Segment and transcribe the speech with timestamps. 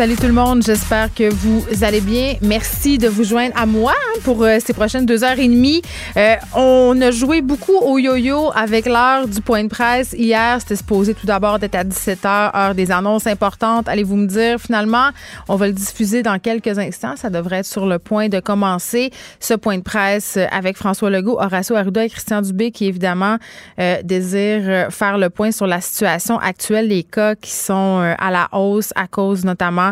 [0.00, 2.32] Salut tout le monde, j'espère que vous allez bien.
[2.40, 5.82] Merci de vous joindre à moi hein, pour euh, ces prochaines deux heures et demie.
[6.16, 10.56] Euh, on a joué beaucoup au yo-yo avec l'heure du point de presse hier.
[10.58, 13.90] C'était supposé tout d'abord d'être à 17h, heure des annonces importantes.
[13.90, 15.10] Allez-vous me dire, finalement,
[15.50, 17.16] on va le diffuser dans quelques instants.
[17.16, 21.38] Ça devrait être sur le point de commencer ce point de presse avec François Legault,
[21.38, 23.36] Horacio Arruda et Christian Dubé qui, évidemment,
[23.78, 28.48] euh, désirent faire le point sur la situation actuelle des cas qui sont à la
[28.52, 29.89] hausse à cause notamment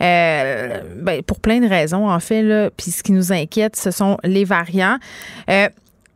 [0.00, 2.42] euh, ben, pour plein de raisons, en fait.
[2.42, 2.70] Là.
[2.76, 4.98] Puis ce qui nous inquiète, ce sont les variants.
[5.50, 5.68] Euh,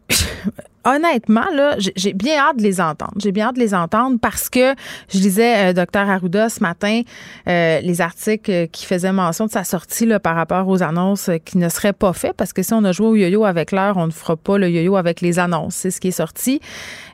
[0.84, 3.12] honnêtement, là, j'ai bien hâte de les entendre.
[3.18, 4.74] J'ai bien hâte de les entendre parce que
[5.12, 7.02] je lisais euh, Dr Arruda ce matin
[7.48, 11.58] euh, les articles qui faisaient mention de sa sortie là, par rapport aux annonces qui
[11.58, 14.06] ne seraient pas faites parce que si on a joué au yo-yo avec l'heure, on
[14.06, 15.74] ne fera pas le yo-yo avec les annonces.
[15.74, 16.60] C'est ce qui est sorti.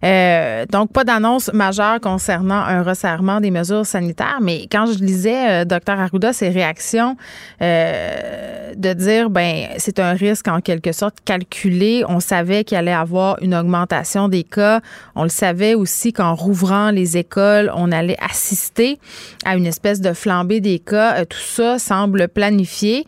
[0.05, 5.65] Euh, donc, pas d'annonce majeure concernant un resserrement des mesures sanitaires, mais quand je lisais
[5.65, 7.17] Dr Arruda ses réactions
[7.61, 13.43] de dire ben c'est un risque en quelque sorte calculé, on savait qu'il allait avoir
[13.43, 14.81] une augmentation des cas.
[15.15, 18.99] On le savait aussi qu'en rouvrant les écoles, on allait assister
[19.45, 21.21] à une espèce de flambée des cas.
[21.21, 23.07] Euh, tout ça semble planifié.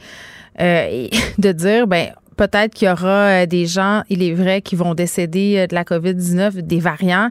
[0.61, 4.63] Euh, et de dire, ben peut-être qu'il y aura euh, des gens, il est vrai,
[4.63, 7.31] qui vont décéder de la COVID-19, des variants.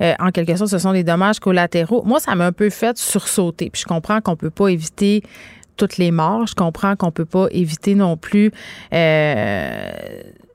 [0.00, 2.02] en quelque sorte, ce sont des dommages collatéraux.
[2.04, 3.70] Moi, ça m'a un peu fait sursauter.
[3.70, 5.22] Puis je comprends qu'on peut pas éviter
[5.76, 6.46] toutes les morts.
[6.46, 8.50] Je comprends qu'on peut pas éviter non plus
[8.92, 9.90] euh,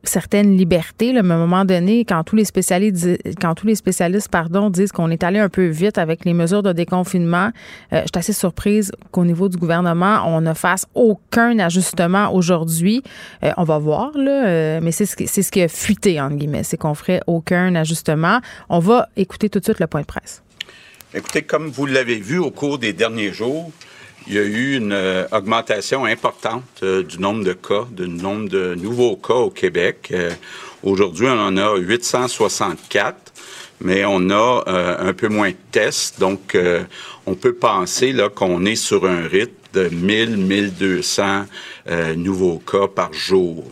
[0.09, 1.13] certaines libertés.
[1.13, 3.07] Là, mais à un moment donné, quand tous les spécialistes,
[3.39, 6.63] quand tous les spécialistes pardon, disent qu'on est allé un peu vite avec les mesures
[6.63, 7.51] de déconfinement,
[7.93, 13.03] euh, je suis assez surprise qu'au niveau du gouvernement, on ne fasse aucun ajustement aujourd'hui.
[13.43, 16.19] Euh, on va voir, là, euh, mais c'est ce, qui, c'est ce qui a fuité,
[16.19, 18.39] entre guillemets, c'est qu'on ferait aucun ajustement.
[18.69, 20.43] On va écouter tout de suite le point de presse.
[21.13, 23.71] Écoutez, comme vous l'avez vu au cours des derniers jours,
[24.27, 28.49] il y a eu une euh, augmentation importante euh, du nombre de cas, du nombre
[28.49, 30.09] de nouveaux cas au Québec.
[30.11, 30.31] Euh,
[30.83, 33.33] aujourd'hui, on en a 864,
[33.81, 34.63] mais on a
[34.99, 36.19] un peu moins de tests.
[36.19, 36.57] Donc,
[37.25, 41.45] on peut penser qu'on est sur un rythme de 1000, 1200
[42.17, 43.63] nouveaux cas par jour.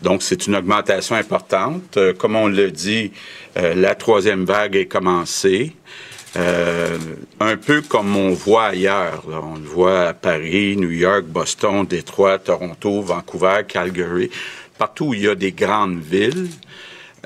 [0.00, 1.98] Donc, c'est une augmentation importante.
[2.18, 3.10] comme on le dit,
[3.56, 5.74] la troisième vague est commencée.
[6.38, 6.98] Euh,
[7.40, 9.24] un peu comme on voit ailleurs.
[9.26, 14.30] On le voit à Paris, New York, Boston, Détroit, Toronto, Vancouver, Calgary.
[14.78, 16.48] Partout où il y a des grandes villes,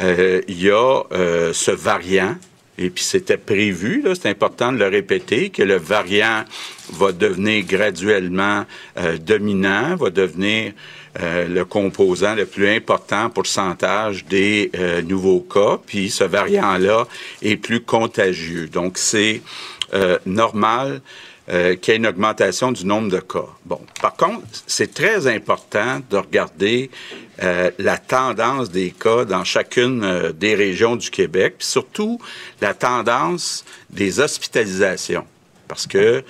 [0.01, 2.37] euh, il y a euh, ce variant.
[2.79, 6.45] Et puis c'était prévu, c'est important de le répéter, que le variant
[6.91, 8.65] va devenir graduellement
[9.21, 10.73] dominant, va devenir
[11.21, 17.07] euh, le composant le plus important pourcentage des euh, nouveaux cas, puis ce variant-là
[17.43, 18.67] est plus contagieux.
[18.69, 19.43] Donc, c'est
[19.93, 21.03] euh, normal
[21.49, 23.49] qu'il y ait une augmentation du nombre de cas.
[23.67, 26.89] Bon, par contre, c'est très important de regarder
[27.79, 32.21] la tendance des cas dans chacune des régions du Québec, puis surtout
[32.61, 35.27] la tendance des hospitalisations,
[35.67, 36.23] parce que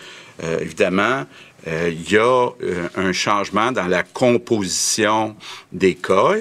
[0.60, 1.26] évidemment,
[1.66, 5.36] il y a euh, un changement dans la composition
[5.70, 6.34] des cas.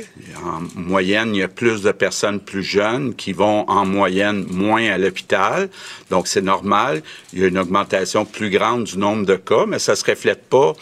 [0.44, 4.90] En moyenne, il y a plus de personnes plus jeunes qui vont en moyenne moins
[4.90, 5.70] à l'hôpital.
[6.09, 7.04] Donc, c'est normal.
[7.34, 10.44] Il y a une augmentation plus grande du nombre de cas, mais ça se reflète
[10.50, 10.74] pas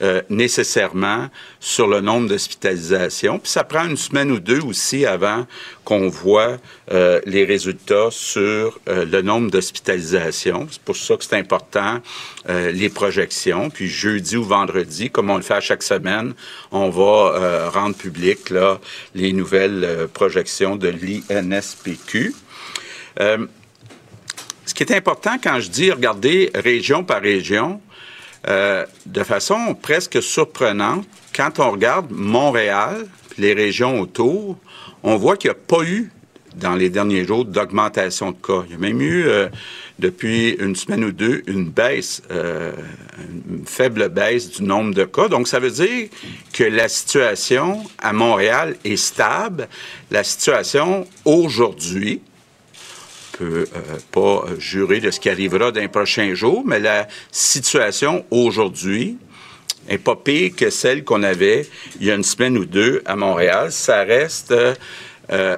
[0.00, 1.28] euh, nécessairement
[1.58, 3.40] sur le nombre d'hospitalisations.
[3.40, 5.44] Puis ça prend une semaine ou deux aussi avant
[5.82, 6.58] qu'on voit
[6.92, 10.68] euh, les résultats sur euh, le nombre d'hospitalisations.
[10.70, 12.00] C'est pour ça que c'est important
[12.48, 13.68] les projections.
[13.68, 16.32] Puis jeudi ou vendredi, comme on le fait à chaque semaine,
[16.70, 18.80] on va rendre public là,
[19.14, 22.34] les nouvelles projections de l'INSPQ.
[23.18, 27.82] ce qui est important quand je dis regarder région par région,
[28.46, 33.06] euh, de façon presque surprenante, quand on regarde Montréal,
[33.36, 34.56] les régions autour,
[35.02, 36.10] on voit qu'il n'y a pas eu
[36.56, 38.62] dans les derniers jours d'augmentation de cas.
[38.66, 39.48] Il y a même eu, euh,
[39.98, 42.72] depuis une semaine ou deux, une baisse, euh,
[43.50, 45.28] une faible baisse du nombre de cas.
[45.28, 46.08] Donc, ça veut dire
[46.52, 49.68] que la situation à Montréal est stable.
[50.10, 52.20] La situation aujourd'hui,
[53.38, 58.24] peut euh, pas jurer de ce qui arrivera dans les prochains jours, mais la situation
[58.30, 59.16] aujourd'hui
[59.88, 61.68] est pas pire que celle qu'on avait
[62.00, 63.70] il y a une semaine ou deux à Montréal.
[63.70, 64.74] Ça reste euh,
[65.30, 65.56] euh,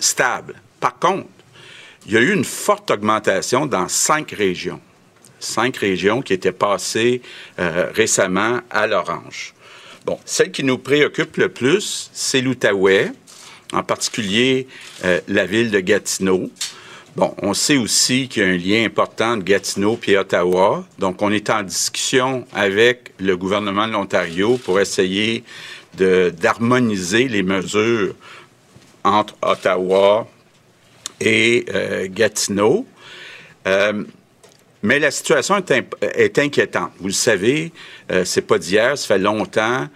[0.00, 0.54] stable.
[0.80, 1.28] Par contre,
[2.06, 4.80] il y a eu une forte augmentation dans cinq régions.
[5.38, 7.20] Cinq régions qui étaient passées
[7.58, 9.54] récemment à l'orange.
[10.04, 13.12] Bon, celle qui nous préoccupe le plus, c'est l'Outaouais,
[13.72, 14.66] en particulier
[15.04, 16.50] euh, la ville de Gatineau.
[17.14, 20.84] Bon, on sait aussi qu'il y a un lien important de Gatineau et Ottawa.
[20.98, 25.44] Donc, on est en discussion avec le gouvernement de l'Ontario pour essayer
[25.94, 28.14] d'harmoniser les mesures
[29.04, 30.26] entre Ottawa
[31.20, 32.86] et euh, Gatineau.
[33.66, 34.04] Euh,
[34.82, 35.62] mais la situation
[36.02, 36.90] est, inquiétante.
[36.98, 37.72] Vous le savez,
[38.10, 39.86] euh, c'est pas d'hier, ça fait longtemps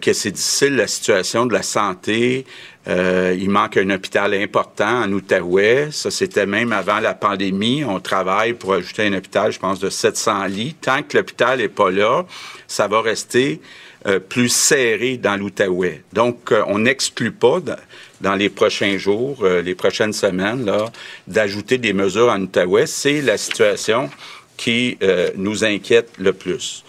[0.00, 2.46] que c'est difficile la situation de la santé.
[2.88, 5.88] Euh, il manque un hôpital important en Outaouais.
[5.92, 7.84] Ça, c'était même avant la pandémie.
[7.84, 10.74] On travaille pour ajouter un hôpital, je pense, de 700 lits.
[10.80, 12.24] Tant que l'hôpital n'est pas là,
[12.66, 13.60] ça va rester
[14.06, 16.02] euh, plus serré dans l'Outaouais.
[16.12, 17.60] Donc, euh, on n'exclut pas
[18.20, 20.86] dans les prochains jours, euh, les prochaines semaines, là,
[21.28, 22.86] d'ajouter des mesures en Outaouais.
[22.86, 24.10] C'est la situation
[24.56, 24.98] qui
[25.36, 26.84] nous inquiète le plus.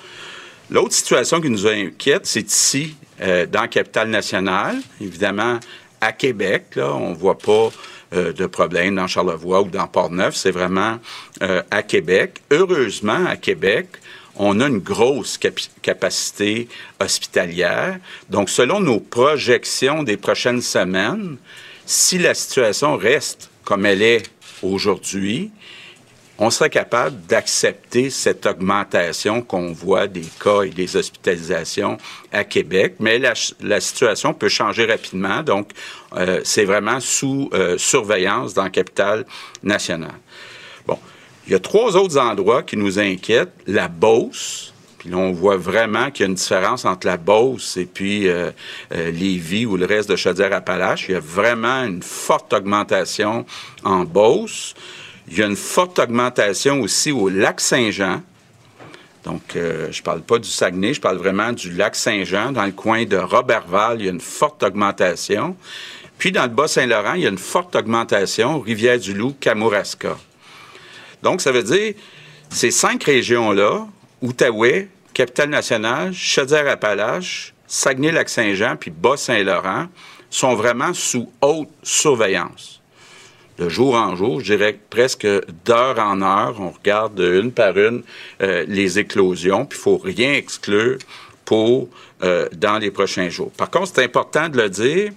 [0.69, 5.59] L'autre situation qui nous inquiète, c'est ici, dans la capitale nationale, évidemment,
[6.03, 6.75] à Québec.
[6.75, 7.69] Là, on voit pas
[8.11, 10.35] de problème dans Charlevoix ou dans Port-Neuf.
[10.35, 10.99] C'est vraiment
[11.39, 12.41] à Québec.
[12.51, 13.87] Heureusement, à Québec,
[14.35, 15.39] on a une grosse
[15.81, 16.67] capacité
[16.99, 17.97] hospitalière.
[18.29, 21.37] Donc, selon nos projections des prochaines semaines,
[21.85, 24.23] si la situation reste comme elle est
[24.61, 25.51] aujourd'hui,
[26.39, 31.97] on serait capable d'accepter cette augmentation qu'on voit des cas et des hospitalisations
[32.31, 35.69] à Québec, mais la, situation peut changer rapidement, donc
[36.15, 39.25] euh, c'est vraiment sous euh, surveillance dans la capitale
[39.61, 40.19] nationale.
[40.87, 40.97] Bon,
[41.45, 43.53] il y a trois autres endroits qui nous inquiètent.
[43.67, 47.77] La Beauce, puis là, on voit vraiment qu'il y a une différence entre la Beauce
[47.77, 48.51] et puis euh,
[48.89, 51.05] Lévis ou le reste de Chaudière-Appalaches.
[51.09, 53.45] Il y a vraiment une forte augmentation
[53.83, 54.73] en Beauce.
[55.27, 58.21] Il y a une forte augmentation aussi au lac Saint-Jean.
[59.23, 62.51] Donc, euh, je parle pas du Saguenay, je parle vraiment du lac Saint-Jean.
[62.51, 65.55] Dans le coin de Robertval, il y a une forte augmentation.
[66.17, 70.17] Puis, dans le Bas-Saint-Laurent, il y a une forte augmentation, Rivière-du-Loup, Kamouraska.
[71.21, 71.93] Donc, ça veut dire,
[72.49, 73.87] ces cinq régions-là,
[74.21, 79.87] Outaouais, Capitale-Nationale, Chaudière-Appalaches, Saguenay-Lac-Saint-Jean, puis Bas-Saint-Laurent,
[80.29, 82.81] sont vraiment sous haute surveillance.
[83.57, 85.27] De jour en jour, je dirais presque
[85.65, 88.03] d'heure en heure, on regarde une par une
[88.41, 90.97] euh, les éclosions, puis il faut rien exclure
[91.45, 91.87] pour
[92.23, 93.51] euh, dans les prochains jours.
[93.51, 95.11] Par contre, c'est important de le dire,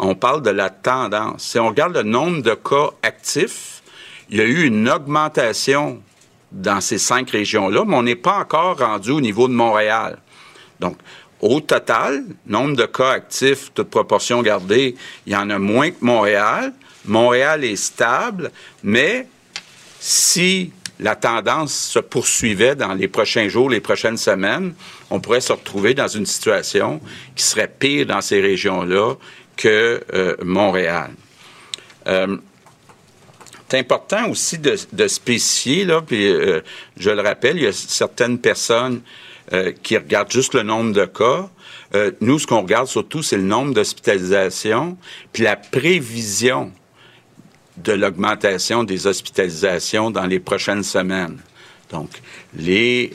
[0.00, 1.44] on parle de la tendance.
[1.44, 3.82] Si on regarde le nombre de cas actifs,
[4.30, 6.02] il y a eu une augmentation
[6.50, 10.18] dans ces cinq régions-là, mais on n'est pas encore rendu au niveau de Montréal.
[10.80, 10.96] Donc,
[11.40, 14.96] au total, nombre de cas actifs, toute proportion gardée,
[15.26, 16.72] il y en a moins que Montréal.
[17.08, 18.52] Montréal est stable,
[18.82, 19.26] mais
[19.98, 24.74] si la tendance se poursuivait dans les prochains jours, les prochaines semaines,
[25.10, 27.00] on pourrait se retrouver dans une situation
[27.36, 29.14] qui serait pire dans ces régions-là
[29.56, 31.10] que euh, Montréal.
[32.08, 32.36] Euh,
[33.68, 36.62] c'est important aussi de, spécifier, là, puis euh,
[36.96, 39.02] je le rappelle, il y a certaines personnes
[39.82, 41.48] qui regardent juste le nombre de cas.
[42.20, 44.98] Nous, ce qu'on regarde surtout, c'est le nombre d'hospitalisations,
[45.32, 46.70] puis la prévision
[47.82, 51.38] de l'augmentation des hospitalisations dans les prochaines semaines.
[51.90, 52.10] Donc,
[52.56, 53.12] les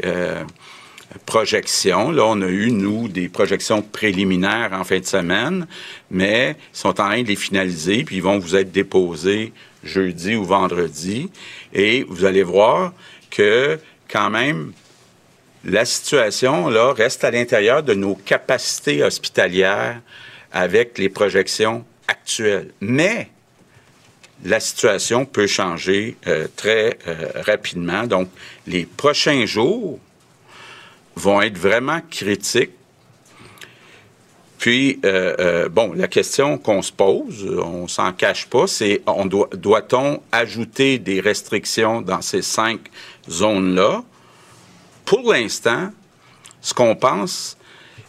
[1.25, 5.67] projections, là, on a eu, nous, des projections préliminaires en fin de semaine,
[6.09, 9.53] mais ils sont en train de les finaliser, puis ils vont vous être déposés
[9.83, 11.29] jeudi ou vendredi,
[11.73, 12.93] et vous allez voir
[13.29, 13.79] que
[14.09, 14.73] quand même,
[15.65, 20.01] la situation là reste à l'intérieur de nos capacités hospitalières
[20.51, 22.71] avec les projections actuelles.
[22.79, 23.29] Mais
[24.43, 28.03] la situation peut changer euh, très euh, rapidement.
[28.03, 28.29] Donc,
[28.67, 29.99] les prochains jours
[31.15, 32.71] vont être vraiment critiques
[34.63, 39.49] puis, euh, bon, la question qu'on se pose, on s'en cache pas, c'est on doit,
[39.51, 42.79] doit-on ajouter des restrictions dans ces cinq
[43.29, 44.05] zones-là?
[45.03, 45.91] Pour l'instant,
[46.61, 47.57] ce qu'on pense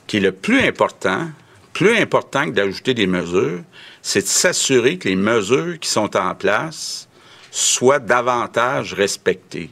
[0.06, 1.26] qui est le plus important,
[1.72, 3.62] plus important que d'ajouter des mesures,
[4.06, 7.08] c'est de s'assurer que les mesures qui sont en place
[7.50, 9.70] soient davantage respectées.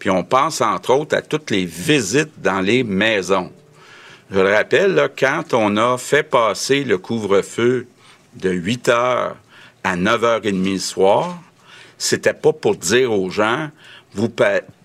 [0.00, 3.52] Puis on pense entre autres à toutes les visites dans les maisons.
[4.32, 7.86] Je le rappelle, quand on a fait passer le couvre-feu
[8.34, 9.36] de 8 heures
[9.84, 11.40] à 9h30 le soir,
[11.96, 13.70] c'était pas pour dire aux gens,
[14.14, 14.28] vous,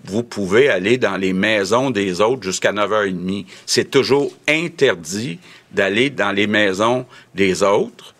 [0.03, 3.47] vous pouvez aller dans les maisons des autres jusqu'à 9h30.
[3.65, 5.39] C'est toujours interdit
[5.71, 8.13] d'aller dans les maisons des autres.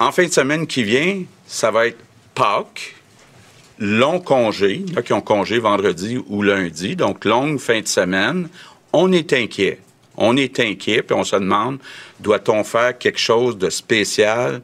[0.00, 1.98] En fin de semaine qui vient, ça va être
[2.34, 2.94] Pâques,
[3.80, 8.48] long congé, là qui ont congé vendredi ou lundi, donc longue fin de semaine,
[8.92, 9.80] on est inquiet.
[10.16, 11.78] On est inquiet, puis on se demande,
[12.20, 14.62] doit-on faire quelque chose de spécial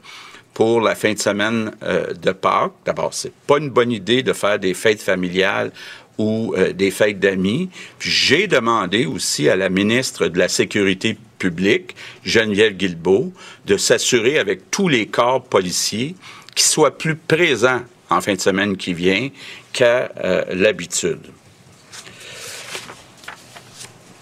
[0.53, 2.73] pour la fin de semaine euh, de Pâques?
[2.85, 5.71] D'abord, c'est pas une bonne idée de faire des fêtes familiales
[6.17, 7.69] ou euh, des fêtes d'amis.
[7.99, 13.33] J'ai demandé aussi à la ministre de la Sécurité publique, Geneviève Guilbeault,
[13.65, 16.15] de s'assurer avec tous les corps policiers
[16.55, 19.29] qu'ils soient plus présents en fin de semaine qui vient
[19.73, 21.19] qu'à euh, l'habitude.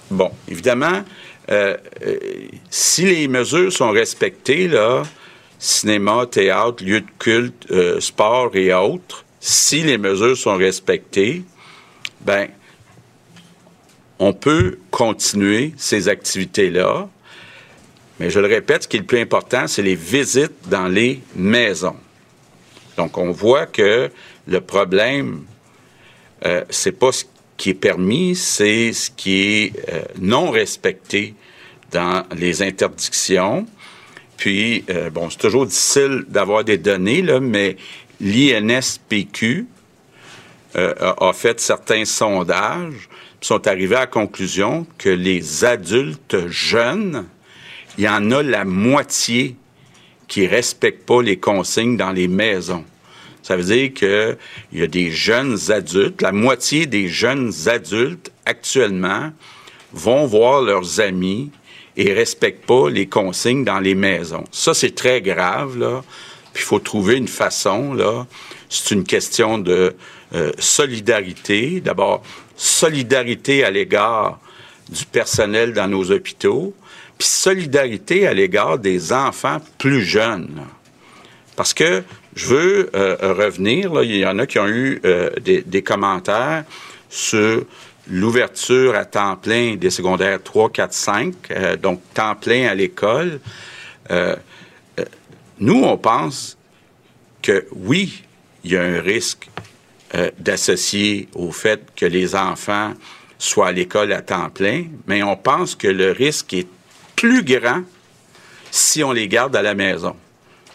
[0.09, 1.03] Bon, évidemment,
[1.51, 1.75] euh,
[2.69, 5.03] si les mesures sont respectées, là,
[5.59, 7.67] cinéma, théâtre, lieu de culte,
[7.99, 11.43] sport et autres, si les mesures sont respectées,
[12.25, 12.47] ben,
[14.19, 17.09] on peut continuer ces activités-là.
[18.19, 21.21] Mais je le répète, ce qui est le plus important, c'est les visites dans les
[21.35, 21.95] maisons.
[22.97, 24.09] Donc, on voit que
[24.47, 25.43] le problème,
[26.45, 27.25] euh, c'est pas ce
[27.57, 31.33] qui est permis, c'est ce qui est euh, non respecté
[31.91, 33.65] dans les interdictions.
[34.37, 37.77] Puis, euh, bon, c'est toujours difficile d'avoir des données, là, mais
[38.21, 39.67] l'INSPQ
[40.75, 43.09] euh, a fait certains sondages,
[43.41, 47.25] sont arrivés à la conclusion que les adultes jeunes,
[47.97, 49.55] il y en a la moitié
[50.27, 52.85] qui respectent pas les consignes dans les maisons.
[53.43, 54.37] Ça veut dire qu'il
[54.71, 59.31] y a des jeunes adultes, la moitié des jeunes adultes actuellement
[59.91, 61.51] vont voir leurs amis
[61.97, 64.45] et respectent pas les consignes dans les maisons.
[64.51, 66.03] Ça, c'est très grave, là.
[66.53, 68.25] Puis il faut trouver une façon, là.
[68.69, 69.95] C'est une question de
[70.35, 71.79] euh, solidarité.
[71.79, 72.23] D'abord,
[72.55, 74.39] solidarité à l'égard
[74.89, 76.73] du personnel dans nos hôpitaux,
[77.19, 80.61] puis solidarité à l'égard des enfants plus jeunes.
[81.55, 82.03] Parce que
[82.35, 86.63] je veux euh, revenir, il y en a qui ont eu euh, des, commentaires
[87.11, 87.63] sur
[88.07, 91.33] l'ouverture à temps plein des secondaires 3, 4, 5,
[91.79, 93.39] donc temps plein à l'école.
[95.59, 96.57] nous, on pense
[97.43, 98.23] que oui,
[98.63, 99.47] il y a un risque
[100.37, 102.93] d'associer au fait que les enfants
[103.39, 106.67] soient à l'école à temps plein, mais on pense que le risque est
[107.15, 107.81] plus grand
[108.71, 110.15] si on les garde à la maison.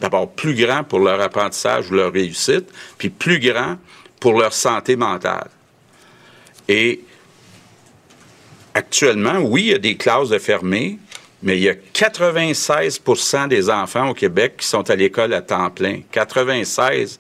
[0.00, 2.66] D'abord, plus grand pour leur apprentissage ou leur réussite,
[2.96, 3.76] puis plus grand
[4.20, 5.48] pour leur santé mentale.
[6.68, 7.00] Et
[8.74, 10.98] actuellement, oui, il y a des classes fermées,
[11.42, 15.70] mais il y a 96% des enfants au Québec qui sont à l'école à temps
[15.70, 16.00] plein.
[16.12, 17.18] 96%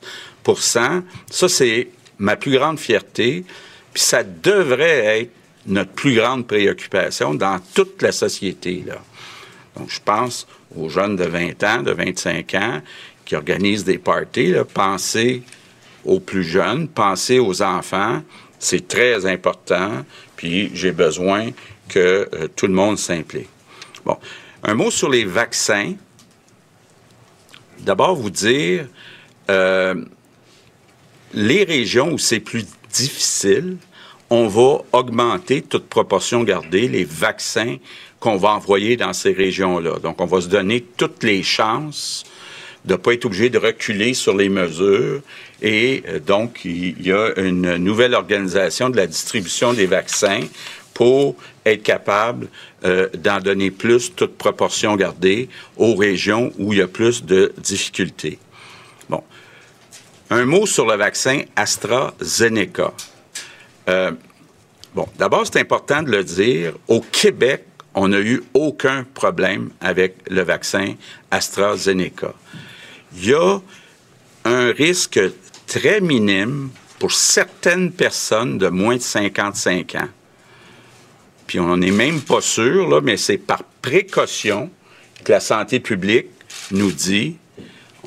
[1.30, 3.44] Ça, c'est ma plus grande fierté,
[3.92, 5.30] puis ça devrait être
[5.66, 8.84] notre plus grande préoccupation dans toute la société.
[9.76, 10.46] Donc, je pense
[10.76, 12.80] aux jeunes de 20 ans, de 25 ans,
[13.24, 14.52] qui organisent des parties.
[14.52, 15.42] Là, pensez
[16.04, 18.22] aux plus jeunes, pensez aux enfants.
[18.58, 20.04] C'est très important.
[20.36, 21.50] Puis, j'ai besoin
[21.88, 23.48] que euh, tout le monde s'implique.
[24.04, 24.16] Bon,
[24.62, 25.94] un mot sur les vaccins.
[27.80, 28.86] D'abord, vous dire,
[29.50, 29.94] euh,
[31.34, 33.76] les régions où c'est plus difficile,
[34.30, 37.76] on va augmenter, toute proportion gardée, les vaccins
[38.20, 39.98] qu'on va envoyer dans ces régions-là.
[40.00, 42.24] Donc, on va se donner toutes les chances
[42.84, 45.20] de ne pas être obligé de reculer sur les mesures.
[45.62, 50.40] Et euh, donc, il y a une nouvelle organisation de la distribution des vaccins
[50.94, 52.48] pour être capable
[52.84, 57.52] euh, d'en donner plus, toute proportion gardée, aux régions où il y a plus de
[57.58, 58.38] difficultés.
[60.30, 62.92] Un mot sur le vaccin AstraZeneca.
[63.88, 64.12] Euh,
[64.94, 66.74] bon, d'abord, c'est important de le dire.
[66.86, 70.94] Au Québec, on n'a eu aucun problème avec le vaccin
[71.30, 72.34] AstraZeneca.
[73.16, 73.58] Il y a
[74.44, 75.18] un risque
[75.66, 80.08] très minime pour certaines personnes de moins de 55 ans.
[81.46, 84.70] Puis on n'est même pas sûr, mais c'est par précaution
[85.24, 86.26] que la santé publique
[86.70, 87.36] nous dit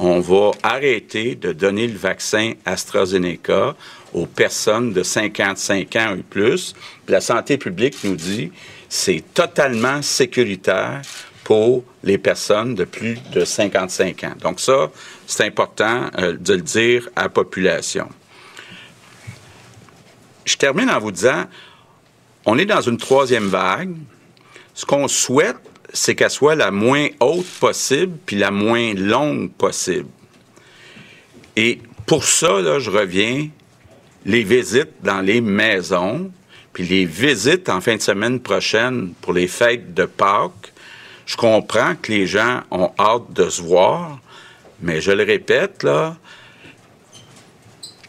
[0.01, 3.75] on va arrêter de donner le vaccin AstraZeneca
[4.13, 6.74] aux personnes de 55 ans et plus.
[7.08, 8.51] La santé publique nous dit
[8.89, 11.01] c'est totalement sécuritaire
[11.43, 14.34] pour les personnes de plus de 55 ans.
[14.41, 14.89] Donc ça,
[15.27, 18.10] c'est important euh, de le dire à la population.
[20.46, 21.46] Je termine en vous disant,
[22.46, 23.96] on est dans une troisième vague.
[24.74, 25.58] Ce qu'on souhaite,
[25.93, 30.10] c'est qu'elle soit la moins haute possible puis la moins longue possible.
[31.55, 33.50] Et pour ça, là, je reviens,
[34.25, 36.31] les visites dans les maisons,
[36.74, 40.71] puis les visites en fin de semaine prochaine pour les fêtes de Pâques,
[41.25, 44.19] je comprends que les gens ont hâte de se voir,
[44.81, 46.15] mais je le répète, là,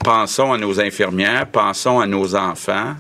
[0.03, 2.95] pensons à nos infirmières, pensons à nos enfants.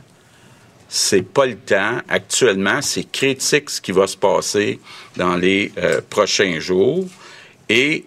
[0.94, 2.02] C'est pas le temps.
[2.06, 4.78] Actuellement, c'est critique ce qui va se passer
[5.16, 7.06] dans les euh, prochains jours.
[7.70, 8.04] Et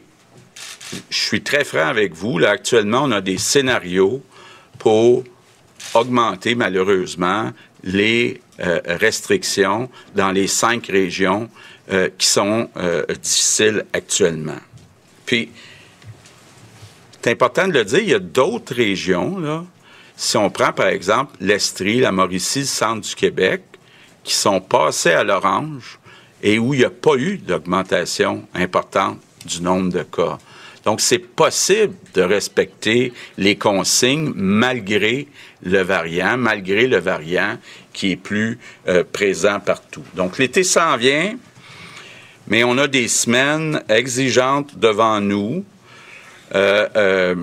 [1.09, 2.37] je suis très franc avec vous.
[2.37, 4.21] Là, actuellement, on a des scénarios
[4.77, 5.23] pour
[5.95, 7.51] augmenter malheureusement
[7.83, 11.49] les euh, restrictions dans les cinq régions
[11.91, 12.69] euh, qui sont
[13.19, 14.61] difficiles actuellement.
[15.25, 15.49] Puis,
[17.19, 19.65] c'est important de le dire, il y a d'autres régions, là,
[20.17, 23.63] si on prend par exemple l'Estrie, la Mauricie, le centre du Québec,
[24.23, 25.99] qui sont passés à l'orange
[26.41, 30.37] et où il n'y a pas eu d'augmentation importante du nombre de cas.
[30.85, 35.27] Donc, c'est possible de respecter les consignes malgré
[35.63, 37.57] le variant, malgré le variant
[37.91, 40.03] qui est plus euh, présent partout.
[40.13, 41.35] Donc, l'été s'en vient,
[42.47, 45.65] mais on a des semaines exigeantes devant nous.
[46.53, 47.35] Euh, euh,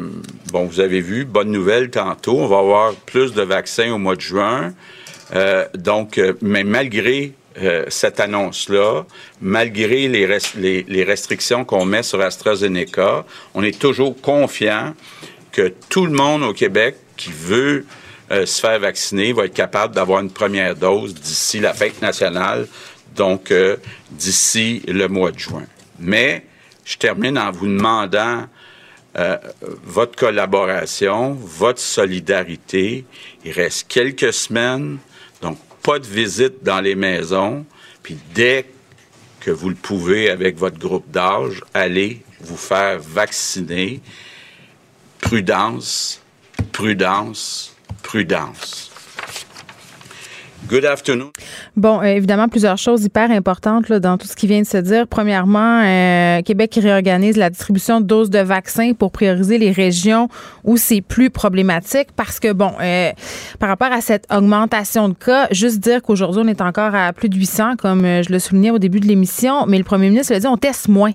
[0.53, 4.15] bon, vous avez vu, bonne nouvelle tantôt, on va avoir plus de vaccins au mois
[4.15, 4.73] de juin.
[5.75, 9.05] donc, mais malgré euh, cette annonce-là,
[9.43, 14.95] malgré les, restrictions qu'on met sur AstraZeneca, on est toujours confiant
[15.51, 17.85] que tout le monde au Québec qui veut
[18.31, 22.67] euh, se faire vacciner va être capable d'avoir une première dose d'ici la fête nationale,
[23.15, 23.77] donc euh,
[24.11, 25.67] d'ici le mois de juin.
[25.99, 26.47] Mais
[26.87, 28.47] je termine en vous demandant
[29.85, 33.05] votre collaboration, votre solidarité.
[33.45, 34.99] Il reste quelques semaines
[35.83, 37.67] pas de visite dans les maisons,
[38.03, 38.67] puis dès
[39.41, 44.01] que vous le pouvez avec votre groupe d'âge, allez vous faire vacciner.
[45.21, 46.21] Prudence,
[46.71, 48.92] prudence, prudence.
[50.69, 51.33] Good afternoon.
[51.77, 55.09] Bon, euh, évidemment, plusieurs choses hyper importantes dans tout ce qui vient de se dire.
[55.09, 60.29] Premièrement, euh, Québec réorganise la distribution de doses de vaccins pour prioriser les régions
[60.63, 63.11] où c'est plus problématique parce que, bon, euh,
[63.59, 67.29] par rapport à cette augmentation de cas, juste dire qu'aujourd'hui, on est encore à plus
[67.29, 70.41] de 800, comme je le soulignais au début de l'émission, mais le premier ministre l'a
[70.41, 71.13] dit, on teste moins.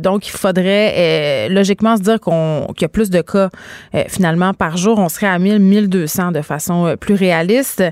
[0.00, 3.50] donc, il faudrait logiquement se dire qu'il y a plus de cas
[4.08, 4.98] finalement par jour.
[4.98, 7.82] On serait à 1000, 1200 de façon plus réaliste.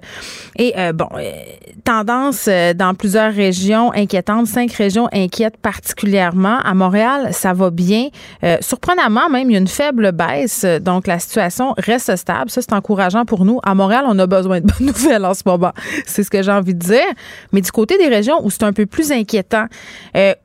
[0.56, 1.30] Et euh, bon, euh,
[1.84, 4.46] tendance euh, dans plusieurs régions inquiétantes.
[4.46, 6.58] Cinq régions inquiètent particulièrement.
[6.58, 8.08] À Montréal, ça va bien.
[8.60, 10.64] surprenamment, même, il y a une faible baisse.
[10.64, 12.50] Donc, la situation reste stable.
[12.50, 13.60] Ça, c'est encourageant pour nous.
[13.62, 15.72] À Montréal, on a besoin de bonnes nouvelles en ce moment.
[16.06, 17.00] C'est ce que j'ai envie de dire.
[17.52, 19.66] Mais du côté des régions où c'est un peu plus inquiétant,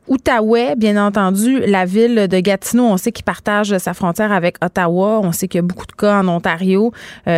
[0.08, 5.20] Outaouais, bien entendu, la ville de Gatineau, on sait qu'il partage sa frontière avec Ottawa.
[5.24, 6.92] On sait qu'il y a beaucoup de cas en Ontario.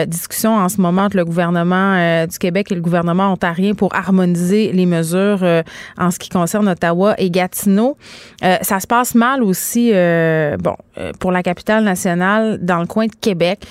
[0.07, 4.71] discussion en ce moment entre le gouvernement du Québec et le gouvernement ontarien pour harmoniser
[4.71, 5.61] les mesures euh,
[5.97, 7.97] en ce qui concerne Ottawa et Gatineau.
[8.43, 10.75] Euh, ça se passe mal aussi, euh, bon,
[11.19, 13.65] pour la capitale nationale, dans le coin de Québec.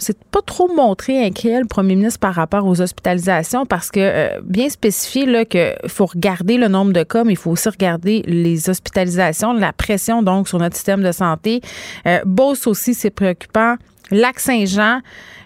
[0.00, 4.68] C'est pas trop montré inquiet le premier ministre par rapport aux hospitalisations parce que bien
[4.68, 5.44] spécifié là
[5.88, 10.22] faut regarder le nombre de cas mais il faut aussi regarder les hospitalisations la pression
[10.22, 11.62] donc sur notre système de santé.
[12.06, 12.20] Euh,
[12.66, 13.74] aussi c'est préoccupant
[14.10, 15.00] Lac-Saint-Jean,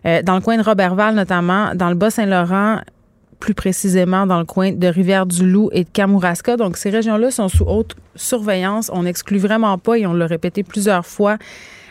[0.07, 2.81] euh, dans le coin de Robertval notamment, dans le Bas-Saint-Laurent,
[3.40, 6.57] plus précisément dans le coin de Rivière-du-Loup et de Kamouraska.
[6.57, 8.90] Donc, ces régions-là sont sous haute surveillance.
[8.92, 11.38] On n'exclut vraiment pas, et on l'a répété plusieurs fois,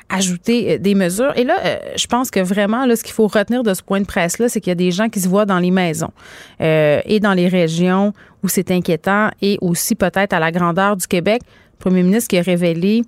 [0.09, 1.33] ajouter euh, des mesures.
[1.35, 3.99] Et là, euh, je pense que vraiment, là, ce qu'il faut retenir de ce point
[3.99, 6.11] de presse-là, c'est qu'il y a des gens qui se voient dans les maisons
[6.59, 11.41] et dans les régions où c'est inquiétant et aussi peut-être à la grandeur du Québec.
[11.45, 13.03] Le premier ministre qui a révélé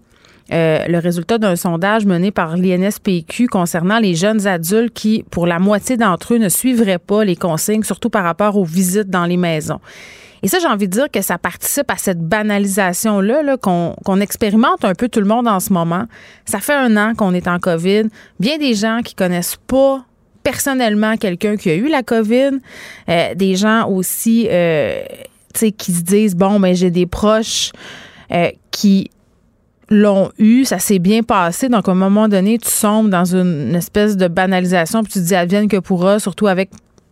[0.51, 5.57] euh, le résultat d'un sondage mené par l'INSPQ concernant les jeunes adultes qui, pour la
[5.57, 9.37] moitié d'entre eux, ne suivraient pas les consignes, surtout par rapport aux visites dans les
[9.37, 9.79] maisons.
[10.41, 14.93] Et ça, j'ai envie de dire que ça participe à cette banalisation-là qu'on expérimente un
[14.93, 16.03] peu tout le monde en ce moment.
[16.43, 18.03] Ça fait un an qu'on est en COVID.
[18.41, 20.03] Bien des gens qui connaissent pas
[20.43, 22.59] personnellement quelqu'un qui a eu la COVID,
[23.07, 25.01] euh, des gens aussi euh,
[25.53, 27.71] qui se disent, bon, ben j'ai des proches
[28.71, 29.11] qui
[29.93, 31.69] l'ont eu, ça s'est bien passé.
[31.69, 35.25] Donc, à un moment donné, tu sombres dans une, espèce de banalisation, puis tu te
[35.25, 36.69] dis advienne que pourra, surtout avec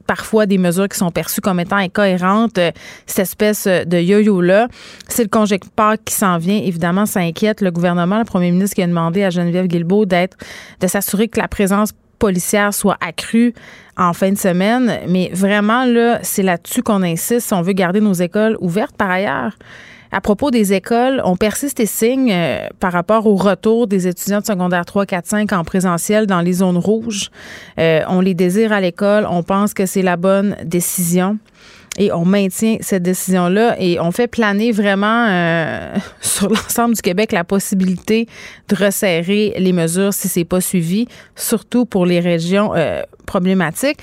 [0.08, 2.72] parfois des mesures qui sont perçues comme étant incohérentes, euh,
[3.06, 4.68] cette espèce de yo-yo-là.
[5.08, 6.58] C'est le congé qui s'en vient.
[6.58, 8.20] Évidemment, ça inquiète le gouvernement.
[8.20, 10.38] Le premier ministre qui a demandé à Geneviève Guilbeault d'être,
[10.82, 13.54] de s'assurer que la présence policière soit accrue
[13.98, 15.00] en fin de semaine.
[15.08, 18.96] Mais vraiment, là, c'est là-dessus qu'on insiste si on veut garder nos écoles ouvertes.
[18.96, 19.56] Par ailleurs,
[20.12, 24.42] à propos des écoles, on persiste et signe euh, par rapport au retour des étudiants
[24.42, 27.30] de secondaire 3, 4, 5 en présentiel dans les zones rouges.
[27.80, 29.26] Euh, on les désire à l'école.
[29.30, 31.38] On pense que c'est la bonne décision.
[31.98, 37.32] Et on maintient cette décision-là et on fait planer vraiment euh, sur l'ensemble du Québec
[37.32, 38.28] la possibilité
[38.70, 42.74] de resserrer les mesures si c'est pas suivi, surtout pour les régions
[43.26, 44.00] problématiques.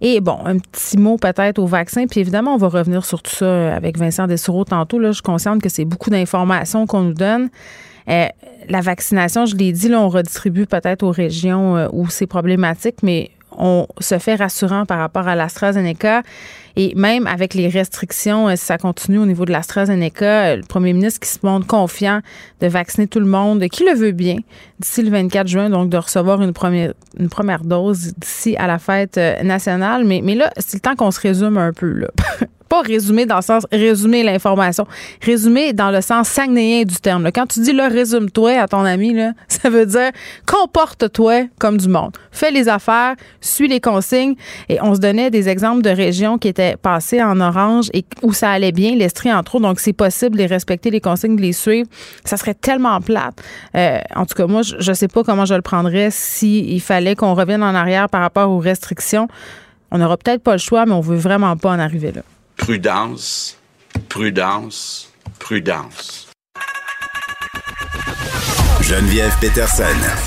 [0.00, 2.06] Et bon, un petit mot peut-être au vaccin.
[2.06, 4.98] Puis évidemment, on va revenir sur tout ça avec Vincent Dessoureau tantôt.
[4.98, 7.50] Là, je suis consciente que c'est beaucoup d'informations qu'on nous donne.
[8.08, 8.26] Euh,
[8.68, 13.02] la vaccination, je l'ai dit, là, on redistribue peut-être aux régions euh, où c'est problématique,
[13.02, 16.22] mais on se fait rassurant par rapport à l'AstraZeneca.
[16.76, 20.92] Et même avec les restrictions, euh, si ça continue au niveau de l'AstraZeneca, le premier
[20.92, 22.20] ministre qui se montre confiant
[22.60, 24.36] de vacciner tout le monde, qui le veut bien,
[24.78, 28.78] d'ici le 24 juin, donc de recevoir une première, une première dose d'ici à la
[28.78, 30.04] fête nationale.
[30.04, 31.90] Mais, mais là, c'est le temps qu'on se résume un peu.
[31.90, 32.08] Là.
[32.70, 34.86] pas résumer dans le sens résumer l'information,
[35.20, 37.30] résumer dans le sens sagnéen du terme.
[37.34, 40.10] Quand tu dis là, résume-toi à ton ami, là, ça veut dire
[40.46, 42.16] comporte-toi comme du monde.
[42.30, 44.36] Fais les affaires, suis les consignes.
[44.68, 48.32] Et on se donnait des exemples de régions qui étaient passées en orange et où
[48.32, 49.66] ça allait bien, l'Estrie entre autres.
[49.66, 51.88] Donc, c'est possible de respecter les consignes, de les suivre.
[52.24, 53.42] Ça serait tellement plate.
[53.74, 57.16] Euh, en tout cas, moi, je ne sais pas comment je le prendrais s'il fallait
[57.16, 59.26] qu'on revienne en arrière par rapport aux restrictions.
[59.90, 62.22] On n'aura peut-être pas le choix, mais on veut vraiment pas en arriver là.
[62.60, 63.56] Prudence,
[64.10, 66.28] prudence, prudence.
[68.82, 69.84] Geneviève Peterson.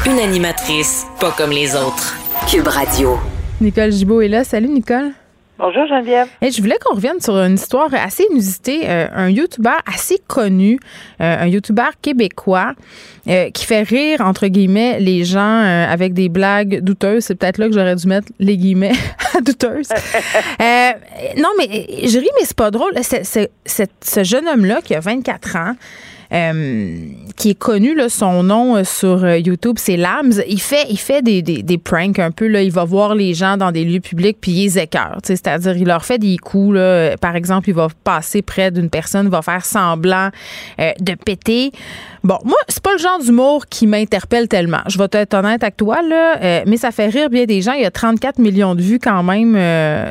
[0.08, 2.16] Une animatrice pas comme les autres.
[2.50, 3.20] Cube Radio.
[3.62, 4.44] Nicole Gibault est là.
[4.44, 5.12] Salut, Nicole.
[5.60, 6.28] Bonjour Geneviève.
[6.42, 8.90] Et je voulais qu'on revienne sur une histoire assez inusitée.
[8.90, 10.80] Euh, un YouTuber assez connu,
[11.22, 12.74] euh, un YouTuber québécois
[13.28, 17.26] euh, qui fait rire, entre guillemets, les gens avec des blagues douteuses.
[17.26, 18.94] C'est peut-être là que j'aurais dû mettre les guillemets
[19.44, 19.90] douteuses.
[20.60, 21.68] non, mais
[22.08, 22.94] je ris, mais c'est pas drôle.
[23.04, 25.76] C'est, ce jeune homme-là qui a 24 ans,
[26.34, 26.98] euh,
[27.36, 30.34] qui est connu, son nom euh, sur euh, YouTube, c'est Lams.
[30.48, 32.50] Il fait, il fait des, des, pranks un peu.
[32.64, 35.20] Il va voir les gens dans des lieux publics puis il les écœure.
[35.24, 36.78] C'est-à-dire, il leur fait des coups.
[37.22, 40.30] Par exemple, il va passer près d'une personne, va faire semblant
[40.78, 41.72] de péter.
[42.24, 44.82] Bon, moi, c'est pas le genre d'humour qui m'interpelle tellement.
[44.88, 46.00] Je vais être honnête avec toi,
[46.66, 47.74] mais ça fait rire bien des gens.
[47.74, 49.56] Il y a 34 millions de vues quand même,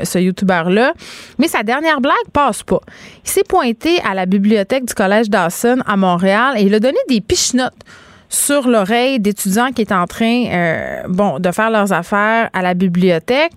[0.04, 0.92] ce YouTuber-là.
[1.38, 2.80] Mais sa dernière blague passe pas.
[3.24, 6.11] Il s'est pointé à la bibliothèque du Collège Dawson à Montréal
[6.56, 7.84] et il a donné des pichenottes
[8.32, 12.74] sur l'oreille d'étudiants qui étaient en train euh, bon, de faire leurs affaires à la
[12.74, 13.52] bibliothèque.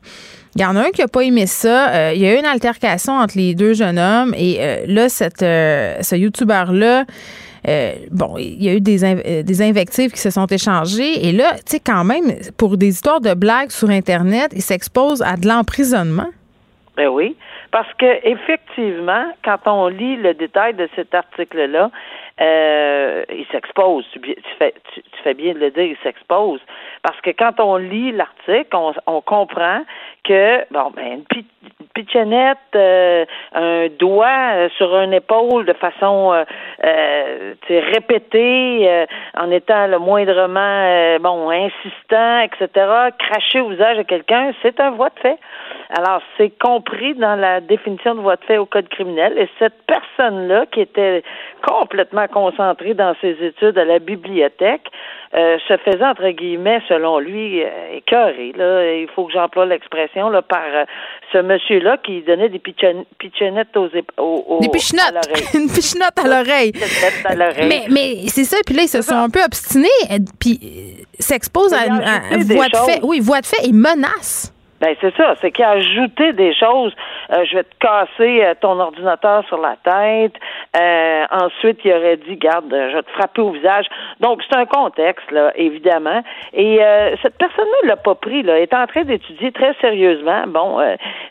[0.56, 1.90] Il y en a un qui n'a pas aimé ça.
[1.90, 5.10] Euh, il y a eu une altercation entre les deux jeunes hommes et euh, là,
[5.10, 7.06] cette, ce YouTuber-là,
[8.12, 11.26] bon, il y a eu des, des invectives qui se sont échangées.
[11.26, 15.22] Et là, tu sais, quand même, pour des histoires de blagues sur Internet, il s'expose
[15.22, 16.30] à de l'emprisonnement.
[16.96, 17.36] Ben oui,
[17.72, 21.92] parce que effectivement, quand on lit le détail de cet article-là,
[22.42, 24.06] euh, il s'expose.
[24.12, 26.60] Tu, fais, tu, fais bien de le dire, il s'expose.
[27.02, 29.82] Parce que quand on lit l'article, on, on comprend
[30.24, 31.44] que, bon, ben, une,
[31.96, 36.44] pitchenette, euh, un doigt euh, sur une épaule de façon euh,
[36.84, 42.70] euh répétée, en étant le moindrement, bon, insistant, etc.,
[43.18, 45.40] cracher au visage de quelqu'un, c'est un voie de fait.
[45.98, 49.38] Alors, c'est compris dans la définition de voie de fait au code criminel.
[49.38, 51.24] Et cette personne-là, qui était
[51.66, 54.90] complètement concentrée dans ses études à la bibliothèque,
[55.36, 58.54] euh, se faisait, entre guillemets, selon lui, euh, écœuré.
[58.56, 58.94] Là.
[58.94, 60.86] Il faut que j'emploie l'expression là, par euh,
[61.34, 65.28] ce monsieur-là qui donnait des pitchenettes aux, aux, Des pichenottes!
[65.54, 66.72] Une pichenotte à l'oreille.
[67.68, 69.90] Mais, mais c'est ça, puis là, ils se sont un peu obstinés,
[70.40, 71.86] puis s'exposent à,
[72.34, 73.00] une voie de fait.
[73.04, 74.55] Oui, voie de fait et menace.
[74.82, 76.94] Ben c'est ça, c'est qu'il a ajouté des choses.
[77.32, 80.34] Euh, je vais te casser euh, ton ordinateur sur la tête.
[80.78, 83.86] Euh, ensuite, il aurait dit, garde, je vais te frapper au visage.
[84.20, 86.22] Donc c'est un contexte là, évidemment.
[86.54, 86.80] Et
[87.22, 88.44] cette personne-là l'a pas pris.
[88.44, 90.44] Là, est en train d'étudier très sérieusement.
[90.48, 90.82] Bon,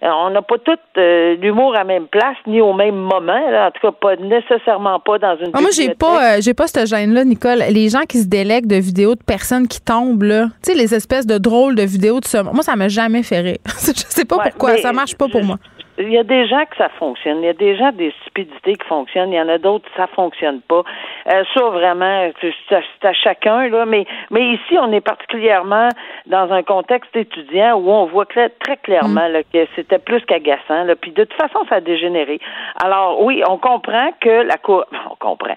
[0.00, 3.50] on n'a pas tout l'humour à la même place ni au même moment.
[3.50, 3.68] Là.
[3.68, 5.50] En tout cas, pas nécessairement pas dans une.
[5.52, 7.62] Ah, moi, j'ai pas, j'ai pas cette gêne-là, Nicole.
[7.70, 10.94] Les gens qui se délèguent de vidéos de personnes qui tombent là, tu sais, les
[10.94, 12.42] espèces de drôles de vidéos de ça.
[12.42, 13.34] Moi, ça m'a jamais fait
[13.66, 15.57] je sais pas pourquoi, ça marche pas pour moi.
[15.97, 17.38] Il y a des gens que ça fonctionne.
[17.38, 19.33] Il y a des gens des stupidités qui fonctionnent.
[19.33, 20.83] Il y en a d'autres ça fonctionne pas.
[21.33, 23.87] Euh, ça vraiment, c'est à, chacun là.
[23.87, 25.88] Mais mais ici, on est particulièrement
[26.27, 29.42] dans un contexte étudiant où on voit très clairement mm.
[29.53, 30.85] que c'était plus qu'agaçant.
[31.01, 32.40] Puis de toute façon, ça a dégénéré.
[32.83, 35.57] Alors oui, on comprend que la cour, on comprend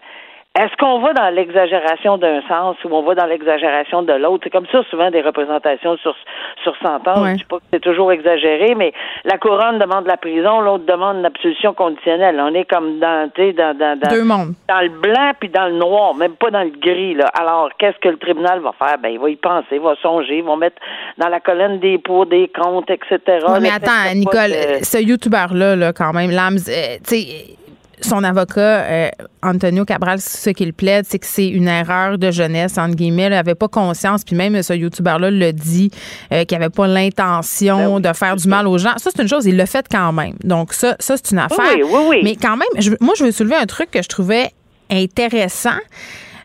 [0.58, 4.46] est-ce qu'on va dans l'exagération d'un sens ou on va dans l'exagération de l'autre?
[4.46, 6.16] C'est comme ça, souvent, des représentations sur,
[6.64, 7.26] sur sentence.
[7.28, 8.92] Je ne dis pas que c'est toujours exagéré, mais
[9.24, 12.40] la couronne demande la prison, l'autre demande l'absolution conditionnelle.
[12.40, 14.54] On est comme dans, dans, dans, dans, Deux mondes.
[14.68, 17.14] dans le blanc puis dans le noir, même pas dans le gris.
[17.14, 17.28] Là.
[17.40, 18.98] Alors, qu'est-ce que le tribunal va faire?
[18.98, 20.82] Ben, il va y penser, il va songer, il va mettre
[21.20, 23.46] dans la colonne des pour, des comptes, etc.
[23.62, 27.58] mais attends, Nicole, ce YouTuber-là, là, quand même, Lams, euh, tu sais,
[28.02, 29.10] son avocat, euh,
[29.42, 33.26] Antonio Cabral, ce qu'il plaide, c'est que c'est une erreur de jeunesse, entre guillemets.
[33.26, 35.92] Il n'avait pas conscience, puis même ce YouTuber-là le dit,
[36.32, 38.94] euh, qu'il n'avait pas l'intention ben de faire du mal aux gens.
[38.98, 40.36] Ça, c'est une chose, il l'a fait quand même.
[40.44, 41.60] Donc, ça, ça c'est une affaire.
[41.76, 42.20] Oui, oui, oui.
[42.24, 44.52] Mais quand même, moi, je veux soulever un truc que je trouvais
[44.90, 45.80] intéressant.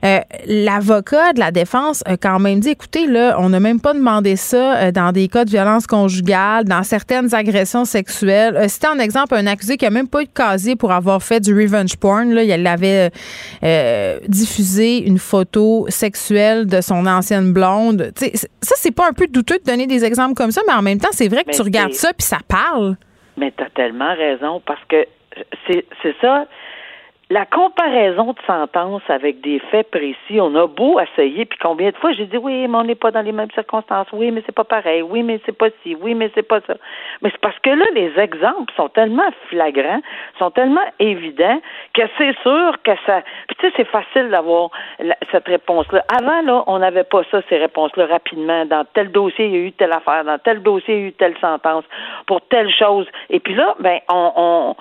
[0.05, 3.95] Euh, l'avocat de la défense a quand même dit, écoutez, là, on n'a même pas
[3.95, 8.57] demandé ça euh, dans des cas de violence conjugale, dans certaines agressions sexuelles.
[8.57, 11.23] Euh, C'était un exemple un accusé qui a même pas eu de casier pour avoir
[11.23, 12.33] fait du revenge porn.
[12.33, 13.11] Là, il avait
[14.29, 18.13] diffusé une photo sexuelle de son ancienne blonde.
[18.15, 20.83] T'sais, ça, c'est pas un peu douteux de donner des exemples comme ça, mais en
[20.83, 22.97] même temps, c'est vrai que tu regardes ça puis ça parle.
[23.37, 25.07] Mais tu as tellement raison parce que
[25.67, 26.47] c'est ça
[27.33, 31.97] la comparaison de sentence avec des faits précis, on a beau essayer, puis combien de
[31.97, 34.55] fois j'ai dit oui, mais on n'est pas dans les mêmes circonstances, oui, mais c'est
[34.55, 36.75] pas pareil, oui, mais c'est pas ci, oui, mais c'est pas ça.
[37.23, 40.03] Mais c'est parce que là, les exemples sont tellement flagrants,
[40.39, 41.59] sont tellement évidents
[41.95, 43.23] que c'est sûr que ça.
[43.49, 44.69] Puis tu sais, c'est facile d'avoir
[45.31, 46.05] cette réponse-là.
[46.21, 48.67] Avant, là, on n'avait pas ça, ces réponses-là, rapidement.
[48.67, 51.07] Dans tel dossier, il y a eu telle affaire, dans tel dossier, il y a
[51.09, 51.85] eu telle sentence,
[52.27, 53.07] pour telle chose.
[53.31, 54.77] Et puis là, ben, on, on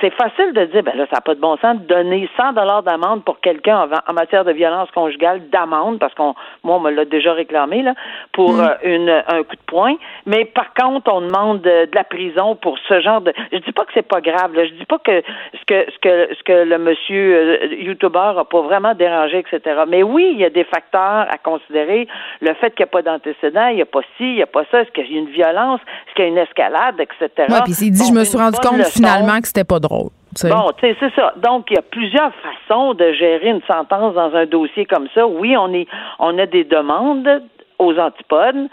[0.00, 2.82] c'est facile de dire, ben là, ça n'a pas de bon sens donner 100 dollars
[2.82, 7.04] d'amende pour quelqu'un en, matière de violence conjugale d'amende parce qu'on moi on me l'a
[7.04, 7.94] déjà réclamé là
[8.32, 8.60] pour mm.
[8.60, 9.94] euh, une un coup de poing.
[10.26, 13.84] Mais par contre on demande de, la prison pour ce genre de je dis pas
[13.84, 14.66] que c'est pas grave là.
[14.66, 15.22] Je dis pas que
[15.54, 19.82] ce que ce que ce que le monsieur euh, YouTuber a pas vraiment dérangé etc
[19.88, 22.06] mais oui il y a des facteurs à considérer.
[22.40, 24.46] Le fait qu'il n'y a pas d'antécédent il n'y a pas ci il n'y a
[24.46, 24.82] pas ça.
[24.82, 25.80] Est-ce qu'il y a une violence?
[25.80, 28.58] Est-ce qu'il y a une escalade etc ouais, puis il dit je me suis rendu
[28.58, 30.10] compte finalement que c'était pas drôle
[30.44, 31.32] Bon, tu sais, c'est ça.
[31.36, 35.26] Donc, il y a plusieurs façons de gérer une sentence dans un dossier comme ça.
[35.26, 35.86] Oui, on est,
[36.18, 37.42] on a des demandes
[37.78, 38.68] aux antipodes,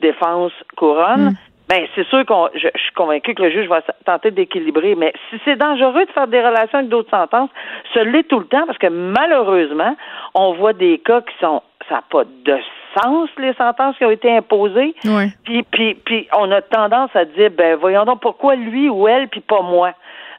[0.00, 1.30] défense, couronne.
[1.30, 1.36] Mm.
[1.68, 5.38] Ben, c'est sûr qu'on, je, suis convaincu que le juge va tenter d'équilibrer, mais si
[5.44, 7.50] c'est dangereux de faire des relations avec d'autres sentences,
[7.92, 9.94] ce l'est tout le temps parce que malheureusement,
[10.34, 12.56] on voit des cas qui sont, ça n'a pas de
[12.98, 14.94] sens les sentences qui ont été imposées.
[15.44, 19.28] Puis, puis, puis, on a tendance à dire, ben, voyons donc pourquoi lui ou elle,
[19.28, 19.92] puis pas moi?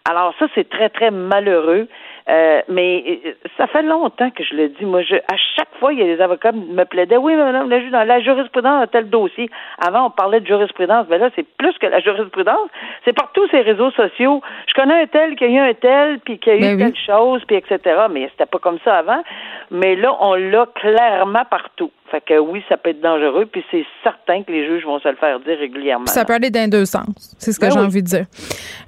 [0.05, 1.87] Alors ça, c'est très, très malheureux.
[2.29, 4.85] Euh, mais euh, ça fait longtemps que je le dis.
[4.85, 7.17] Moi, je, à chaque fois, il y a des avocats qui me plaidaient.
[7.17, 9.49] Oui, madame la dans la jurisprudence a tel dossier.
[9.79, 11.07] Avant, on parlait de jurisprudence.
[11.09, 12.69] Mais là, c'est plus que la jurisprudence.
[13.03, 14.41] C'est partout ces réseaux sociaux.
[14.67, 17.01] Je connais un tel qui a eu un tel, puis qui a eu ben telle
[17.03, 17.79] chose, puis etc.
[18.11, 19.23] Mais c'était pas comme ça avant.
[19.71, 21.91] Mais là, on l'a clairement partout.
[22.11, 25.07] Fait que oui, ça peut être dangereux, puis c'est certain que les juges vont se
[25.07, 26.07] le faire dire régulièrement.
[26.07, 27.35] ça peut aller dans deux sens.
[27.37, 28.25] C'est ce que ben j'ai envie de dire.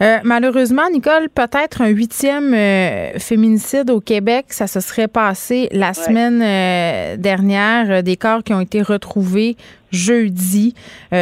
[0.02, 4.46] Euh, malheureusement, Nicole, peut-être un huitième euh, féminicide au Québec.
[4.50, 8.02] Ça se serait passé la semaine euh, dernière.
[8.04, 9.56] des corps qui ont été retrouvés
[9.92, 10.74] jeudi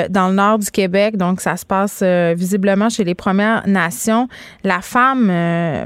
[0.10, 1.18] dans le nord du Québec.
[1.18, 2.04] Donc, ça se passe
[2.36, 4.28] visiblement chez les Premières Nations.
[4.64, 5.32] La femme,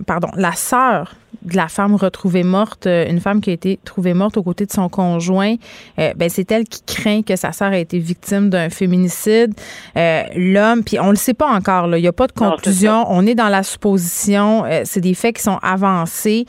[0.06, 4.14] pardon, la sœur de la femme retrouvée morte, euh, une femme qui a été trouvée
[4.14, 5.56] morte aux côtés de son conjoint,
[6.00, 9.54] euh, ben c'est elle qui craint que sa sœur ait été victime d'un féminicide.
[9.98, 13.06] Euh, l'homme, puis on le sait pas encore, là, il n'y a pas de conclusion,
[13.10, 16.46] on est dans la supposition, c'est des faits qui sont avancés.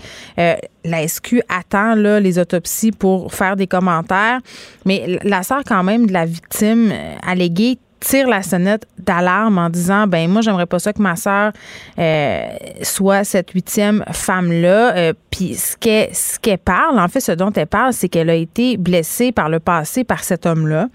[0.85, 4.41] La SQ attend là, les autopsies pour faire des commentaires,
[4.85, 6.93] mais la sœur quand même de la victime
[7.27, 11.53] alléguée tire la sonnette d'alarme en disant ben moi j'aimerais pas ça que ma sœur
[11.99, 12.47] euh,
[12.83, 17.33] soit cette huitième femme là euh, puis ce qu'elle ce qu'elle parle en fait ce
[17.33, 20.89] dont elle parle c'est qu'elle a été blessée par le passé par cet homme là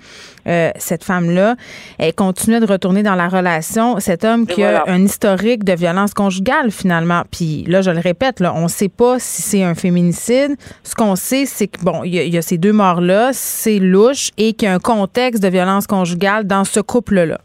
[0.49, 1.55] euh, cette femme-là,
[1.99, 3.99] elle continuait de retourner dans la relation.
[3.99, 7.21] Cet homme qui a un historique de violence conjugale, finalement.
[7.29, 10.55] Puis là, je le répète, là, on ne sait pas si c'est un féminicide.
[10.83, 14.53] Ce qu'on sait, c'est que, bon, il y, a ces deux morts-là, c'est louche et
[14.53, 17.38] qu'il y a un contexte de violence conjugale dans ce couple-là.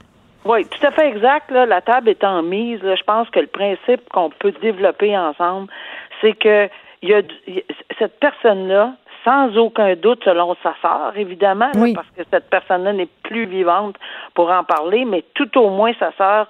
[0.44, 1.50] Oui, tout à fait exact.
[1.50, 5.68] La table étant mise, je pense que le principe qu'on peut développer ensemble,
[6.20, 6.68] c'est que
[7.02, 7.22] il y a,
[7.98, 13.46] cette personne-là sans aucun doute selon sa sœur, évidemment, parce que cette personne-là n'est plus
[13.46, 13.96] vivante
[14.34, 16.46] pour en parler, mais tout au moins sa sœur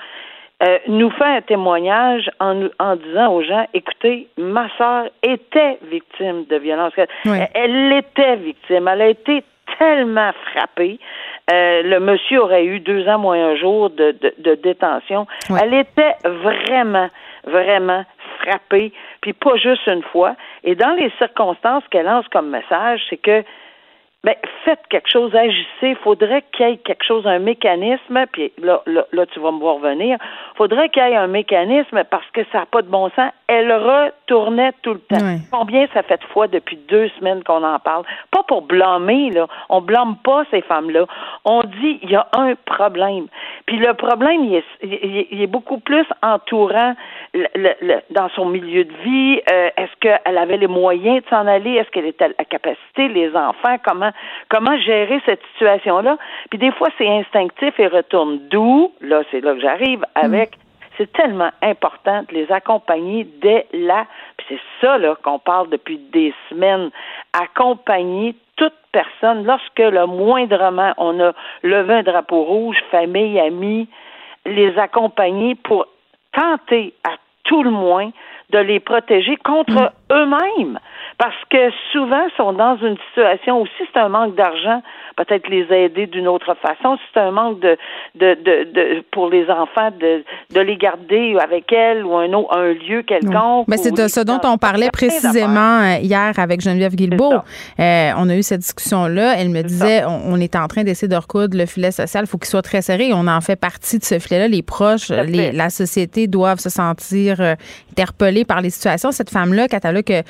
[0.62, 6.44] euh, nous fait un témoignage en, en disant aux gens, écoutez, ma sœur était victime
[6.48, 6.92] de violence.
[7.26, 8.88] Elle, était victime.
[8.88, 9.44] Elle a été
[9.78, 10.98] tellement frappée.
[11.52, 15.26] Euh, le monsieur aurait eu deux ans moins un jour de, de, détention.
[15.60, 17.10] Elle était vraiment,
[17.44, 18.04] vraiment
[18.38, 20.36] frappée, puis pas juste une fois.
[20.62, 23.44] Et dans les circonstances qu'elle lance comme message, c'est que
[24.24, 24.34] ben,
[24.64, 25.66] faites quelque chose, agissez.
[25.82, 29.58] Il faudrait qu'il y ait quelque chose, un mécanisme, puis là, là, tu vas me
[29.58, 30.16] voir venir.
[30.56, 33.30] Faudrait qu'il y ait un mécanisme parce que ça n'a pas de bon sens.
[33.48, 35.36] Elle retournait tout le temps.
[35.52, 38.04] Combien ça fait de fois depuis deux semaines qu'on en parle?
[38.30, 39.46] Pas pour blâmer, là.
[39.68, 41.04] On blâme pas ces femmes-là.
[41.44, 43.26] On dit il y a un problème.
[43.66, 46.94] Puis le problème, il est, il est beaucoup plus entourant
[47.34, 49.40] le, dans son milieu de vie.
[49.52, 51.72] Euh, est-ce qu'elle avait les moyens de s'en aller?
[51.72, 53.08] Est-ce qu'elle était à la capacité?
[53.08, 54.13] Les enfants, comment
[54.48, 56.16] comment gérer cette situation-là.
[56.50, 58.40] Puis des fois, c'est instinctif et retourne.
[58.50, 60.58] D'où, là, c'est là que j'arrive avec.
[60.96, 64.06] C'est tellement important de les accompagner dès là.
[64.36, 66.90] Puis c'est ça là qu'on parle depuis des semaines.
[67.32, 71.32] Accompagner toute personne lorsque le moindrement on a
[71.64, 73.88] levé un drapeau rouge, famille, amis,
[74.46, 75.86] les accompagner pour
[76.32, 78.10] tenter à tout le moins
[78.50, 80.12] de les protéger contre mm.
[80.12, 80.78] eux-mêmes.
[81.18, 84.82] Parce que souvent sont dans une situation aussi c'est un manque d'argent
[85.16, 86.96] peut-être les aider d'une autre façon.
[86.96, 87.76] Si c'est un manque de,
[88.14, 92.56] de, de, de, pour les enfants de, de les garder avec elles ou un autre
[92.56, 96.94] un lieu quelconque mais c'est de ce dont on parlait précisément euh, hier avec Geneviève
[96.94, 97.34] Guilbeault.
[97.78, 101.08] Euh, on a eu cette discussion là elle me disait on, est en train d'essayer
[101.08, 102.24] de recoudre le filet social.
[102.24, 103.12] Il faut qu'il soit très serré.
[103.14, 106.70] On en fait partie de ce filet là les proches les, la société doivent se
[106.70, 107.54] sentir euh,
[108.42, 110.22] par les situations cette femme là catalogue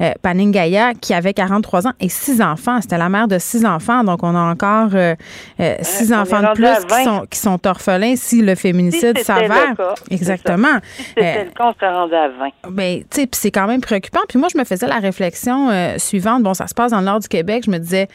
[0.00, 2.80] euh, Paningaya, qui avait 43 ans et six enfants.
[2.80, 4.04] C'était la mère de six enfants.
[4.04, 5.14] Donc, on a encore euh,
[5.60, 9.74] euh, six enfants de plus qui sont, qui sont orphelins si le féminicide s'avère.
[10.10, 10.78] Exactement.
[10.96, 12.48] Si c'était le cas, on rendu à 20.
[12.70, 14.20] Ben, tu sais, c'est quand même préoccupant.
[14.28, 16.42] Puis moi, je me faisais la réflexion suivante.
[16.42, 17.64] Bon, ça se passe dans le nord du Québec.
[17.66, 18.08] Je me disais,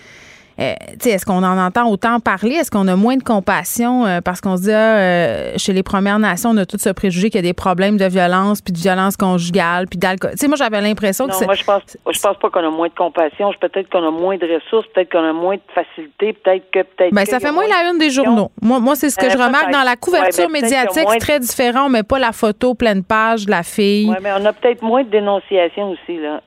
[0.59, 0.73] euh,
[1.05, 2.55] est-ce qu'on en entend autant parler?
[2.55, 5.83] Est-ce qu'on a moins de compassion euh, parce qu'on se dit, ah, euh, chez les
[5.83, 8.73] Premières Nations, on a tout ce préjugé qu'il y a des problèmes de violence, puis
[8.73, 10.31] de violence conjugale, puis d'alcool.
[10.31, 11.45] Tu sais, moi, j'avais l'impression que c'est...
[11.45, 13.51] moi, je pense, je pense pas qu'on a moins de compassion.
[13.59, 16.79] Peut-être qu'on a moins de ressources, peut-être qu'on a moins de facilité, peut-être que...
[16.79, 18.51] peut-être ben, ça fait moins la une des journaux.
[18.61, 21.07] Moi, moi c'est ce que je remarque dans la couverture ben, médiatique.
[21.07, 21.89] C'est très différent.
[21.89, 24.09] mais pas la photo pleine page de la fille.
[24.09, 26.41] Oui, mais on a peut-être moins de dénonciation aussi, là.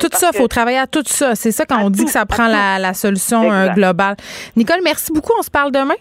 [0.00, 1.34] tout ça, il faut travailler à tout ça.
[1.34, 3.74] C'est ça quand on dit que ça prend la, la solution global.
[3.74, 4.16] globale.
[4.56, 5.32] Nicole, merci beaucoup.
[5.38, 5.94] On se parle demain.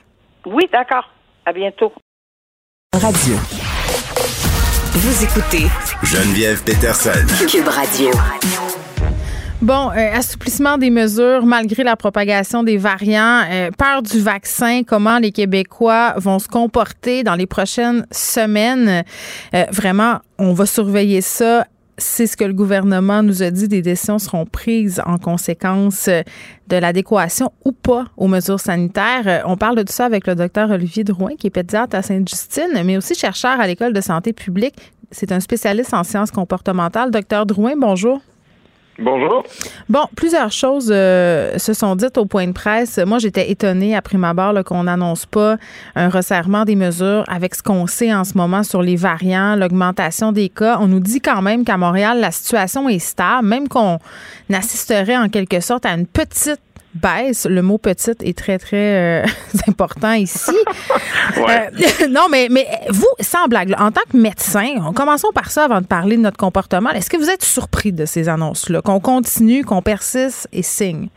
[0.46, 1.10] Oui, d'accord.
[1.46, 1.92] À bientôt.
[2.94, 3.36] Radio.
[4.94, 5.68] Vous écoutez
[6.04, 7.12] Geneviève Peterson.
[7.48, 8.12] Cube Radio.
[9.62, 15.18] Bon, euh, assouplissement des mesures malgré la propagation des variants, euh, peur du vaccin, comment
[15.18, 19.04] les Québécois vont se comporter dans les prochaines semaines.
[19.54, 21.66] Euh, vraiment, on va surveiller ça
[21.98, 23.68] c'est ce que le gouvernement nous a dit.
[23.68, 29.44] Des décisions seront prises en conséquence de l'adéquation ou pas aux mesures sanitaires.
[29.46, 32.98] On parle de ça avec le docteur Olivier Drouin, qui est pédiatre à Sainte-Justine, mais
[32.98, 34.94] aussi chercheur à l'École de santé publique.
[35.12, 37.12] C'est un spécialiste en sciences comportementales.
[37.12, 38.22] Docteur Drouin, bonjour.
[38.98, 39.44] Bonjour.
[39.90, 42.98] Bon, plusieurs choses euh, se sont dites au point de presse.
[43.06, 45.58] Moi, j'étais étonnée après ma barre qu'on n'annonce pas
[45.96, 50.32] un resserrement des mesures avec ce qu'on sait en ce moment sur les variants, l'augmentation
[50.32, 50.78] des cas.
[50.80, 54.00] On nous dit quand même qu'à Montréal, la situation est stable, même qu'on
[54.54, 56.62] assisterait en quelque sorte à une petite
[56.96, 57.46] baisse.
[57.46, 59.26] Le mot petite est très, très euh,
[59.68, 60.52] important ici.
[61.38, 65.82] Euh, non, mais, mais vous, sans blague, en tant que médecin, commençons par ça avant
[65.82, 66.92] de parler de notre comportement.
[66.92, 71.10] Est-ce que vous êtes surpris de ces annonces-là, qu'on continue, qu'on persiste et signe?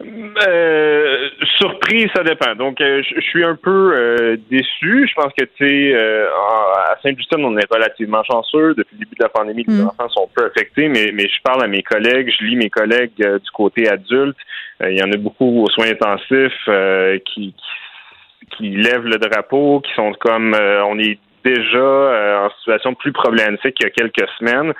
[0.00, 2.54] Euh, surpris, ça dépend.
[2.54, 5.08] Donc, euh, je suis un peu euh, déçu.
[5.08, 8.74] Je pense que, tu sais, à Saint-Justine, on est relativement chanceux.
[8.74, 9.88] Depuis le début de la pandémie, les mm.
[9.88, 13.16] enfants sont peu affectés, mais, mais je parle à mes collègues, je lis mes collègues
[13.18, 14.36] du côté adulte.
[14.80, 16.68] Il y en a beaucoup aux soins intensifs
[17.26, 17.54] qui,
[18.56, 23.86] qui, lèvent le drapeau, qui sont comme, on est déjà en situation plus problématique qu'il
[23.86, 24.72] y a quelques semaines.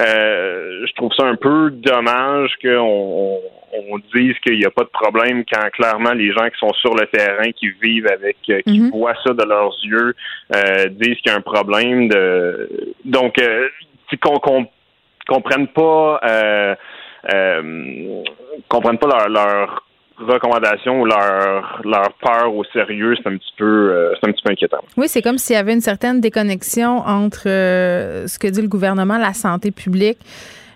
[0.00, 3.38] Euh, je trouve ça un peu dommage qu'on
[3.72, 6.94] on, dise qu'il n'y a pas de problème quand clairement les gens qui sont sur
[6.94, 8.90] le terrain, qui vivent avec, euh, qui mhm.
[8.90, 10.14] voient ça de leurs yeux,
[10.54, 12.08] euh, disent qu'il y a un problème.
[12.08, 12.94] De...
[13.04, 13.68] Donc, euh,
[14.20, 14.66] qu'on
[15.28, 16.20] comprenne pas,
[18.68, 19.84] comprennent pas leur, leur
[20.20, 24.42] recommandations ou leur, leur peur au sérieux, c'est un petit peu euh, c'est un petit
[24.42, 24.84] peu inquiétant.
[24.96, 28.68] Oui, c'est comme s'il y avait une certaine déconnexion entre euh, ce que dit le
[28.68, 30.18] gouvernement, la santé publique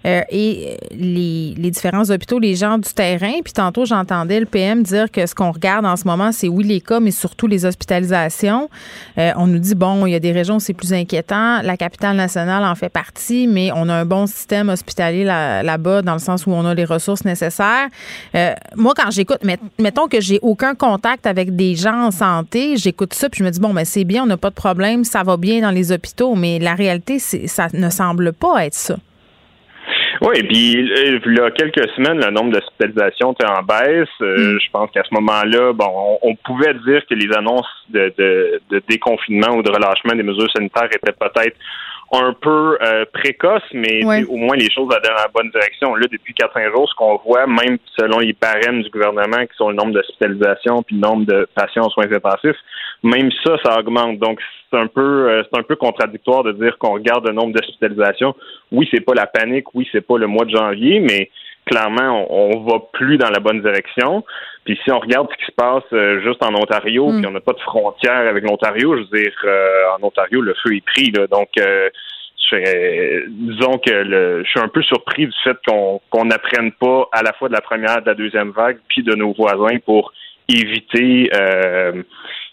[0.07, 3.41] euh, et les, les, différents hôpitaux, les gens du terrain.
[3.43, 6.65] Puis tantôt, j'entendais le PM dire que ce qu'on regarde en ce moment, c'est oui
[6.65, 8.69] les cas, mais surtout les hospitalisations.
[9.19, 11.63] Euh, on nous dit, bon, il y a des régions où c'est plus inquiétant.
[11.63, 16.15] La capitale nationale en fait partie, mais on a un bon système hospitalier là-bas dans
[16.15, 17.89] le sens où on a les ressources nécessaires.
[18.35, 19.39] Euh, moi, quand j'écoute,
[19.79, 23.51] mettons que j'ai aucun contact avec des gens en santé, j'écoute ça, puis je me
[23.51, 25.93] dis, bon, mais c'est bien, on n'a pas de problème, ça va bien dans les
[25.93, 28.97] hôpitaux, mais la réalité, ça ne semble pas être ça.
[30.21, 34.09] Oui, puis euh, il y a quelques semaines, le nombre d'hospitalisations était en baisse.
[34.21, 34.61] Euh, mm.
[34.61, 39.57] Je pense qu'à ce moment-là, bon, on, pouvait dire que les annonces de, de, déconfinement
[39.57, 41.57] ou de relâchement des mesures sanitaires étaient peut-être
[42.13, 45.95] un peu euh, précoces, mais au moins les choses allaient dans la bonne direction.
[45.95, 49.71] Là, depuis 4-5 jours, ce qu'on voit, même selon les barèmes du gouvernement, qui sont
[49.71, 52.57] le nombre d'hospitalisations puis le nombre de patients en soins intensifs,
[53.03, 54.19] même ça, ça augmente.
[54.19, 54.41] Donc,
[54.71, 58.35] c'est un peu, euh, c'est un peu contradictoire de dire qu'on regarde le nombre d'hospitalisations.
[58.73, 59.75] Oui, c'est pas la panique.
[59.75, 61.31] Oui, c'est pas le mois de janvier, mais
[61.67, 64.25] clairement, on, va plus dans la bonne direction.
[64.65, 67.19] Puis si on regarde ce qui se passe euh, juste en Ontario, mm.
[67.19, 70.55] puis on n'a pas de frontière avec l'Ontario, je veux dire, euh, en Ontario, le
[70.63, 71.11] feu est pris.
[71.11, 71.51] Là, donc,
[73.29, 77.23] disons que le, je suis un peu surpris du fait qu'on qu'on n'apprenne pas à
[77.23, 80.13] la fois de la première, de la deuxième vague, puis de nos voisins pour
[80.49, 82.03] éviter euh,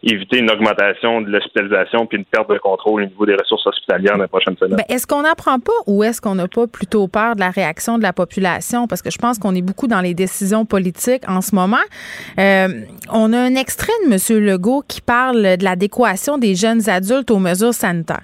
[0.03, 4.13] éviter une augmentation de l'hospitalisation puis une perte de contrôle au niveau des ressources hospitalières
[4.13, 4.77] dans la prochaine semaine.
[4.77, 7.97] Ben, est-ce qu'on n'apprend pas ou est-ce qu'on n'a pas plutôt peur de la réaction
[7.97, 8.87] de la population?
[8.87, 11.77] Parce que je pense qu'on est beaucoup dans les décisions politiques en ce moment.
[12.39, 12.67] Euh,
[13.11, 14.43] on a un extrait de M.
[14.43, 18.23] Legault qui parle de l'adéquation des jeunes adultes aux mesures sanitaires.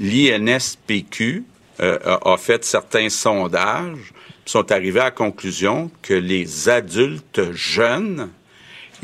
[0.00, 1.44] L'INSPQ
[1.80, 4.12] euh, a fait certains sondages
[4.44, 8.28] sont arrivés à la conclusion que les adultes jeunes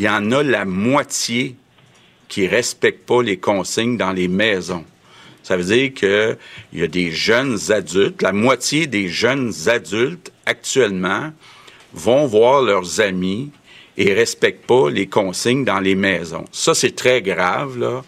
[0.01, 1.57] il y en a la moitié
[2.31, 4.85] qui respectent pas les consignes dans les maisons.
[5.43, 6.37] Ça veut dire qu'il
[6.73, 11.33] y a des jeunes adultes, la moitié des jeunes adultes actuellement
[11.93, 13.51] vont voir leurs amis
[13.97, 16.45] et respectent pas les consignes dans les maisons.
[16.53, 18.03] Ça, c'est très grave, là.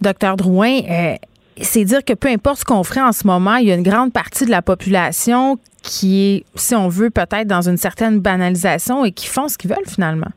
[0.00, 1.14] Docteur Drouin, euh,
[1.60, 3.82] c'est dire que peu importe ce qu'on ferait en ce moment, il y a une
[3.82, 9.04] grande partie de la population qui est, si on veut, peut-être dans une certaine banalisation
[9.04, 10.30] et qui font ce qu'ils veulent finalement.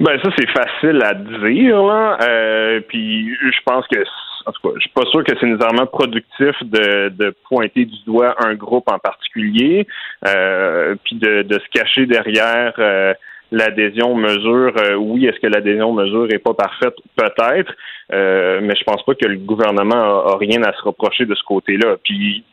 [0.00, 2.18] Ben ça c'est facile à dire là.
[2.22, 3.98] Euh, puis je pense que
[4.46, 7.96] en tout cas, je suis pas sûr que c'est nécessairement productif de, de pointer du
[8.06, 9.86] doigt un groupe en particulier,
[10.26, 13.12] euh, puis de, de se cacher derrière euh,
[13.52, 14.72] l'adhésion mesure.
[14.78, 16.94] Euh, oui, est-ce que l'adhésion mesure est pas parfaite?
[17.16, 17.72] Peut-être,
[18.12, 21.42] euh, mais je pense pas que le gouvernement a, rien à se reprocher de ce
[21.44, 21.96] côté-là.
[22.02, 22.44] Puis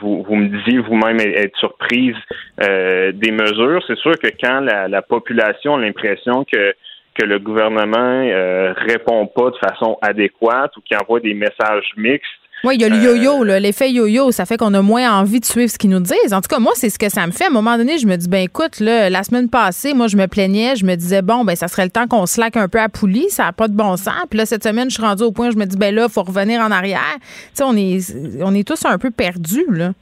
[0.00, 2.16] vous, vous me disiez vous-même être surprise
[2.58, 3.82] des mesures.
[3.86, 6.74] C'est sûr que quand la, la population a l'impression que
[7.14, 12.28] que le gouvernement euh, répond pas de façon adéquate ou qui envoie des messages mixtes.
[12.62, 15.40] Oui, il y a le euh, yo-yo, l'effet yo-yo, ça fait qu'on a moins envie
[15.40, 16.34] de suivre ce qu'ils nous disent.
[16.34, 17.44] En tout cas, moi, c'est ce que ça me fait.
[17.44, 20.16] À un moment donné, je me dis, ben écoute, là, la semaine passée, moi, je
[20.18, 22.78] me plaignais, je me disais, bon, ben ça serait le temps qu'on slack un peu
[22.78, 24.26] à poulie, ça n'a pas de bon sens.
[24.28, 26.06] Puis là, cette semaine, je suis rendue au point où je me dis, ben là,
[26.08, 27.16] il faut revenir en arrière.
[27.20, 29.92] Tu sais, on est, on est tous un peu perdus, là.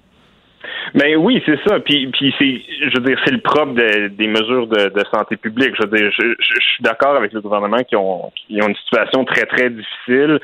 [0.95, 1.81] Mais ben oui, c'est ça.
[1.81, 5.75] Puis, puis c'est, je veux dire, c'est le propre des mesures de, santé publique.
[5.79, 9.25] Je veux dire, je, suis d'accord avec le gouvernement qui ont, qui ont une situation
[9.25, 10.41] très très difficile,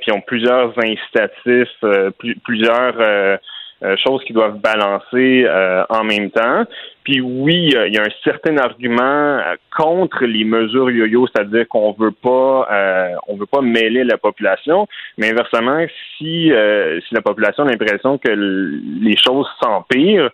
[0.00, 2.10] puis ont plusieurs incitatifs, euh,
[2.44, 3.36] plusieurs euh,
[3.82, 5.46] euh, choses qui doivent balancer
[5.88, 6.64] en même temps.
[7.04, 11.92] Puis oui, il y a un certain argument euh, contre les mesures yo-yo, c'est-à-dire qu'on
[11.92, 14.88] veut pas, euh, on veut pas mêler la population.
[15.18, 15.84] Mais inversement,
[16.16, 20.30] si euh, si la population a l'impression que les choses s'empirent,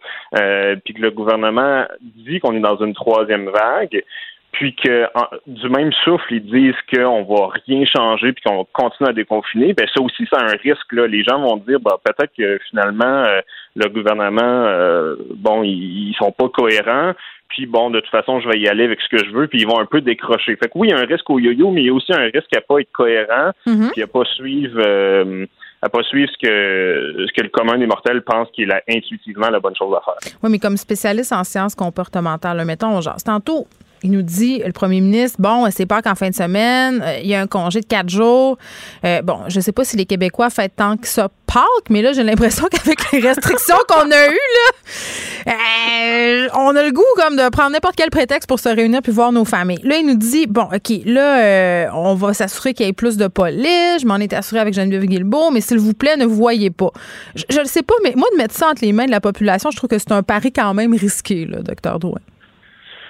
[0.85, 4.05] puis que le gouvernement dit qu'on est dans une troisième vague,
[4.53, 5.07] puis que
[5.47, 9.87] du même souffle, ils disent qu'on va rien changer puis qu'on continue à déconfiner, ben
[9.95, 10.93] ça aussi, c'est un risque.
[10.93, 11.07] Là.
[11.07, 13.41] Les gens vont dire bah, peut-être que finalement, euh,
[13.77, 17.13] le gouvernement, euh, bon, ils, sont pas cohérents.
[17.49, 19.61] Puis bon, de toute façon, je vais y aller avec ce que je veux, puis
[19.61, 20.57] ils vont un peu décrocher.
[20.57, 22.13] Fait que oui, il y a un risque au yo-yo, mais il y a aussi
[22.13, 23.93] un risque à pas être cohérent, mm-hmm.
[23.93, 25.47] puis à pas suivre euh,
[25.83, 29.49] à pas suivre ce que ce que le commun des mortels pense qui est intuitivement
[29.49, 30.33] la bonne chose à faire.
[30.43, 33.67] Oui, mais comme spécialiste en sciences comportementales, mettons, genre, tantôt,
[34.03, 37.29] il nous dit, le premier ministre, bon, c'est pas qu'en fin de semaine, euh, il
[37.29, 38.57] y a un congé de quatre jours.
[39.05, 42.13] Euh, bon, je sais pas si les Québécois fêtent tant que ça Pâques, mais là,
[42.13, 47.37] j'ai l'impression qu'avec les restrictions qu'on a eues, là, euh, on a le goût comme
[47.37, 49.81] de prendre n'importe quel prétexte pour se réunir puis voir nos familles.
[49.83, 53.27] Là, il nous dit, bon, OK, là, on va s'assurer qu'il y ait plus de
[53.27, 54.01] police.
[54.01, 56.93] Je m'en étais assuré avec Geneviève Guilbeault, mais s'il vous plaît, ne vous voyez pas.
[57.35, 59.73] Je ne sais pas, mais moi, de mettre ça entre les mains de la population,
[59.73, 62.21] je trouve que c'est un pari quand même risqué, là, docteur Drouin.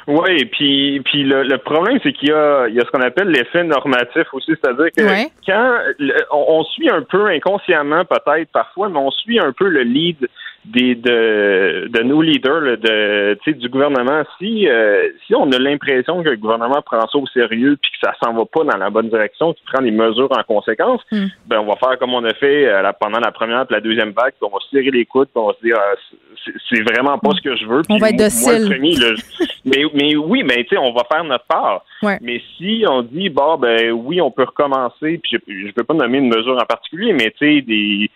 [0.06, 3.28] Oui, puis puis le, problème c'est qu'il y a il y a ce qu'on appelle
[3.28, 5.02] l'effet normatif aussi, c'est-à-dire que
[5.46, 5.78] quand
[6.32, 10.28] on, suit un peu inconsciemment peut-être parfois, mais on suit un peu le lead
[10.66, 14.22] des de, de nos leaders de du gouvernement.
[14.38, 18.06] Si euh, si on a l'impression que le gouvernement prend ça au sérieux puis que
[18.06, 21.26] ça s'en va pas dans la bonne direction qu'il prend des mesures en conséquence hmm.
[21.46, 24.10] ben on va faire comme on a fait euh, pendant la première et la deuxième
[24.10, 25.94] vague puis on va serrer les coudes puis on va se dire ah,
[26.68, 28.68] c'est vraiment pas ce que je veux on va être docile.
[29.64, 31.84] mais mais oui mais tu sais on va faire notre part.
[32.20, 35.94] Mais si on dit bon ben oui on peut recommencer puis je, je peux pas
[35.94, 38.10] nommer une mesure en particulier mais tu sais des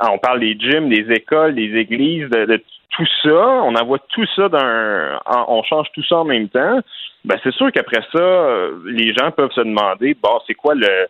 [0.00, 2.62] on parle des gyms, des écoles, des églises, de,
[2.96, 3.62] tout ça.
[3.64, 6.80] On envoie tout ça d'un, on change tout ça en même temps.
[7.24, 8.48] Ben c'est sûr qu'après ça,
[8.86, 11.08] les gens peuvent se demander, bon, c'est quoi le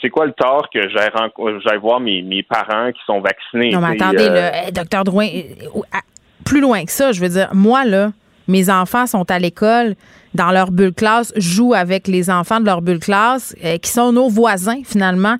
[0.00, 3.70] c'est quoi le tort que j'aille voir mes, mes, parents qui sont vaccinés?
[3.70, 4.70] Non, mais attendez, euh...
[4.72, 5.28] docteur Drouin,
[6.44, 8.10] plus loin que ça, je veux dire, moi, là,
[8.48, 9.94] mes enfants sont à l'école,
[10.34, 14.12] dans leur bulle classe, jouent avec les enfants de leur bulle classe, euh, qui sont
[14.12, 15.36] nos voisins, finalement,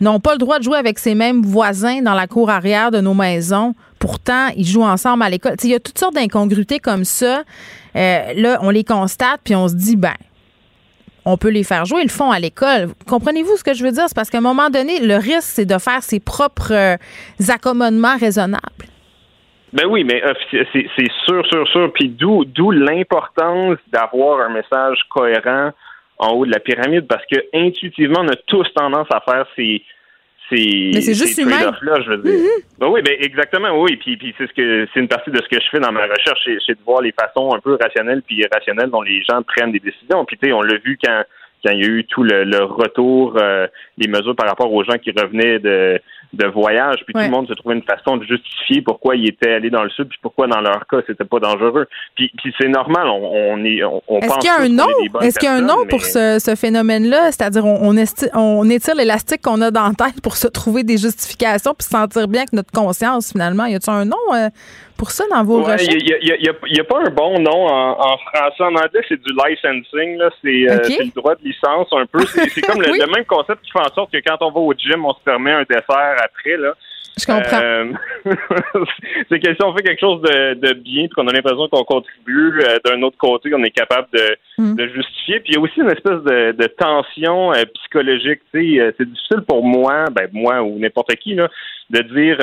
[0.00, 3.00] n'ont pas le droit de jouer avec ces mêmes voisins dans la cour arrière de
[3.00, 3.74] nos maisons.
[3.98, 5.54] Pourtant, ils jouent ensemble à l'école.
[5.62, 7.42] Il y a toutes sortes d'incongruités comme ça.
[7.96, 10.14] Euh, là, on les constate, puis on se dit, ben,
[11.24, 12.88] on peut les faire jouer, ils le font à l'école.
[13.08, 14.04] Comprenez-vous ce que je veux dire?
[14.08, 16.96] C'est parce qu'à un moment donné, le risque, c'est de faire ses propres euh,
[17.48, 18.60] accommodements raisonnables.
[19.72, 20.22] Ben oui, mais
[20.52, 21.92] c'est sûr, sûr, sûr.
[21.92, 25.72] Puis d'où l'importance d'avoir un message cohérent
[26.18, 29.82] en haut de la pyramide, parce que intuitivement, on a tous tendance à faire ces
[30.50, 31.72] mais c'est juste humain.
[31.82, 32.32] là je veux dire.
[32.32, 32.78] Mm-hmm.
[32.78, 33.96] Ben oui, ben exactement, oui.
[33.96, 36.02] Puis, puis c'est ce que c'est une partie de ce que je fais dans ma
[36.02, 39.72] recherche, c'est de voir les façons un peu rationnelles puis irrationnelles dont les gens prennent
[39.72, 40.24] des décisions.
[40.24, 41.24] Puis tu sais, on l'a vu quand
[41.64, 44.98] quand il y a eu tout le, retour euh, des mesures par rapport aux gens
[44.98, 45.98] qui revenaient de,
[46.34, 49.52] de voyage, puis tout le monde se trouvait une façon de justifier pourquoi ils étaient
[49.52, 51.86] allés dans le sud, puis pourquoi dans leur cas c'était pas dangereux.
[52.14, 55.20] Puis, puis c'est normal, on, on est, on, Est-ce qu'il y a un nom?
[55.20, 57.32] Est-ce qu'il y a un nom pour ce, ce phénomène-là?
[57.32, 57.94] C'est-à-dire on,
[58.34, 61.90] on, étire l'élastique qu'on a dans la tête pour se trouver des justifications, puis se
[61.90, 63.66] sentir bien avec notre conscience finalement.
[63.66, 64.48] Y a-t-il un nom euh,
[64.96, 65.84] pour ça dans vos recherches?
[65.88, 68.62] Il n'y a, pas un bon nom en, français.
[68.62, 70.20] En anglais, c'est du licensing.
[70.20, 72.24] Euh, c'est le droit de licence un peu.
[72.26, 74.72] C'est comme le, le, même concept qui fait en sorte que quand on va au
[74.74, 76.56] gym, on se permet un dessert après.
[76.56, 76.74] Là.
[77.16, 77.60] Je comprends.
[77.62, 77.92] Euh,
[79.28, 82.60] c'est que si on fait quelque chose de, de bien, qu'on a l'impression qu'on contribue,
[82.60, 84.74] euh, d'un autre côté, on est capable de, mm.
[84.74, 85.40] de, justifier.
[85.40, 88.40] Puis il y a aussi une espèce de, de tension euh, psychologique.
[88.52, 91.48] c'est difficile pour moi, ben moi ou n'importe qui, là,
[91.90, 92.38] de dire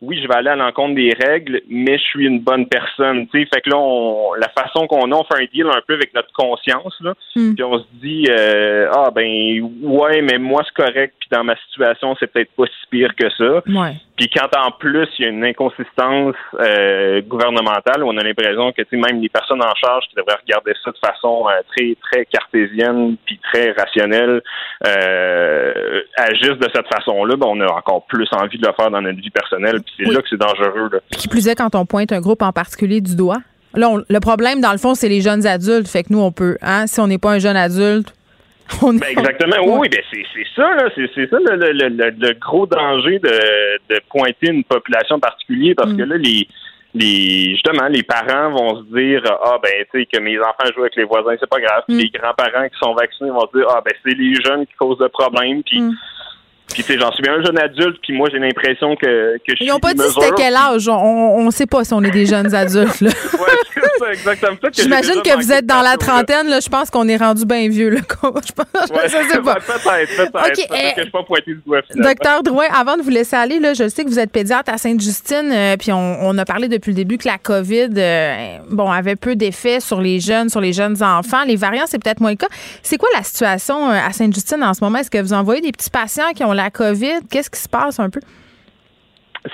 [0.00, 3.26] oui, je vais aller à l'encontre des règles, mais je suis une bonne personne.
[3.30, 6.14] Fait que là, on, la façon qu'on a, on fait un deal un peu avec
[6.14, 6.94] notre conscience.
[7.00, 7.54] Là, mm.
[7.54, 11.14] Puis on se dit ah ben ouais, mais moi c'est correct.
[11.18, 13.62] Puis dans ma situation, c'est peut-être pas si pire que ça.
[13.66, 13.92] Ouais.
[14.16, 18.82] Puis quand en plus il y a une inconsistance euh, gouvernementale, on a l'impression que
[18.94, 23.16] même les personnes en charge qui devraient regarder ça de façon euh, très très cartésienne
[23.26, 24.40] puis très rationnelle
[24.86, 29.02] euh, agissent de cette façon-là, ben, on a encore plus envie de le faire dans
[29.02, 29.82] notre vie personnelle.
[29.82, 30.90] Puis c'est là que c'est dangereux.
[30.92, 30.98] Là.
[31.10, 33.38] Qui plus est quand on pointe un groupe en particulier du doigt.
[33.74, 35.88] Là, le problème dans le fond, c'est les jeunes adultes.
[35.88, 38.13] Fait que nous, on peut, hein, si on n'est pas un jeune adulte,
[38.82, 40.24] Ben, exactement, oui, ben c'est
[40.56, 45.74] ça, là, c'est ça le, le, le, gros danger de, de pointer une population particulière
[45.76, 45.96] parce mm.
[45.96, 46.48] que là, les,
[46.94, 50.82] les justement, les parents vont se dire Ah ben tu sais que mes enfants jouent
[50.82, 51.82] avec les voisins, c'est pas grave.
[51.88, 51.98] Mm.
[51.98, 55.00] Les grands-parents qui sont vaccinés vont se dire Ah ben c'est les jeunes qui causent
[55.00, 55.62] le problème.
[55.64, 55.94] Puis mm.
[56.72, 59.54] Puis, tu sais, j'en suis bien un jeune adulte, puis moi, j'ai l'impression que, que
[59.56, 60.88] je Ils n'ont pas dit c'était quel âge.
[60.88, 63.00] On ne sait pas si on est des jeunes adultes.
[63.00, 63.10] oui,
[63.74, 64.56] c'est ça, exactement.
[64.72, 66.48] J'imagine que vous êtes dans la trentaine.
[66.48, 67.90] Là, je pense qu'on est rendu bien vieux.
[67.90, 68.00] Là.
[68.00, 69.56] je pense, ouais, sais pas.
[69.56, 70.70] Peut-être, peut-être.
[70.70, 73.74] Okay, que je pas pointé du doigt, Docteur Drouin, avant de vous laisser aller, là,
[73.74, 76.90] je sais que vous êtes pédiatre à Sainte-Justine, euh, puis on, on, a parlé depuis
[76.90, 80.72] le début que la COVID euh, bon, avait peu d'effet sur les jeunes, sur les
[80.72, 81.44] jeunes enfants.
[81.46, 82.48] Les variants, c'est peut-être moins le cas.
[82.82, 84.98] C'est quoi la situation euh, à Sainte-Justine en ce moment?
[84.98, 87.26] Est-ce que vous envoyez des petits patients qui ont la COVID?
[87.30, 88.20] Qu'est-ce qui se passe un peu?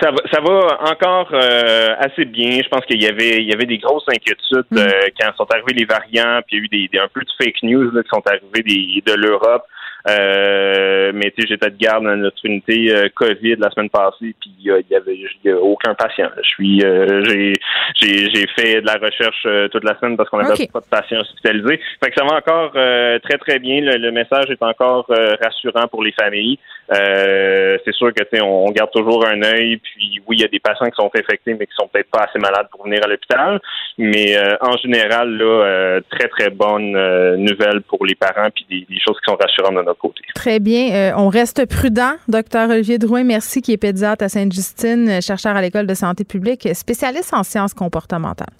[0.01, 2.61] Ça va, ça va encore euh, assez bien.
[2.63, 4.77] Je pense qu'il y avait, il y avait des grosses inquiétudes mm.
[4.77, 4.89] euh,
[5.19, 7.63] quand sont arrivés les variants, puis il y a eu des, un peu de fake
[7.63, 9.63] news qui sont arrivés des, de l'Europe.
[10.09, 14.35] Euh, mais tu sais, j'étais de garde dans notre unité euh, COVID la semaine passée,
[14.39, 16.29] puis il y avait y a aucun patient.
[16.37, 17.53] Je suis, euh, j'ai,
[18.01, 21.79] j'ai, fait de la recherche toute la semaine parce qu'on n'avait pas de patients hospitalisés.
[22.03, 23.81] Fait que ça va encore très très bien.
[23.81, 25.05] Le, message est encore
[25.41, 26.59] rassurant pour les familles.
[26.89, 29.77] c'est sûr que tu sais, on, garde toujours un œil.
[29.77, 32.25] Puis oui, il y a des patients qui sont infectés, mais qui sont peut-être pas
[32.29, 33.59] assez malades pour venir à l'hôpital.
[33.97, 36.91] Mais en général, là, très très bonne
[37.37, 40.21] nouvelle pour les parents, puis des, des choses qui sont rassurantes de notre côté.
[40.35, 40.91] Très bien.
[40.93, 42.13] Euh, on reste prudent.
[42.27, 46.23] Docteur Olivier Drouin, merci, qui est pédiatre à Sainte-Justine, euh, chercheur à l'École de santé
[46.23, 48.53] publique, spécialiste en sciences comportementales.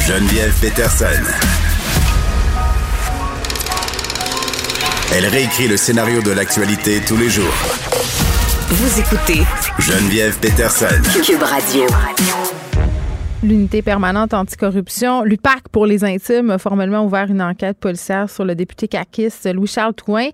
[0.00, 1.06] Geneviève Peterson.
[5.14, 7.54] Elle réécrit le scénario de l'actualité tous les jours.
[8.68, 9.42] Vous écoutez
[9.78, 10.86] Geneviève Peterson.
[11.22, 11.86] Cube Radio.
[13.42, 15.24] L'unité permanente anticorruption.
[15.24, 19.94] L'UPAC pour les intimes a formellement ouvert une enquête policière sur le député caquiste Louis-Charles
[19.94, 20.28] Touin.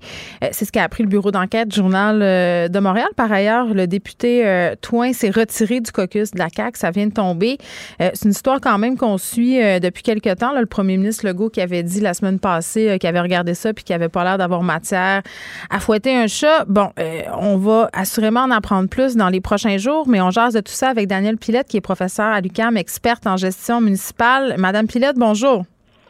[0.45, 3.09] Euh, c'est ce qu'a appris le bureau d'enquête Journal euh, de Montréal.
[3.17, 6.79] Par ailleurs, le député euh, Touin s'est retiré du caucus de la CAQ.
[6.79, 7.57] Ça vient de tomber.
[7.99, 10.53] C'est une histoire quand même qu'on suit depuis quelque temps.
[10.53, 13.85] le premier ministre Legault qui avait dit la semaine passée qu'il avait regardé ça puis
[13.85, 15.23] qu'il avait pas l'air d'avoir matière
[15.71, 16.65] à fouetter un chat.
[16.67, 16.91] Bon,
[17.39, 20.73] on va assurément en apprendre plus dans les prochains jours, mais on jase de tout
[20.73, 24.57] ça avec Daniel Pilette, qui est professeur à l'UQAM, experte en gestion municipale.
[24.59, 25.65] Madame Pilette, bonjour.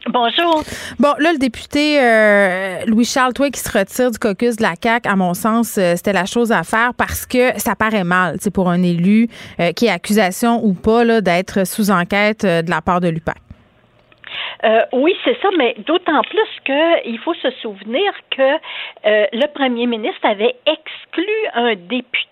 [0.07, 0.63] Bonjour.
[0.97, 5.07] Bon, là, le député euh, Louis-Charles Touin qui se retire du caucus de la CAQ,
[5.07, 8.49] à mon sens, euh, c'était la chose à faire parce que ça paraît mal, c'est
[8.49, 9.27] pour un élu
[9.59, 13.37] euh, qui est accusation ou pas d'être sous enquête de la part de l'UPAC.
[14.93, 18.57] Oui, c'est ça, mais d'autant plus qu'il faut se souvenir que
[19.05, 22.29] le premier ministre avait exclu un député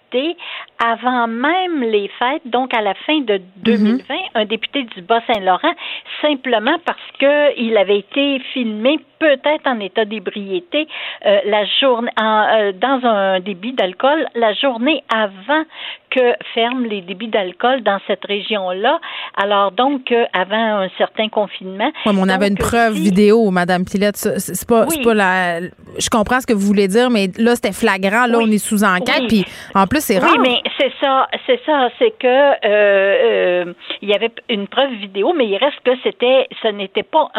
[0.84, 4.20] avant même les fêtes, donc à la fin de 2020, mhm.
[4.36, 5.74] un député du Bas-Saint-Laurent,
[6.22, 10.88] simplement parce qu'il avait été filmé peut-être en état d'ébriété
[11.26, 15.64] euh, la journée euh, dans un débit d'alcool la journée avant
[16.12, 19.00] que ferment les débits d'alcool dans cette région-là.
[19.36, 21.92] Alors donc euh, avant un certain confinement.
[22.18, 24.18] Mais on avait une preuve vidéo, Madame Pilette.
[24.18, 25.60] C'est pas, pas la.
[25.62, 28.28] Je comprends ce que vous voulez dire, mais là c'était flagrant.
[28.28, 29.28] Là, on est sous enquête.
[29.28, 29.46] Puis
[29.76, 30.32] en plus c'est rare.
[30.34, 35.34] Oui, mais c'est ça, c'est ça, c'est que euh, il y avait une preuve vidéo,
[35.36, 37.30] mais il reste que c'était, ce n'était pas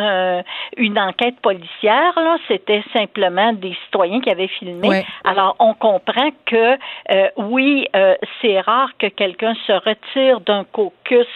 [0.77, 1.69] une enquête policière
[2.17, 5.05] là, c'était simplement des citoyens qui avaient filmé.
[5.25, 6.77] Alors, on comprend que
[7.11, 11.27] euh, oui, euh, c'est rare que quelqu'un se retire d'un caucus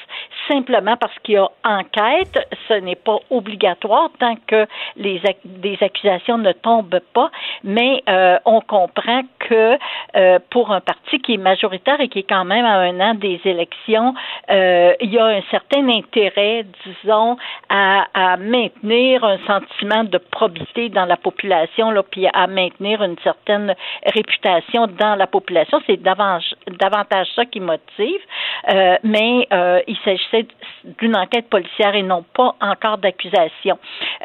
[0.49, 2.39] simplement parce qu'il y a enquête.
[2.69, 4.67] Ce n'est pas obligatoire tant que
[4.97, 7.31] les des accusations ne tombent pas,
[7.65, 9.79] mais euh, on comprend que
[10.51, 13.41] pour un parti qui est majoritaire et qui est quand même à un an des
[13.45, 14.15] élections,
[14.49, 17.37] il y a un certain intérêt, disons,
[17.69, 23.17] à, à maintenir un sentiment de probité dans la population, là, puis à maintenir une
[23.23, 23.75] certaine
[24.07, 25.81] réputation dans la population.
[25.87, 28.21] C'est davantage, davantage ça qui motive.
[28.69, 30.47] Euh, mais euh, il s'agissait
[30.99, 33.22] d'une enquête policière et non pas encore d'accusation.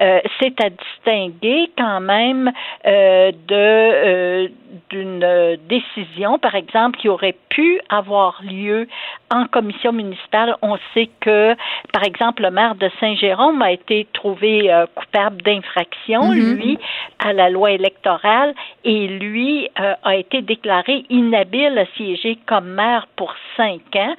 [0.02, 2.52] Euh, c'est à distinguer quand même
[2.86, 4.48] euh, de euh,
[4.90, 8.88] d'une décision, par exemple, qui aurait pu avoir lieu
[9.32, 10.56] en commission municipale.
[10.62, 11.56] On sait que,
[11.92, 16.56] par exemple, le maire de Saint-Jérôme a été trouvé coupable d'infraction, mm-hmm.
[16.56, 16.80] lui,
[17.20, 23.34] à la loi électorale, et lui a été déclaré inhabile à siéger comme maire pour
[23.56, 24.16] cinq ans.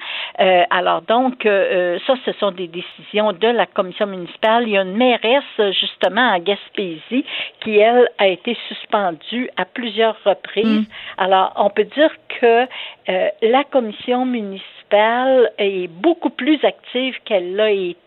[0.69, 4.68] alors donc, ça, ce sont des décisions de la commission municipale.
[4.69, 7.25] Il y a une mairesse, justement, à Gaspésie,
[7.61, 10.87] qui, elle, a été suspendue à plusieurs reprises.
[10.87, 10.93] Mm.
[11.17, 12.67] Alors, on peut dire que
[13.09, 17.97] euh, la commission municipale est beaucoup plus active qu'elle l'a été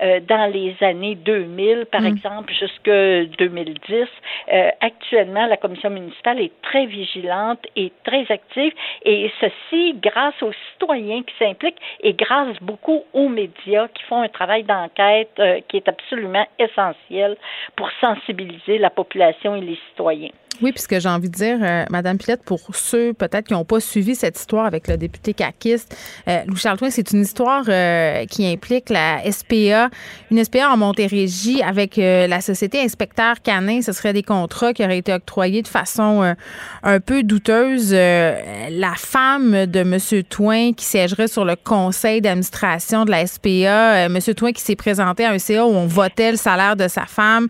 [0.00, 2.06] euh, dans les années 2000, par mm.
[2.06, 4.06] exemple, jusque 2010.
[4.52, 8.72] Euh, actuellement, la commission municipale est très vigilante et très active,
[9.04, 14.28] et ceci grâce aux citoyens qui s'impliquent et grâce beaucoup aux médias qui font un
[14.28, 17.36] travail d'enquête qui est absolument essentiel
[17.76, 20.30] pour sensibiliser la population et les citoyens.
[20.60, 23.80] Oui, puisque j'ai envie de dire, euh, Madame Pilette, pour ceux peut-être qui n'ont pas
[23.80, 25.96] suivi cette histoire avec le député caquiste,
[26.28, 29.90] euh, Louis Charles c'est une histoire euh, qui implique la SPA,
[30.30, 33.82] une SPA en Montérégie avec euh, la société Inspecteur Canin.
[33.82, 36.34] Ce serait des contrats qui auraient été octroyés de façon
[36.82, 37.92] un peu douteuse.
[37.92, 39.98] la femme de M.
[40.28, 44.18] Toin qui siégerait sur le conseil d'administration de la SPA, M.
[44.36, 47.48] Toin qui s'est présenté à un CA où on votait le salaire de sa femme.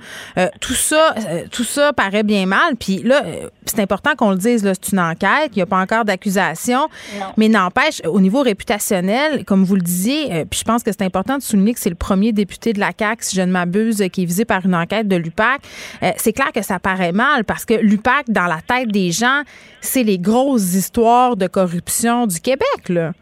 [0.60, 1.14] tout ça,
[1.50, 2.76] tout ça paraît bien mal.
[2.78, 5.80] Puis là, euh, c'est important qu'on le dise, c'est une enquête, il n'y a pas
[5.80, 6.88] encore d'accusation,
[7.36, 11.02] mais n'empêche, au niveau réputationnel, comme vous le disiez, euh, puis je pense que c'est
[11.02, 14.02] important de souligner que c'est le premier député de la CAQ, si je ne m'abuse,
[14.12, 15.60] qui est visé par une enquête de l'UPAC.
[16.02, 19.42] Euh, c'est clair que ça paraît mal parce que l'UPAC, dans la tête des gens,
[19.80, 23.12] c'est les grosses histoires de corruption du Québec, là.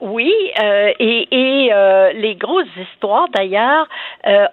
[0.00, 1.70] oui, et,
[2.14, 3.86] les grosses histoires, d'ailleurs,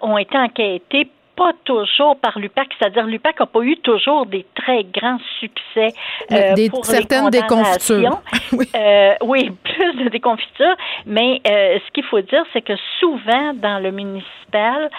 [0.02, 4.82] ont été enquêtées pas toujours par l'UPAC, c'est-à-dire l'UPAC n'a pas eu toujours des très
[4.82, 5.94] grands succès
[6.32, 8.20] euh, des, pour certaines déconfitures.
[8.52, 8.66] oui.
[8.74, 10.76] Euh, oui, plus de déconfitures,
[11.06, 14.90] mais euh, ce qu'il faut dire, c'est que souvent dans le municipal,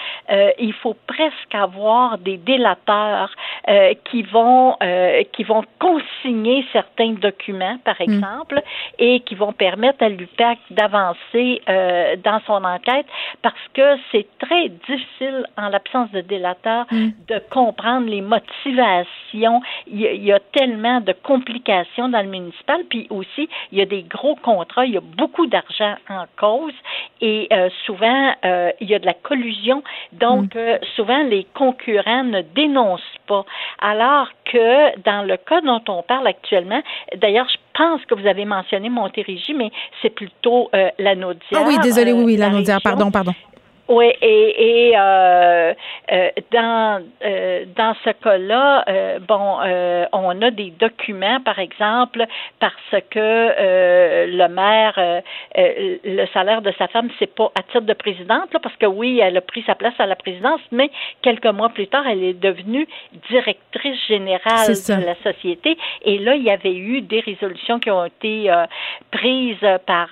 [0.60, 3.34] il faut presque avoir des délateurs
[4.04, 4.76] qui vont
[5.32, 8.12] qui vont consigner certains documents, par hmm.
[8.12, 8.62] exemple,
[9.00, 13.06] et qui vont permettre à l'UPAC d'avancer dans son enquête
[13.42, 17.08] parce que c'est très difficile en l'absence de délateur, mm.
[17.28, 19.60] de comprendre les motivations.
[19.86, 24.02] Il y, a, tellement de complications dans le municipal, puis aussi, il y a des
[24.02, 26.72] gros contrats, il y a beaucoup d'argent en cause,
[27.20, 29.82] et euh, souvent, euh, il y a de la collusion.
[30.12, 30.58] Donc, mm.
[30.58, 33.44] euh, souvent, les concurrents ne dénoncent pas.
[33.80, 36.82] Alors que dans le cas dont on parle actuellement,
[37.16, 39.70] d'ailleurs, je pense que vous avez mentionné Montérégie, mais
[40.02, 41.14] c'est plutôt euh, la.
[41.54, 43.32] Ah oui, désolé, oui, oui, la Naudière, pardon, pardon.
[43.90, 45.74] Oui, et, et euh,
[46.12, 52.24] euh, dans euh, dans ce cas-là, euh, bon, euh, on a des documents, par exemple,
[52.60, 53.18] parce que
[54.28, 55.22] le maire,
[55.56, 59.18] le salaire de sa femme, c'est pas à titre de présidente, là, parce que oui,
[59.18, 60.90] elle a pris sa place à la présidence, mais
[61.22, 62.86] quelques mois plus tard, elle est devenue
[63.28, 65.76] directrice générale de la société.
[66.04, 68.52] Et là, il y avait eu des résolutions qui ont été
[69.10, 70.08] prises par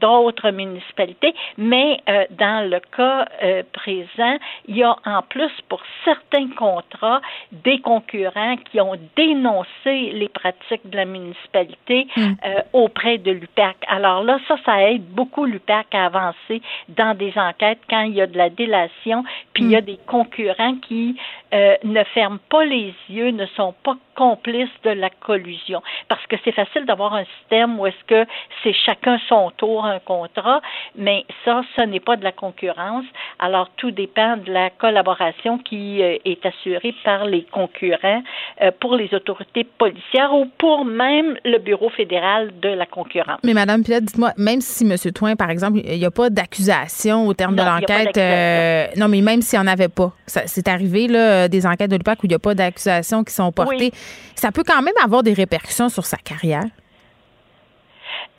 [0.00, 2.00] d'autres municipalités, mais
[2.30, 7.20] dans le cas euh, présent, il y a en plus pour certains contrats
[7.52, 12.32] des concurrents qui ont dénoncé les pratiques de la municipalité hmm.
[12.44, 13.76] euh, auprès de l'UPAC.
[13.88, 18.20] Alors là, ça, ça aide beaucoup l'UPAC à avancer dans des enquêtes quand il y
[18.20, 19.84] a de la délation, puis il y a hmm.
[19.84, 21.16] des concurrents qui
[21.52, 25.82] euh, ne ferment pas les yeux, ne sont pas complices de la collusion.
[26.08, 28.26] Parce que c'est facile d'avoir un système où est-ce que
[28.62, 30.60] c'est chacun son tour un contrat,
[30.94, 33.04] mais ça, ce n'est pas de la concurrence.
[33.38, 38.22] Alors, tout dépend de la collaboration qui euh, est assurée par les concurrents
[38.62, 43.40] euh, pour les autorités policières ou pour même le Bureau fédéral de la concurrence.
[43.44, 44.96] Mais Madame Pilette, dites-moi, même si M.
[45.12, 49.42] Toin, par exemple, il n'y a pas d'accusation au terme de l'enquête, non, mais même
[49.42, 52.34] s'il n'y en avait pas, c'est arrivé, là, des enquêtes de l'UPAC où il n'y
[52.34, 53.92] a pas d'accusations qui sont portées,
[54.34, 56.64] ça peut quand même avoir des répercussions sur sa carrière.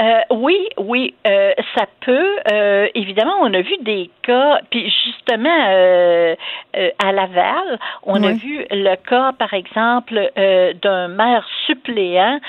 [0.01, 2.37] Euh, oui, oui, euh, ça peut.
[2.51, 5.49] Euh, évidemment, on a vu des cas, puis justement
[6.99, 10.31] à Laval, on a vu le cas, par exemple,
[10.81, 12.39] d'un maire suppléant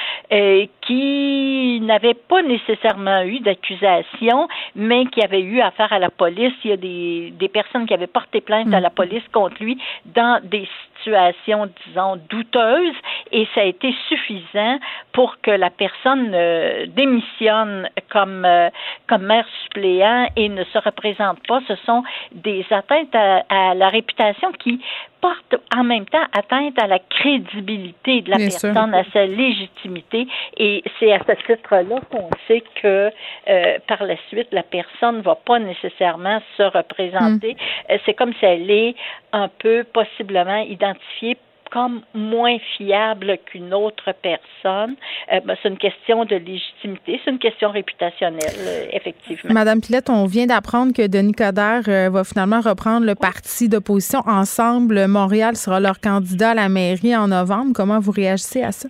[0.81, 6.53] qui n'avait pas nécessairement eu d'accusation, mais qui avait eu affaire à la police.
[6.65, 8.95] Il y a des, des personnes qui avaient porté plainte à la mm.
[8.95, 10.67] police contre lui dans des
[11.03, 12.95] situation, disons, douteuse
[13.31, 14.79] et ça a été suffisant
[15.13, 18.71] pour que la personne euh, démissionne comme, euh,
[19.09, 21.61] comme maire suppléant et ne se représente pas.
[21.69, 24.81] Ce sont des atteintes à la réputation qui
[25.23, 30.27] porte en même temps atteinte à la crédibilité de la personne, à sa légitimité.
[30.59, 33.11] Et c'est à ce titre-là qu'on sait que
[33.49, 37.55] euh, par la suite, la personne ne va pas nécessairement se représenter.
[37.55, 37.93] Hmm.
[37.93, 38.95] Euh, c'est comme si elle est
[39.33, 41.39] un peu possiblement identifiée
[41.73, 44.95] comme moins fiable qu'une autre personne,
[45.33, 49.55] euh, ben, c'est une question de légitimité, c'est une question réputationnelle, euh, effectivement.
[49.55, 54.21] Madame Pilette, on vient d'apprendre que Denis Coderre euh, va finalement reprendre le parti d'opposition.
[54.27, 57.73] Ensemble, Montréal sera leur candidat à la mairie en novembre.
[57.75, 58.89] Comment vous réagissez à ça?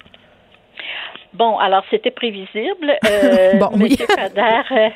[1.35, 2.99] Bon, alors c'était prévisible.
[3.07, 3.97] Euh, bon, oui.
[4.01, 4.89] Euh,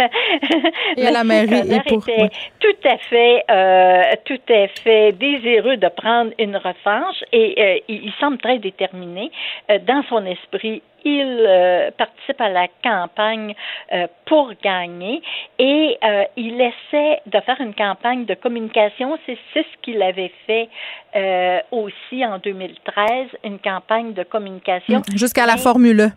[0.97, 2.31] et à la mairie était
[2.61, 8.13] tout à fait, euh, tout à fait désireux de prendre une revanche et euh, il,
[8.21, 9.31] semble très déterminé
[9.71, 10.83] euh, dans son esprit.
[11.05, 13.55] Il participe à la campagne
[14.25, 15.23] pour gagner
[15.57, 15.97] et
[16.37, 19.17] il essaie de faire une campagne de communication.
[19.25, 20.69] C'est ce qu'il avait fait
[21.71, 25.03] aussi en 2013, une campagne de communication.
[25.15, 26.11] Jusqu'à la Formule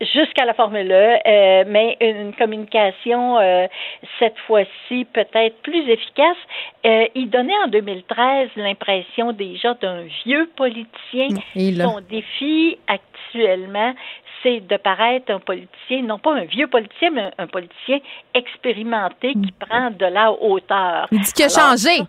[0.00, 3.66] jusqu'à la Formule E, euh, mais une communication euh,
[4.18, 6.36] cette fois-ci peut-être plus efficace.
[6.86, 11.28] Euh, il donnait en 2013 l'impression déjà d'un vieux politicien.
[11.54, 13.94] Son défi actuellement,
[14.42, 17.98] c'est de paraître un politicien, non pas un vieux politicien, mais un, politicien
[18.34, 19.66] expérimenté qui mm.
[19.66, 21.08] prend de la hauteur.
[21.10, 22.02] Il dit qu'il a changé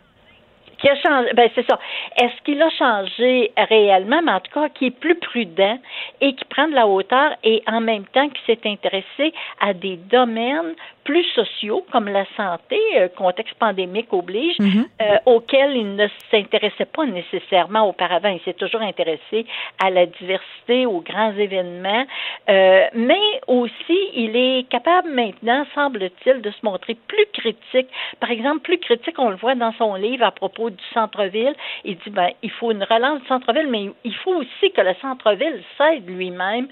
[0.79, 1.79] qui a changé, ben c'est ça.
[2.17, 5.77] Est-ce qu'il a changé réellement, mais en tout cas qui est plus prudent
[6.21, 9.97] et qui prend de la hauteur et en même temps qui s'est intéressé à des
[9.97, 10.75] domaines
[11.09, 14.85] plus sociaux comme la santé, euh, contexte pandémique oblige, mhm.
[15.01, 18.29] euh, auquel il ne s'intéressait pas nécessairement auparavant.
[18.29, 19.47] Il s'est toujours intéressé
[19.83, 22.05] à la diversité, aux grands événements,
[22.49, 27.89] euh, mais aussi il est capable maintenant, semble-t-il, de se montrer plus critique.
[28.19, 31.55] Par exemple, plus critique, on le voit dans son livre à propos du centre-ville.
[31.83, 34.93] Il dit ben il faut une relance du centre-ville, mais il faut aussi que le
[35.01, 36.67] centre-ville cède lui-même,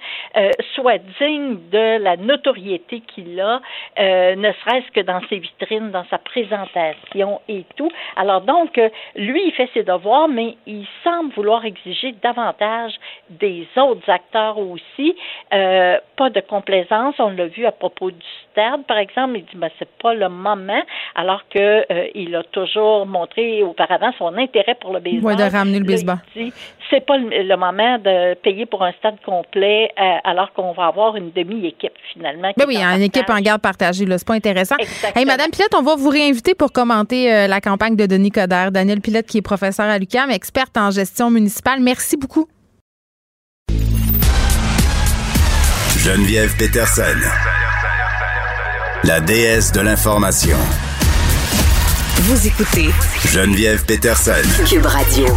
[0.76, 3.62] soit digne de la notoriété qu'il a
[4.00, 7.90] euh, ne serait-ce que dans ses vitrines, dans sa présentation et tout.
[8.16, 12.94] Alors donc, euh, lui, il fait ses devoirs, mais il semble vouloir exiger davantage
[13.30, 15.16] des autres acteurs aussi.
[15.54, 19.56] Euh, pas de complaisance, on l'a vu à propos du stade, par exemple, il dit
[19.56, 20.84] ben c'est pas le moment,
[21.16, 21.86] alors que
[22.16, 25.34] il a toujours montré auparavant son intérêt pour le baseball.
[25.34, 26.18] Oui, de ramener le baseball.
[26.90, 29.92] C'est pas le, moment de payer pour un stade complet
[30.24, 32.52] alors qu'on va avoir une demi-équipe finalement.
[32.58, 34.76] Ben oui, une équipe en garde partagée, là, c'est pas intéressant.
[35.16, 38.72] Hey, Madame Pilette, on va vous réinviter pour commenter euh, la campagne de Denis Coderre.
[38.72, 41.80] Daniel Pilette, qui est professeur à l'UQAM, experte en gestion municipale.
[41.82, 42.48] Merci beaucoup.
[46.00, 47.18] Geneviève Peterson,
[49.04, 50.58] la déesse de l'information.
[52.20, 52.90] Vous écoutez
[53.28, 54.32] Geneviève Peterson,
[54.68, 55.28] Cube Radio.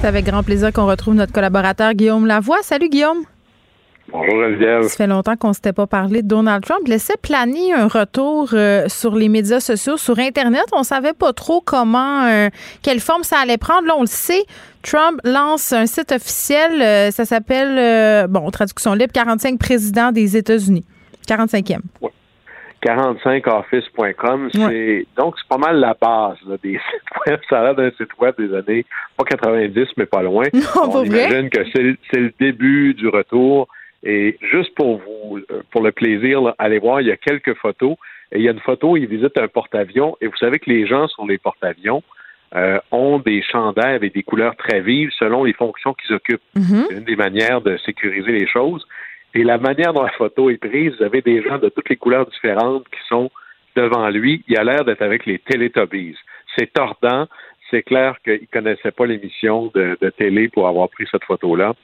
[0.00, 2.58] C'est avec grand plaisir qu'on retrouve notre collaborateur Guillaume Lavoie.
[2.62, 3.24] Salut Guillaume.
[4.12, 4.82] Bonjour Geneviève.
[4.84, 6.86] Ça fait longtemps qu'on ne s'était pas parlé de Donald Trump.
[6.86, 10.66] Laissait planer un retour euh, sur les médias sociaux, sur Internet.
[10.72, 12.48] On ne savait pas trop comment, euh,
[12.82, 13.88] quelle forme ça allait prendre.
[13.88, 14.44] Là, on le sait.
[14.82, 16.80] Trump lance un site officiel.
[16.80, 20.84] Euh, ça s'appelle, bon, traduction libre, 45 présidents des États-Unis.
[21.28, 21.80] 45e.
[22.86, 27.40] 45office.com, c'est donc c'est pas mal la base des sites web.
[27.50, 28.84] Ça a l'air d'un site web des années
[29.16, 30.44] pas 90, mais pas loin.
[30.80, 33.68] On imagine que c'est le début du retour
[34.02, 37.96] et juste pour vous, euh, pour le plaisir, allez voir, il y a quelques photos.
[38.32, 40.16] Et il y a une photo, il visite un porte-avions.
[40.20, 42.02] Et vous savez que les gens sur les porte-avions
[42.54, 46.42] euh, ont des chandails avec des couleurs très vives selon les fonctions qu'ils occupent.
[46.56, 46.86] Mm-hmm.
[46.88, 48.86] C'est une des manières de sécuriser les choses.
[49.36, 51.96] Et la manière dont la photo est prise, vous avez des gens de toutes les
[51.96, 53.30] couleurs différentes qui sont
[53.76, 54.42] devant lui.
[54.48, 56.16] Il a l'air d'être avec les Teletubbies.
[56.56, 57.26] C'est tordant.
[57.70, 61.74] C'est clair qu'il ne connaissait pas l'émission de, télé pour avoir pris cette photo-là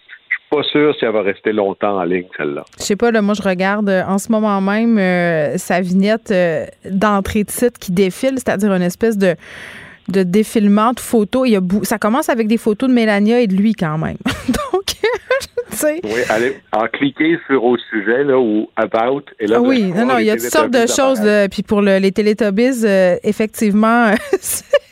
[0.51, 2.65] pas sûr si elle va rester longtemps en ligne, celle-là.
[2.79, 6.31] Je sais pas, là, moi, je regarde euh, en ce moment même euh, sa vignette
[6.31, 9.35] euh, d'entrée de site qui défile, c'est-à-dire une espèce de,
[10.09, 11.49] de défilement de photos.
[11.49, 14.19] Il y a ça commence avec des photos de Mélania et de lui quand même.
[14.73, 14.82] Donc,
[15.83, 20.19] Oui, allez, en cliquer sur au sujet, là, ou about, et là, Oui, non, non,
[20.19, 21.21] il y a toutes sortes de choses.
[21.51, 22.85] Puis pour les Teletubbies,
[23.23, 24.13] effectivement,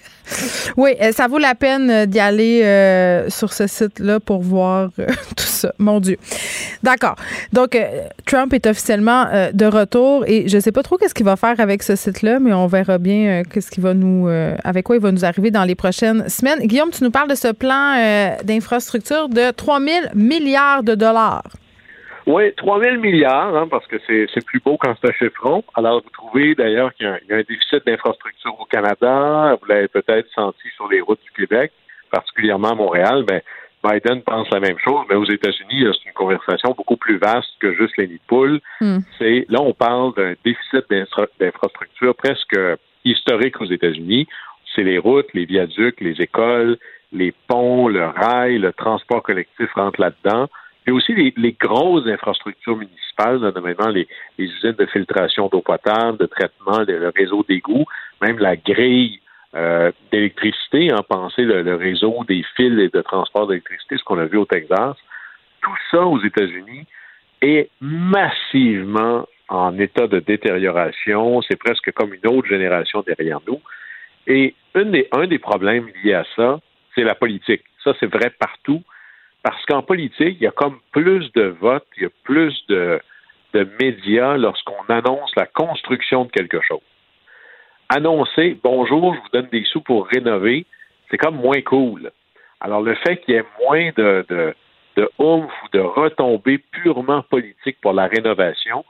[0.77, 4.91] Oui, euh, ça vaut la peine euh, d'y aller euh, sur ce site-là pour voir
[5.37, 5.73] tout ça.
[5.79, 6.17] Mon Dieu.
[6.83, 7.17] D'accord.
[7.53, 7.79] Donc,
[8.27, 11.59] Trump est officiellement de retour et je ne sais pas trop qu'est-ce qu'il va faire
[11.59, 14.29] avec ce site-là, mais on verra bien qu'est-ce qu'il va nous,
[14.65, 16.61] avec quoi il va nous arriver dans les prochaines semaines.
[16.61, 17.95] Guillaume, tu nous parles de ce plan
[18.45, 21.43] d'infrastructure de 3 000 milliards de dollars.
[22.31, 25.65] Oui, 3 000 milliards, hein, parce que c'est plus beau quand c'est un chiffron.
[25.75, 29.57] Alors, vous trouvez d'ailleurs qu'il y, a un déficit d'infrastructure au Canada.
[29.61, 31.73] Vous l'avez peut-être senti sur les routes du Québec,
[32.13, 33.25] particulièrement à Montréal.
[33.27, 33.41] Ben,
[33.83, 37.75] Biden pense la même chose, mais aux États-Unis, c'est une conversation beaucoup plus vaste que
[37.75, 38.61] juste les nids de poules.
[38.81, 38.99] Hmm.
[39.19, 40.85] C'est là, on parle d'un déficit
[41.41, 42.57] d'infrastructure presque
[43.05, 44.29] historique aux États-Unis.
[44.77, 46.79] C'est les routes, les viaducs, les écoles,
[47.11, 50.49] les ponts, le rail, le transport collectif rentrent là-dedans
[50.87, 54.09] mais aussi les, grosses infrastructures municipales, notamment les,
[54.39, 57.85] usines de filtration d'eau potable, de traitement, le, réseau d'égouts,
[58.21, 59.21] même la grille
[59.55, 64.19] euh, d'électricité, en hein, le, le, réseau des fils et de transport d'électricité, ce qu'on
[64.19, 64.97] a vu au Texas.
[65.61, 66.87] Tout ça aux États-Unis
[67.43, 71.43] est massivement en état de détérioration.
[71.43, 73.61] C'est presque comme une autre génération derrière nous.
[74.27, 76.61] Et des, un des problèmes liés à ça,
[76.95, 77.65] c'est la politique.
[77.83, 78.83] Ça, c'est vrai partout.
[79.43, 83.01] Parce qu'en politique, il y a comme plus de votes, il y a plus de,
[83.81, 86.81] médias lorsqu'on annonce la construction de quelque chose.
[87.89, 90.67] Annoncer bonjour, je vous donne des sous pour rénover,
[91.11, 92.13] c'est comme moins cool.
[92.61, 94.55] Alors le fait qu'il y ait moins de, de,
[94.97, 98.85] de oomph ou de retombées purement politiques pour la rénovation,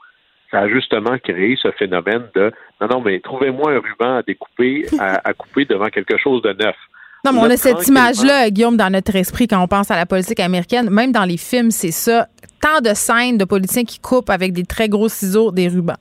[0.51, 4.85] ça a justement créé ce phénomène de non, non, mais trouvez-moi un ruban à découper,
[4.99, 6.75] à couper devant quelque chose de neuf.
[7.23, 10.07] Non, mais on a cette image-là, Guillaume, dans notre esprit quand on pense à la
[10.07, 10.89] politique américaine.
[10.89, 12.27] Même dans les films, c'est ça.
[12.59, 15.97] Tant de scènes de politiciens qui coupent avec des très gros ciseaux des rubans.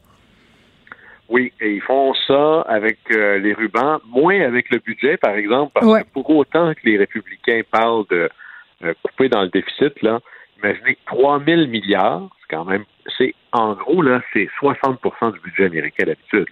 [1.29, 5.73] Oui, et ils font ça avec euh, les rubans, moins avec le budget, par exemple,
[5.75, 8.29] parce que pour autant que les républicains parlent de
[8.83, 10.21] euh, couper dans le déficit, là,
[10.59, 12.85] imaginez que 3 000 milliards, c'est quand même,
[13.17, 14.99] c'est en gros, là, c'est 60
[15.35, 16.49] du budget américain d'habitude.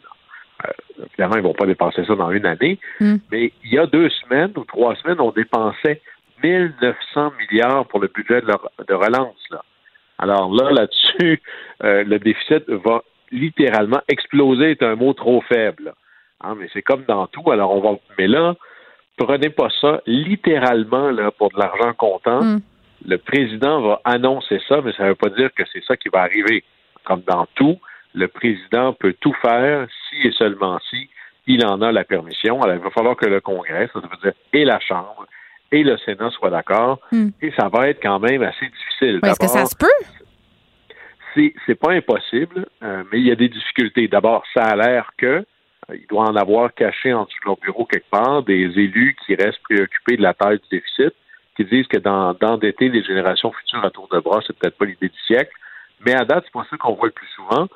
[0.66, 3.16] Euh, évidemment, ils ne vont pas dépenser ça dans une année, hmm.
[3.30, 6.00] mais il y a deux semaines ou trois semaines, on dépensait
[6.42, 9.42] 1900 milliards pour le budget de, relance.
[9.50, 9.62] Là.
[10.18, 11.42] Alors là, là-dessus,
[11.84, 15.92] euh, le déficit va littéralement exploser, est un mot trop faible.
[16.40, 17.50] Hein, mais c'est comme dans tout.
[17.50, 18.54] Alors on va, mais là,
[19.16, 22.42] prenez pas ça littéralement là pour de l'argent comptant.
[22.42, 22.60] Hmm.
[23.06, 26.08] Le président va annoncer ça, mais ça ne veut pas dire que c'est ça qui
[26.08, 26.64] va arriver.
[27.04, 27.78] Comme dans tout,
[28.14, 31.08] le président peut tout faire si et seulement si
[31.46, 32.60] il en a la permission.
[32.62, 35.26] Alors, il va falloir que le Congrès, ça veut dire et la Chambre
[35.72, 37.00] et le Sénat soient d'accord.
[37.12, 37.28] Hmm.
[37.42, 39.20] Et ça va être quand même assez difficile.
[39.22, 39.86] Est-ce que ça se peut?
[41.34, 44.08] c'est c'est pas impossible, euh, mais il y a des difficultés.
[44.08, 45.42] D'abord, ça a l'air que euh,
[45.90, 49.34] il doit en avoir caché en dessous de leur bureau quelque part des élus qui
[49.34, 51.14] restent préoccupés de la taille du déficit,
[51.56, 55.08] qui disent que d'endetter les générations futures à tour de bras, c'est peut-être pas l'idée
[55.08, 55.52] du siècle.
[56.06, 57.68] Mais à date, c'est pas ça qu'on voit le plus souvent.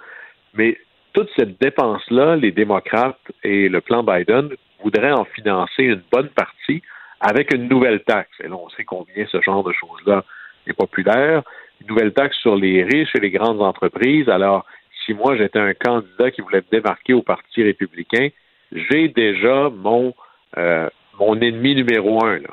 [0.55, 0.79] Mais
[1.13, 4.51] toute cette dépense-là, les démocrates et le plan Biden
[4.83, 6.83] voudraient en financer une bonne partie
[7.21, 8.37] avec une nouvelle taxe.
[8.43, 10.25] Et là, on sait combien ce genre de choses-là
[10.67, 11.43] est populaire.
[11.81, 14.29] Une nouvelle taxe sur les riches et les grandes entreprises.
[14.29, 14.65] Alors,
[15.05, 18.29] si moi j'étais un candidat qui voulait me démarquer au Parti républicain,
[18.73, 20.15] j'ai déjà mon
[20.59, 20.89] euh,
[21.19, 22.39] mon ennemi numéro un.
[22.39, 22.51] Là.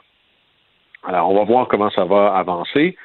[1.03, 2.95] Alors, on va voir comment ça va avancer.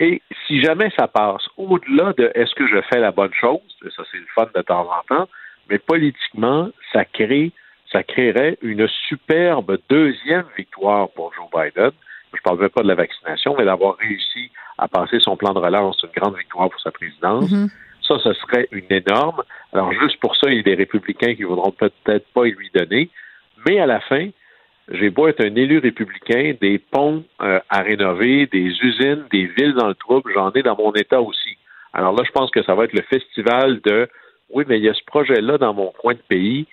[0.00, 3.90] Et si jamais ça passe au-delà de est-ce que je fais la bonne chose, et
[3.90, 5.28] ça c'est le fun de temps en temps,
[5.68, 7.52] mais politiquement, ça crée,
[7.90, 11.90] ça créerait une superbe deuxième victoire pour Joe Biden.
[12.32, 15.52] Je ne parle même pas de la vaccination, mais d'avoir réussi à passer son plan
[15.52, 17.50] de relance, une grande victoire pour sa présidence.
[17.50, 17.68] Mhm.
[18.06, 19.42] Ça, ce serait une énorme.
[19.72, 23.10] Alors, juste pour ça, il y a des républicains qui voudront peut-être pas lui donner.
[23.66, 24.28] Mais à la fin,
[24.90, 29.74] j'ai beau être un élu républicain, des ponts euh, à rénover, des usines, des villes
[29.74, 31.56] dans le trouble, j'en ai dans mon État aussi.
[31.92, 34.08] Alors là, je pense que ça va être le festival de
[34.50, 36.66] oui, mais il y a ce projet-là dans mon coin de pays.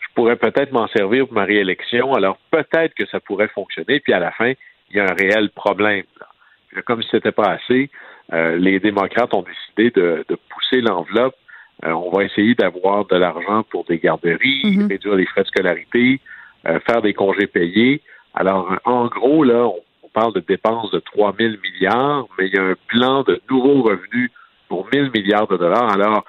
[0.00, 2.14] Je pourrais peut-être m'en servir pour ma réélection.
[2.14, 4.00] Alors peut-être que ça pourrait fonctionner.
[4.00, 4.52] Puis à la fin,
[4.90, 6.04] il y a un réel problème.
[6.20, 6.82] là.
[6.82, 7.90] Comme si c'était pas assez,
[8.32, 11.36] euh, les démocrates ont décidé de, de pousser l'enveloppe.
[11.84, 14.88] Euh, on va essayer d'avoir de l'argent pour des garderies, Mhm.
[14.88, 16.20] réduire les frais de scolarité,
[16.86, 18.02] faire des congés payés.
[18.34, 22.46] Alors, euh, en gros, là, on, on parle de dépenses de 3 000 milliards, mais
[22.46, 24.30] il y a un plan de nouveaux revenus
[24.68, 25.90] pour 1 000 milliards de dollars.
[25.92, 26.24] Alors,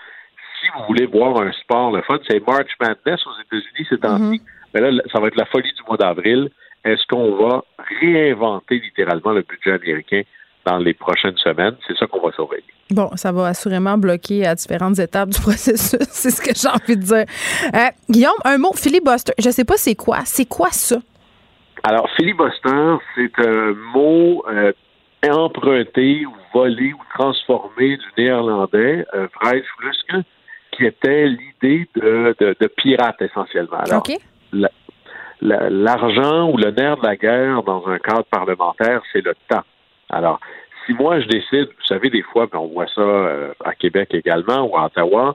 [0.62, 4.42] si vous voulez voir un sport, le fun, c'est March Madness aux États-Unis ces temps-ci.
[4.74, 6.50] Mais là, ça va être la folie du mois d'avril.
[6.84, 7.64] Est-ce qu'on va
[8.02, 10.24] réinventer littéralement le budget américain?
[10.66, 11.76] Dans les prochaines semaines?
[11.88, 12.64] C'est ça qu'on va surveiller.
[12.92, 16.98] Bon, ça va assurément bloquer à différentes étapes du processus, c'est ce que j'ai envie
[16.98, 17.26] de dire.
[17.74, 19.34] Euh, Guillaume, un mot, filibuster.
[19.40, 20.20] Je sais pas c'est quoi.
[20.26, 20.98] C'est quoi ça?
[21.84, 24.72] Alors, filibuster, c'est un mot euh,
[25.30, 30.26] emprunté ou volé ou transformé du néerlandais, euh, Vrijfluske,
[30.72, 33.78] qui était l'idée de, de, de pirate essentiellement.
[33.80, 34.04] Alors,
[34.54, 39.64] la- l'argent ou le nerf de la guerre dans un cadre parlementaire, c'est le temps.
[40.10, 40.40] Alors,
[40.86, 44.10] si moi je décide, vous savez, des fois, puis on voit ça euh, à Québec
[44.14, 45.34] également ou à Ottawa,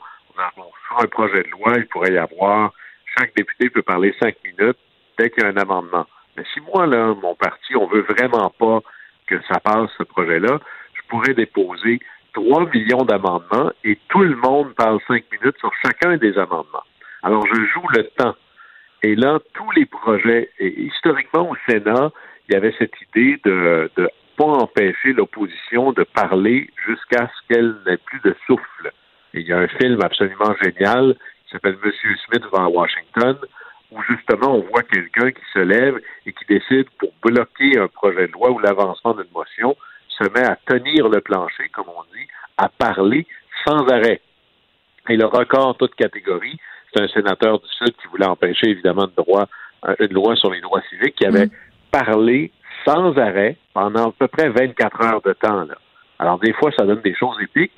[0.56, 2.72] on fait un projet de loi, il pourrait y avoir,
[3.18, 4.78] chaque député peut parler cinq minutes
[5.18, 6.06] dès qu'il y a un amendement.
[6.36, 8.80] Mais si moi, là, mon parti, on veut vraiment pas
[9.26, 10.60] que ça passe, ce projet-là,
[10.94, 11.98] je pourrais déposer
[12.34, 16.84] 3 millions d'amendements et tout le monde parle cinq minutes sur chacun des amendements.
[17.22, 18.36] Alors, je joue le temps.
[19.02, 22.10] Et là, tous les projets, et historiquement au Sénat,
[22.48, 23.90] il y avait cette idée de
[24.38, 28.92] pas empêcher l'opposition de parler jusqu'à ce qu'elle n'ait plus de souffle.
[29.34, 33.36] Et il y a un film absolument génial qui s'appelle Monsieur Smith va à Washington,
[33.90, 38.28] où justement on voit quelqu'un qui se lève et qui décide pour bloquer un projet
[38.28, 39.76] de loi ou l'avancement d'une motion,
[40.08, 42.26] se met à tenir le plancher, comme on dit,
[42.56, 43.26] à parler
[43.66, 44.20] sans arrêt.
[45.08, 46.58] Et le record toute catégorie,
[46.92, 49.46] c'est un sénateur du Sud qui voulait empêcher évidemment de droit,
[49.98, 51.48] une loi sur les droits civiques, qui avait
[51.90, 52.52] parlé
[52.88, 55.64] sans arrêt pendant à peu près 24 heures de temps.
[55.64, 55.74] Là.
[56.18, 57.72] Alors des fois, ça donne des choses épiques,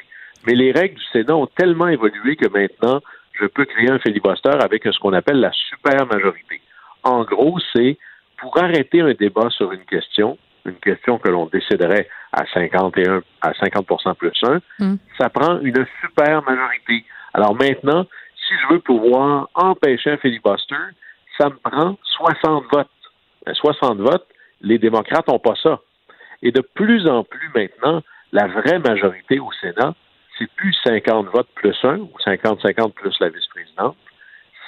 [0.46, 3.00] mais les règles du Sénat ont tellement évolué que maintenant,
[3.32, 6.61] je peux créer un filibuster avec ce qu'on appelle la super majorité.
[7.02, 7.98] En gros, c'est
[8.38, 13.54] pour arrêter un débat sur une question, une question que l'on déciderait à 51 à
[13.54, 13.86] 50
[14.16, 14.96] plus 1, Mm.
[15.18, 17.04] ça prend une super majorité.
[17.34, 18.06] Alors maintenant,
[18.36, 20.76] si je veux pouvoir empêcher un filibuster,
[21.38, 22.88] ça me prend 60 votes.
[23.46, 24.26] Ben, 60 votes,
[24.61, 25.80] les démocrates n'ont pas ça.
[26.42, 28.02] Et de plus en plus maintenant,
[28.32, 29.94] la vraie majorité au Sénat,
[30.38, 33.96] c'est plus 50 votes plus 1 ou 50-50 plus la vice-présidente,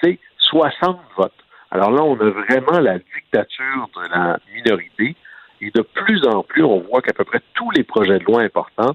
[0.03, 1.33] c'est 60 votes.
[1.71, 5.17] Alors là, on a vraiment la dictature de la minorité
[5.63, 8.43] et de plus en plus, on voit qu'à peu près tous les projets de loi
[8.43, 8.95] importants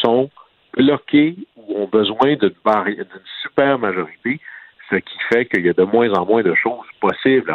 [0.00, 0.30] sont
[0.72, 2.52] bloqués ou ont besoin d'une
[3.42, 4.40] super majorité,
[4.90, 7.52] ce qui fait qu'il y a de moins en moins de choses possibles.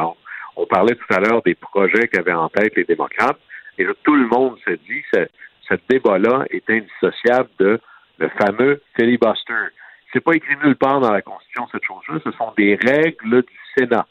[0.56, 3.39] On parlait tout à l'heure des projets qu'avaient en tête les démocrates,
[3.78, 5.28] et là, tout le monde se dit que
[5.70, 7.80] ce débat-là est indissociable de
[8.18, 9.72] le fameux filibuster.
[10.14, 13.60] C'est pas écrit nulle part dans la Constitution cette chose-là, ce sont des règles du
[13.78, 14.06] Sénat.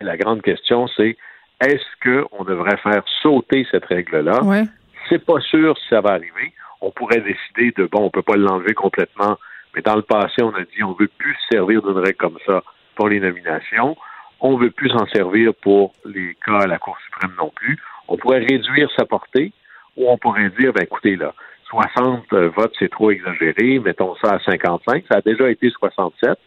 [0.00, 1.16] Et la grande question, c'est
[1.60, 4.42] est-ce qu'on devrait faire sauter cette règle-là?
[4.44, 4.62] Ouais.
[5.08, 6.52] C'est pas sûr si ça va arriver.
[6.80, 9.36] On pourrait décider de bon, on peut pas l'enlever complètement,
[9.74, 12.62] Mais dans le passé, on a dit on veut plus servir d'une règle comme ça
[12.94, 13.96] pour les nominations.
[14.40, 17.78] On veut plus s'en servir pour les cas à la Cour suprême non plus.
[18.06, 19.52] On pourrait réduire sa portée
[19.96, 21.34] ou on pourrait dire, ben, écoutez, là,
[21.64, 25.04] 60 euh, votes, c'est trop exagéré, mettons ça à 55.
[25.10, 26.38] Ça a déjà été 67.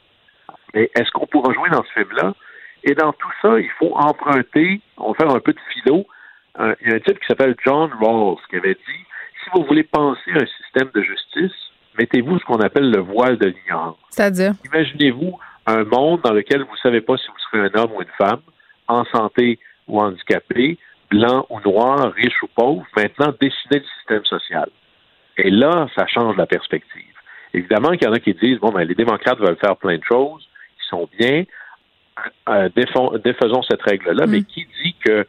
[0.73, 2.33] Mais est-ce qu'on pourra jouer dans ce film-là?
[2.83, 6.07] Et dans tout ça, il faut emprunter, on va faire un peu de philo.
[6.57, 9.05] il y a un type qui s'appelle John Rawls qui avait dit
[9.43, 11.57] si vous voulez penser un système de justice,
[11.97, 13.97] mettez-vous ce qu'on appelle le voile de l'ignorance.
[14.09, 14.53] C'est-à-dire?
[14.65, 15.37] Imaginez-vous
[15.67, 18.07] un monde dans lequel vous ne savez pas si vous serez un homme ou une
[18.17, 18.41] femme,
[18.87, 20.77] en santé ou handicapé,
[21.09, 22.85] blanc ou noir, riche ou pauvre.
[22.95, 24.69] Maintenant, dessinez le système social.
[25.37, 27.13] Et là, ça change la perspective.
[27.53, 30.03] Évidemment qu'il y en a qui disent, bon, ben, les démocrates veulent faire plein de
[30.03, 30.47] choses,
[30.79, 31.43] qui sont bien,
[32.49, 34.45] euh, défaisons cette règle-là, mais mm.
[34.45, 35.25] qui dit que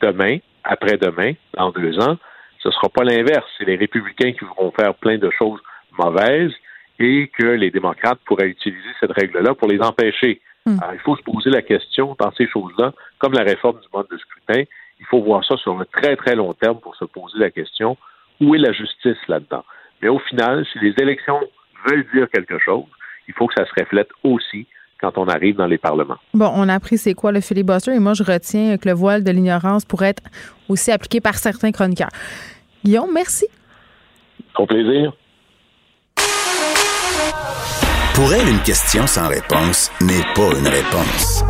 [0.00, 2.16] demain, après-demain, dans deux ans,
[2.62, 3.46] ce ne sera pas l'inverse.
[3.58, 5.60] C'est les républicains qui vont faire plein de choses
[5.98, 6.52] mauvaises
[7.00, 10.40] et que les démocrates pourraient utiliser cette règle-là pour les empêcher.
[10.66, 10.76] Hmm.
[10.80, 14.06] Alors, il faut se poser la question dans ces choses-là, comme la réforme du mode
[14.10, 14.64] de scrutin,
[15.00, 17.96] il faut voir ça sur un très, très long terme pour se poser la question,
[18.40, 19.64] où est la justice là-dedans?
[20.02, 21.40] Mais au final, si les élections
[21.86, 22.84] veulent dire quelque chose,
[23.26, 24.66] il faut que ça se reflète aussi
[25.00, 26.18] quand on arrive dans les parlements.
[26.34, 29.24] Bon, on a appris c'est quoi le filibuster et moi je retiens que le voile
[29.24, 30.22] de l'ignorance pourrait être
[30.68, 32.10] aussi appliqué par certains chroniqueurs.
[32.84, 33.46] Guillaume, merci.
[34.58, 35.14] Au plaisir.
[38.20, 41.42] Pour elle, une question sans réponse n'est pas une réponse.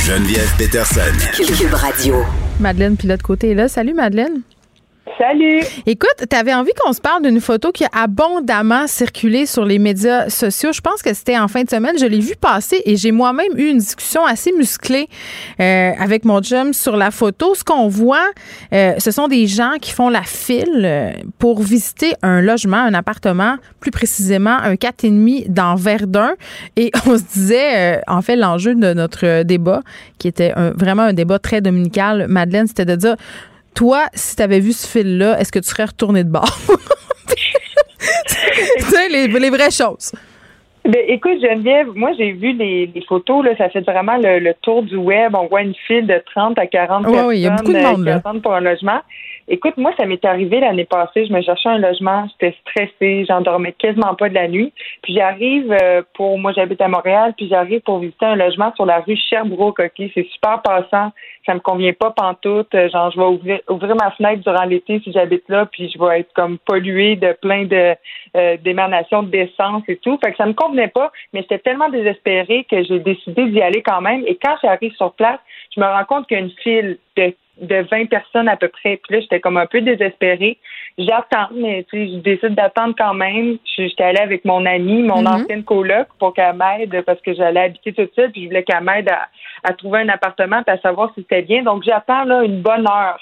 [0.00, 1.00] Geneviève Peterson.
[1.36, 2.16] Cube Radio.
[2.58, 3.68] Madeleine Pilote Côté est là.
[3.68, 4.40] Salut Madeleine.
[5.18, 5.60] Salut.
[5.86, 9.78] Écoute, tu avais envie qu'on se parle d'une photo qui a abondamment circulé sur les
[9.78, 10.72] médias sociaux.
[10.72, 11.98] Je pense que c'était en fin de semaine.
[11.98, 15.08] Je l'ai vu passer et j'ai moi-même eu une discussion assez musclée
[15.60, 17.54] euh, avec mon chum sur la photo.
[17.54, 18.30] Ce qu'on voit,
[18.72, 22.94] euh, ce sont des gens qui font la file euh, pour visiter un logement, un
[22.94, 26.32] appartement, plus précisément un 4,5 dans Verdun.
[26.76, 29.82] Et on se disait, en fait, l'enjeu de notre débat,
[30.18, 33.16] qui était vraiment un débat très dominical, Madeleine, c'était de dire
[33.74, 36.58] toi, si tu avais vu ce fil-là, est-ce que tu serais retourné de bord?
[37.28, 40.12] tu sais, les, vraies choses.
[40.84, 44.96] Ben, écoute, Geneviève, moi, j'ai vu les, photos, là, ça fait vraiment le, tour du
[44.96, 45.34] web.
[45.34, 47.78] On voit une file de 30 à 40 personnes oui, il y a beaucoup de
[47.78, 48.20] monde, là.
[48.42, 49.00] pour un logement.
[49.48, 51.26] Écoute, moi, ça m'est arrivé l'année passée.
[51.26, 54.72] Je me cherchais un logement, j'étais stressée, j'en dormais quasiment pas de la nuit.
[55.02, 58.86] Puis j'arrive euh, pour, moi, j'habite à Montréal, puis j'arrive pour visiter un logement sur
[58.86, 59.80] la rue Sherbrooke.
[59.80, 61.12] Ok, c'est super passant,
[61.44, 62.72] ça me convient pas pantoute.
[62.74, 65.98] Euh, genre, je vais ouvrir, ouvrir ma fenêtre durant l'été si j'habite là, puis je
[65.98, 67.94] vais être comme polluée de plein de
[68.36, 70.18] euh, d'émanations d'essence et tout.
[70.24, 73.82] Fait que ça me convenait pas, mais j'étais tellement désespérée que j'ai décidé d'y aller
[73.82, 74.22] quand même.
[74.26, 75.40] Et quand j'arrive sur place,
[75.74, 78.68] je me rends compte qu'il y a une file de de 20 personnes à peu
[78.68, 78.98] près.
[79.02, 80.58] Puis là, j'étais comme un peu désespérée.
[80.98, 83.58] J'attends, mais tu sais, je décide d'attendre quand même.
[83.76, 85.42] J'étais allée avec mon amie, mon mm-hmm.
[85.42, 88.82] ancienne coloc, pour qu'elle m'aide parce que j'allais habiter toute seule, puis je voulais qu'elle
[88.82, 89.28] m'aide à,
[89.64, 91.62] à, trouver un appartement, puis à savoir si c'était bien.
[91.62, 93.18] Donc, j'attends là une bonne heure.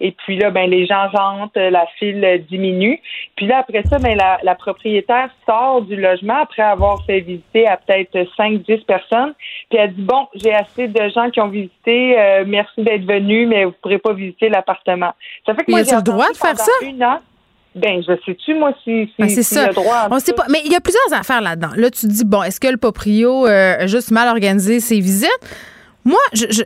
[0.00, 3.00] Et puis là, ben les gens rentrent, la file diminue.
[3.36, 7.66] Puis là, après ça, ben la, la propriétaire sort du logement après avoir fait visiter
[7.66, 9.34] à peut-être 5-10 personnes.
[9.70, 12.18] Puis elle dit bon, j'ai assez de gens qui ont visité.
[12.18, 15.12] Euh, merci d'être venus, mais vous ne pourrez pas visiter l'appartement.
[15.46, 16.72] Ça fait que moi, j'ai le droit de faire ça?
[17.74, 19.66] Ben, je sais-tu, moi, si, si, ben, c'est ça.
[19.66, 20.44] Le droit On sait pas.
[20.48, 21.70] Mais il y a plusieurs affaires là-dedans.
[21.76, 25.00] Là, tu te dis, bon, est-ce que le proprio euh, a juste mal organisé ses
[25.00, 25.40] visites?
[26.04, 26.62] Moi, je,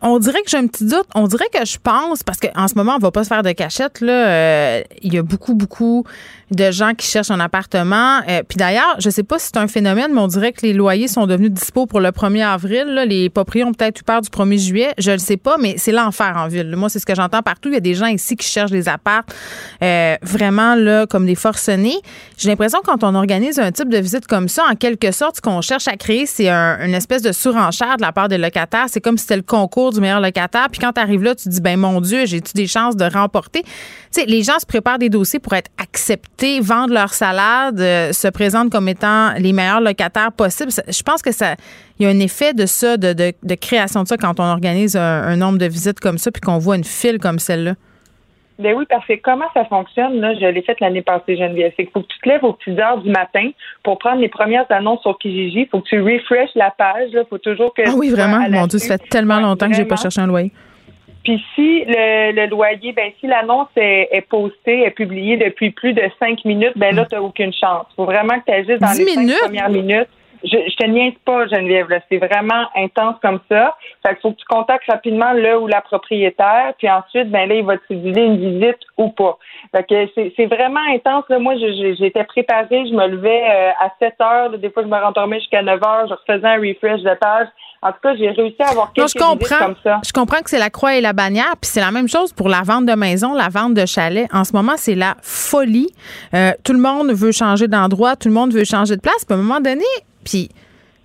[0.00, 1.06] on dirait que j'ai un petit doute.
[1.14, 3.52] On dirait que je pense, parce qu'en ce moment, on va pas se faire de
[3.52, 4.28] cachette, là.
[4.28, 6.04] Euh, il y a beaucoup, beaucoup
[6.50, 8.20] de gens qui cherchent un appartement.
[8.28, 10.72] Euh, puis d'ailleurs, je sais pas si c'est un phénomène, mais on dirait que les
[10.72, 12.84] loyers sont devenus dispo pour le 1er avril.
[12.86, 13.04] Là.
[13.04, 14.94] Les propriétaires ont peut-être eu peur du 1er juillet.
[14.98, 16.74] Je le sais pas, mais c'est l'enfer en ville.
[16.76, 17.68] Moi, c'est ce que j'entends partout.
[17.68, 19.24] Il y a des gens ici qui cherchent des apparts
[19.82, 21.98] euh, vraiment là comme des forcenés.
[22.36, 25.40] J'ai l'impression quand on organise un type de visite comme ça, en quelque sorte, ce
[25.40, 28.86] qu'on cherche à créer, c'est un, une espèce de surenchère de la part des locataires.
[28.88, 30.68] C'est comme si c'était le concours du meilleur locataire.
[30.70, 33.64] Puis quand tu arrives là, tu dis, ben mon Dieu, j'ai-tu des chances de remporter?
[34.10, 38.28] Sais, les gens se préparent des dossiers pour être acceptés vendent leur salade, euh, se
[38.28, 40.70] présentent comme étant les meilleurs locataires possibles.
[40.70, 41.54] Je pense que ça,
[41.98, 45.36] il y a un effet de ça, de, création de ça quand on organise un,
[45.36, 47.74] nombre de visites comme ça, puis qu'on voit une file comme celle-là.
[48.58, 51.72] Ben oui, parce que comment ça fonctionne, là, je l'ai fait l'année passée, Geneviève.
[51.76, 53.50] C'est qu'il faut que tu te lèves aux petites heures du matin
[53.84, 55.60] pour prendre les premières annonces sur Kijiji.
[55.60, 57.10] Il faut que tu refreshes la page.
[57.12, 57.82] Il faut toujours que.
[57.86, 58.40] Ah oui, vraiment?
[58.50, 60.50] Mon Dieu, ça fait tellement longtemps que j'ai pas cherché un loyer.
[61.24, 66.44] Puis si le, loyer, ben si l'annonce est, postée, est publiée depuis plus de cinq
[66.44, 67.86] minutes, ben là, tu n'as aucune chance.
[67.90, 70.08] Il faut vraiment que tu agisses dans les cinq premières minutes.
[70.44, 71.86] Je, je te niaise pas, Geneviève.
[72.08, 73.76] C'est vraiment intense comme ça.
[74.06, 77.54] Fait qu'il faut que tu contactes rapidement le ou la propriétaire, puis ensuite, ben là,
[77.56, 79.38] il va te céduler une visite ou pas.
[79.74, 81.24] Fait que c'est vraiment intense.
[81.28, 81.38] Là.
[81.38, 84.58] Moi, j'étais préparée, je me levais euh, à 7 heures.
[84.58, 86.08] Des fois, je me rendormais jusqu'à 9 heures.
[86.08, 87.48] Je refaisais un refresh de page.
[87.80, 90.00] En tout cas, j'ai réussi à avoir Non, quelques je visites comme ça.
[90.04, 92.48] Je comprends que c'est la croix et la bannière, puis c'est la même chose pour
[92.48, 94.26] la vente de maison, la vente de chalet.
[94.32, 95.88] En ce moment, c'est la folie.
[96.34, 99.24] Euh, tout le monde veut changer d'endroit, tout le monde veut changer de place.
[99.24, 99.84] Puis à un moment donné,
[100.28, 100.50] puis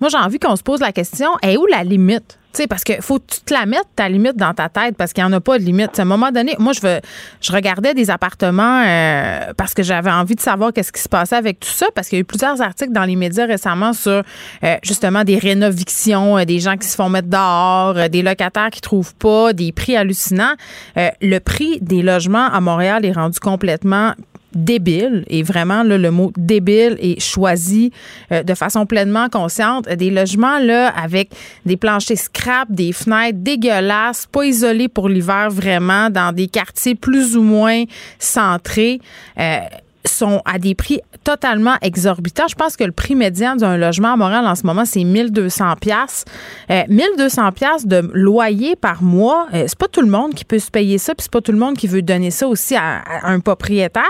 [0.03, 2.37] moi, j'ai envie qu'on se pose la question, est où la limite?
[2.53, 4.97] Tu sais, parce que faut que tu te la mettes, ta limite, dans ta tête,
[4.97, 5.97] parce qu'il n'y en a pas de limite.
[5.97, 6.99] À un moment donné, moi, je veux,
[7.39, 11.37] je regardais des appartements euh, parce que j'avais envie de savoir qu'est-ce qui se passait
[11.37, 14.23] avec tout ça, parce qu'il y a eu plusieurs articles dans les médias récemment sur
[14.63, 18.81] euh, justement des rénovictions, euh, des gens qui se font mettre dehors, des locataires qui
[18.81, 20.55] trouvent pas, des prix hallucinants.
[20.97, 24.15] Le prix des logements à Montréal est rendu complètement
[24.55, 25.23] débile.
[25.27, 27.91] Et vraiment là, le mot débile est choisi
[28.31, 29.87] euh, de façon pleinement consciente.
[29.89, 31.29] Des logements là avec
[31.65, 37.35] des planchers scrap des fenêtres dégueulasses pas isolés pour l'hiver vraiment dans des quartiers plus
[37.35, 37.83] ou moins
[38.19, 38.99] centrés.
[39.39, 39.59] Euh,
[40.05, 42.47] sont à des prix totalement exorbitants.
[42.47, 45.75] Je pense que le prix médian d'un logement à Montréal en ce moment, c'est 1200
[45.79, 46.25] pièces.
[46.69, 50.71] 1200 pièces de loyer par mois, euh, c'est pas tout le monde qui peut se
[50.71, 53.39] payer ça, puis c'est pas tout le monde qui veut donner ça aussi à, un
[53.39, 54.03] propriétaire.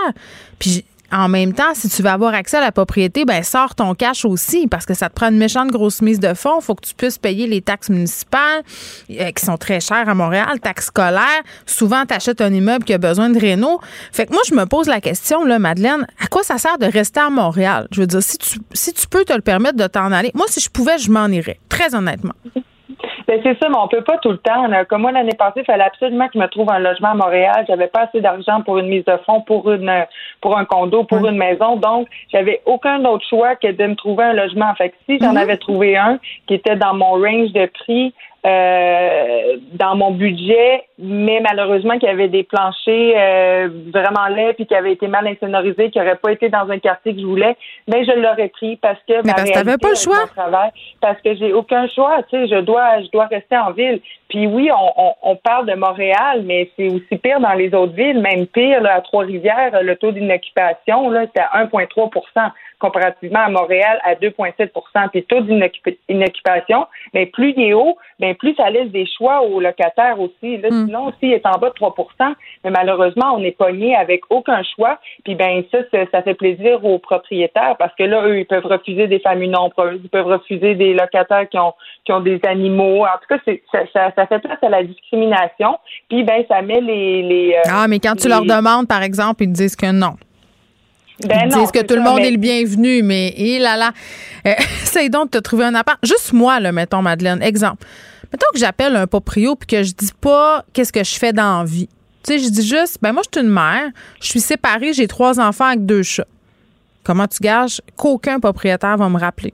[1.13, 4.25] En même temps, si tu veux avoir accès à la propriété, ben sors ton cash
[4.25, 6.59] aussi parce que ça te prend une méchante grosse mise de fonds.
[6.59, 8.63] faut que tu puisses payer les taxes municipales
[9.11, 11.43] euh, qui sont très chères à Montréal, taxes scolaires.
[11.67, 13.79] Souvent, tu achètes un immeuble qui a besoin de réno.
[14.11, 16.87] Fait que moi, je me pose la question, là, Madeleine, à quoi ça sert de
[16.87, 17.87] rester à Montréal?
[17.91, 20.47] Je veux dire, si tu, si tu peux te le permettre de t'en aller, moi,
[20.49, 22.33] si je pouvais, je m'en irais, très honnêtement.
[23.27, 24.67] Ben, c'est ça, mais on peut pas tout le temps.
[24.67, 24.85] là.
[24.85, 27.65] Comme moi, l'année passée, il fallait absolument que je me trouve un logement à Montréal.
[27.67, 30.05] J'avais pas assez d'argent pour une mise de fonds, pour une
[30.41, 31.77] pour un condo, pour une maison.
[31.77, 34.73] Donc, j'avais aucun autre choix que de me trouver un logement.
[34.75, 38.13] Fait que si j'en avais trouvé un qui était dans mon range de prix,
[38.45, 44.65] euh, dans mon budget, mais malheureusement qu'il y avait des planchers euh, vraiment laids puis
[44.65, 47.55] qui avaient été mal insonorisés, qui n'auraient pas été dans un quartier que je voulais,
[47.87, 50.27] ben je l'aurais pris parce que Mais ma parce que t'avais pas le choix.
[50.35, 54.01] travail, parce que j'ai aucun choix, tu sais, je dois je dois rester en ville.
[54.33, 57.93] Puis oui, on, on, on parle de Montréal, mais c'est aussi pire dans les autres
[57.93, 62.49] villes, même pire là, à Trois-Rivières, le taux d'inoccupation là, c'est à 1,3%
[62.79, 67.95] comparativement à Montréal à 2,7% Puis le taux d'inoccup- d'inoccupation, mais plus il est haut,
[68.19, 70.57] ben plus ça laisse des choix aux locataires aussi.
[70.57, 72.33] Là, sinon, aussi, il est en bas de 3%
[72.63, 74.99] mais malheureusement, on est pogné avec aucun choix.
[75.23, 78.65] Puis ben ça, ça, ça fait plaisir aux propriétaires parce que là, eux, ils peuvent
[78.65, 81.73] refuser des familles nombreuses, ils peuvent refuser des locataires qui ont
[82.05, 83.05] qui ont des animaux.
[83.05, 85.77] En tout cas, c'est, ça, ça, ça fait place à la discrimination.
[86.09, 89.43] Puis ben ça met les les euh, Ah, mais quand tu leur demandes, par exemple,
[89.43, 90.15] ils te disent que non.
[91.27, 93.59] Ben Ils non, disent que tout le ça, monde mais- est le bienvenu, mais hé
[93.59, 93.91] là là.
[94.47, 95.99] Euh, essaye donc de te trouver un appart.
[96.03, 97.41] Juste moi, là, mettons, Madeleine.
[97.41, 97.85] Exemple.
[98.31, 101.59] Mettons que j'appelle un proprio puis que je dis pas qu'est-ce que je fais dans
[101.59, 101.87] la vie.
[102.25, 103.89] Tu sais, je dis juste, ben moi, je suis une mère,
[104.21, 106.25] je suis séparée, j'ai trois enfants avec deux chats.
[107.03, 109.53] Comment tu gages qu'aucun propriétaire va me rappeler?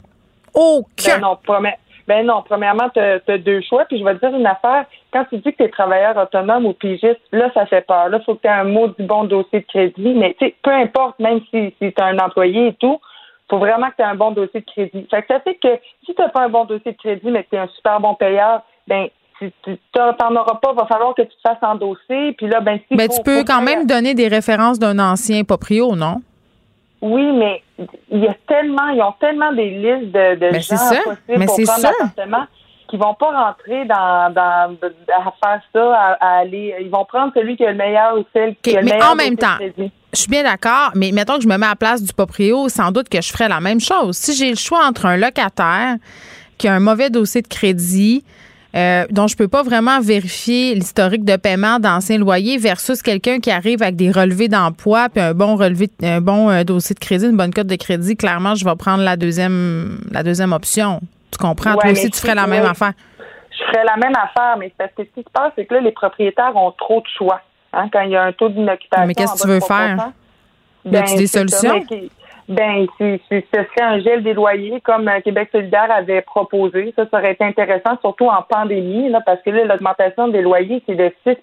[0.53, 1.15] Aucun.
[1.15, 1.73] Ben non, premi-
[2.09, 3.85] ben non, premièrement, tu as deux choix.
[3.85, 4.85] Puis je vais te dire une affaire.
[5.13, 8.09] Quand tu dis que tu es travailleur autonome ou pigiste, là, ça fait peur.
[8.09, 10.15] Là, il faut que tu aies un mot du bon dossier de crédit.
[10.15, 12.99] Mais tu sais, peu importe, même si, si tu as un employé et tout,
[13.47, 15.07] faut vraiment que tu aies un bon dossier de crédit.
[15.11, 17.43] Fait que ça fait que si tu n'as pas un bon dossier de crédit, mais
[17.43, 19.07] que tu es un super bon payeur, ben
[19.39, 19.51] tu
[19.93, 22.33] t'en auras pas, va falloir que tu te fasses endosser.
[22.37, 25.95] Puis là, ben si Ben, tu peux quand même donner des références d'un ancien proprio,
[25.95, 26.21] non?
[27.01, 27.63] Oui, mais
[28.11, 31.45] il y a tellement, ils ont tellement des listes de, de Ben, gens possibles Mais
[31.45, 32.45] pour c'est prendre l'appartement
[32.89, 34.75] qui vont pas rentrer dans, dans
[35.15, 36.75] à faire ça, à, à aller.
[36.81, 39.11] Ils vont prendre celui qui a le meilleur ou celle qui a le mais meilleur
[39.11, 39.57] en même temps,
[40.11, 42.67] je suis bien d'accord, mais mettons que je me mets à la place du proprio,
[42.67, 44.17] sans doute que je ferais la même chose.
[44.17, 45.97] Si j'ai le choix entre un locataire
[46.57, 48.23] qui a un mauvais dossier de crédit,
[48.75, 53.49] euh, dont je peux pas vraiment vérifier l'historique de paiement d'anciens loyers versus quelqu'un qui
[53.51, 57.25] arrive avec des relevés d'emploi puis un bon relevé un bon euh, dossier de crédit,
[57.25, 60.99] une bonne cote de crédit, clairement, je vais prendre la deuxième la deuxième option.
[61.31, 61.71] Tu comprends?
[61.71, 62.93] Ouais, Toi aussi, tu ferais la même affaire.
[63.51, 65.81] Je ferais la même affaire, mais parce que ce qui se passe, c'est que là,
[65.81, 67.41] les propriétaires ont trop de choix.
[67.73, 69.05] Hein, quand il y a un taux d'inoccupation.
[69.05, 69.97] Mais qu'est-ce que tu veux 3 faire?
[70.85, 71.85] ben, Y a-tu des c'est ça, solutions?
[71.91, 72.09] mais
[72.49, 76.93] Ben, si, si ce serait un gel des loyers comme euh, Québec solidaire avait proposé,
[76.95, 80.81] ça, ça aurait été intéressant, surtout en pandémie, là, parce que là, l'augmentation des loyers,
[80.87, 81.35] c'est de 6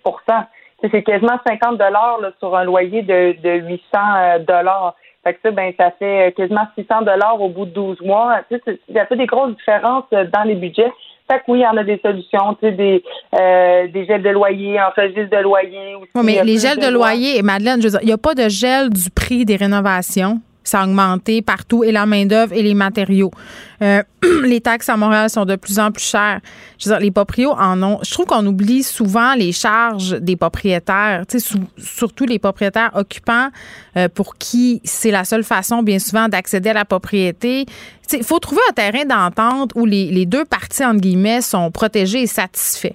[0.80, 4.96] C'est c'est quasiment 50 dollars sur un loyer de, de 800 euh, dollars.
[5.22, 8.40] Fait que ça, ben, ça fait quasiment 600 dollars au bout de 12 mois.
[8.50, 10.92] Tu sais, ça fait des grosses différences euh, dans les budgets.
[11.28, 13.02] Fait que oui, il y en a des solutions, tu sais, des,
[13.34, 15.96] euh, des gels de loyer, un registre de loyer.
[15.96, 17.12] Aussi, Oui, mais euh, les gels de lois.
[17.12, 20.40] loyer, Madeleine, je veux dire, il n'y a pas de gel du prix des rénovations?
[20.66, 23.30] Ça a augmenté partout, et la main-d'œuvre et les matériaux.
[23.82, 24.02] Euh,
[24.44, 26.40] les taxes à Montréal sont de plus en plus chères.
[26.78, 27.98] Je veux dire, les proprios en ont.
[28.02, 31.24] Je trouve qu'on oublie souvent les charges des propriétaires,
[31.78, 33.48] surtout les propriétaires occupants
[33.96, 37.66] euh, pour qui c'est la seule façon, bien souvent, d'accéder à la propriété.
[38.12, 42.26] Il faut trouver un terrain d'entente où les, deux parties, entre guillemets, sont protégées et
[42.26, 42.94] satisfaits.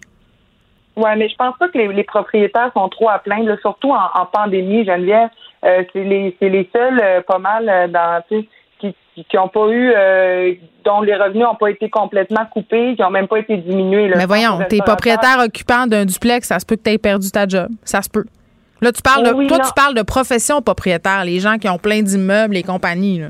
[0.95, 4.85] Oui, mais je pense pas que les, propriétaires sont trop à plaindre, surtout en, pandémie,
[4.85, 5.29] Geneviève.
[5.63, 8.49] Euh, c'est les, les seuls euh, pas mal euh, dans qui
[9.13, 9.93] qui ont pas eu
[10.85, 14.11] dont les revenus n'ont pas été complètement coupés, qui n'ont même pas été diminués.
[14.15, 17.45] mais voyons, t'es propriétaire occupant d'un duplex, ça se peut que tu aies perdu ta
[17.45, 17.67] job.
[17.83, 18.23] Ça se peut.
[18.81, 22.01] Là, tu parles de, toi, tu parles de profession propriétaire, les gens qui ont plein
[22.01, 23.21] d'immeubles et compagnie.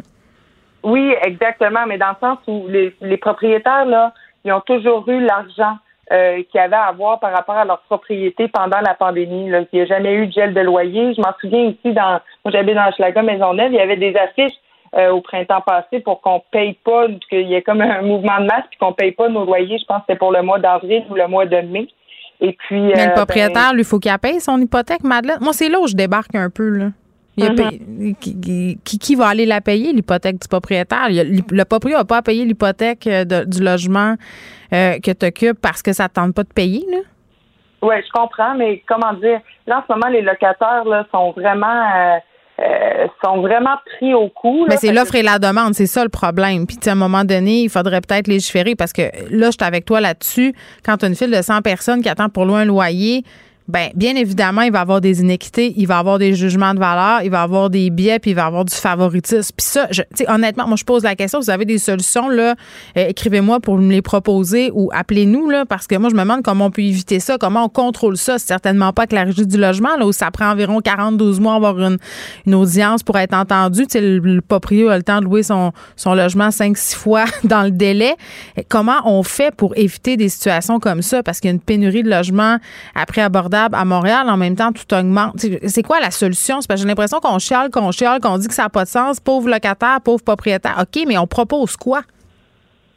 [0.84, 4.14] Oui, exactement, mais dans le sens où les, les propriétaires, là,
[4.45, 5.78] ils ont toujours eu l'argent
[6.11, 9.49] euh, qu'il y avait à avoir par rapport à leur propriété pendant la pandémie.
[9.49, 9.61] Là.
[9.71, 11.13] Il n'y a jamais eu de gel de loyer.
[11.13, 14.57] Je m'en souviens ici, dans, moi j'habite dans Maison Maisonneuve, il y avait des affiches
[14.97, 18.45] euh, au printemps passé pour qu'on paye pas, qu'il y ait comme un mouvement de
[18.45, 19.77] masse puis qu'on paye pas nos loyers.
[19.77, 21.88] Je pense que c'était pour le mois d'avril ou le mois de mai.
[22.41, 25.38] Et puis, Mais le euh, propriétaire, ben, lui, faut qu'il paye son hypothèque, Madeleine.
[25.39, 26.88] Moi, c'est là où je débarque un peu, là.
[27.38, 28.16] Mm-hmm.
[28.84, 31.08] qui, qui, va aller la payer, l'hypothèque du propriétaire?
[31.10, 33.08] le propriétaire n'a pas à payer l'hypothèque
[33.48, 34.16] du logement
[34.74, 36.99] euh, que tu occupes parce que ça ne tente pas de payer, là?
[37.82, 41.66] Oui, je comprends, mais comment dire, là, en ce moment, les locataires là, sont vraiment
[41.68, 42.18] euh,
[42.62, 44.66] euh, sont vraiment pris au coup.
[44.70, 46.68] Mais c'est l'offre et la demande, c'est ça le problème.
[46.68, 49.02] Puis, à un moment donné, il faudrait peut-être légiférer parce que
[49.32, 50.53] là, je suis avec toi là-dessus.
[50.86, 53.24] Quand tu as une file de 100 personnes qui attendent pour loin un loyer,
[53.67, 56.73] ben bien évidemment, il va y avoir des inéquités, il va y avoir des jugements
[56.73, 59.53] de valeur, il va y avoir des biais, puis il va y avoir du favoritisme.
[59.55, 62.55] Puis ça, je, honnêtement, moi je pose la question, vous avez des solutions là,
[62.97, 66.43] euh, écrivez-moi pour me les proposer ou appelez-nous là, parce que moi je me demande
[66.43, 68.38] comment on peut éviter ça, comment on contrôle ça.
[68.39, 71.55] C'est certainement pas que la régie du logement là où ça prend environ 42 mois
[71.55, 71.97] avoir une,
[72.45, 73.83] une audience pour être entendu.
[73.83, 74.41] Tu sais, le, le
[74.89, 78.15] a le temps de louer son, son logement 5-6 fois dans le délai.
[78.69, 81.23] Comment on fait pour éviter des situations comme ça?
[81.23, 82.57] Parce qu'il y a une pénurie de logements
[82.95, 83.21] après
[83.53, 85.34] à Montréal, en même temps, tout augmente.
[85.38, 86.56] C'est quoi la solution?
[86.56, 88.90] parce que j'ai l'impression qu'on chiale, qu'on chiale, qu'on dit que ça n'a pas de
[88.90, 89.19] sens.
[89.19, 90.76] Pauvre locataire, pauvre propriétaire.
[90.82, 92.02] OK, mais on propose quoi?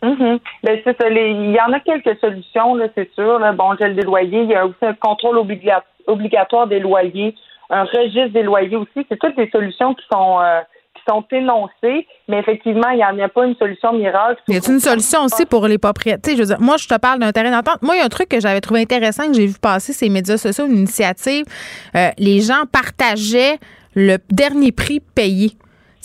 [0.03, 0.41] Mm-hmm.
[0.63, 3.41] Ben, il y en a quelques solutions, c'est sûr.
[3.55, 4.43] Bon, gel des loyers.
[4.43, 5.39] Il y a aussi un contrôle
[6.07, 7.35] obligatoire des loyers,
[7.71, 9.07] un registre des loyers aussi.
[9.09, 10.61] C'est toutes des solutions qui sont euh,
[11.09, 14.41] sont énoncés, mais effectivement, il n'y en a pas une solution miracle.
[14.49, 16.35] Y a une solution aussi pour les propriétaires?
[16.37, 17.83] Je veux dire, moi, je te parle d'un terrain d'entente.
[17.83, 20.09] Moi, il y a un truc que j'avais trouvé intéressant que j'ai vu passer ces
[20.09, 21.45] médias sociaux, une initiative.
[21.97, 23.59] Euh, les gens partageaient
[23.95, 25.53] le dernier prix payé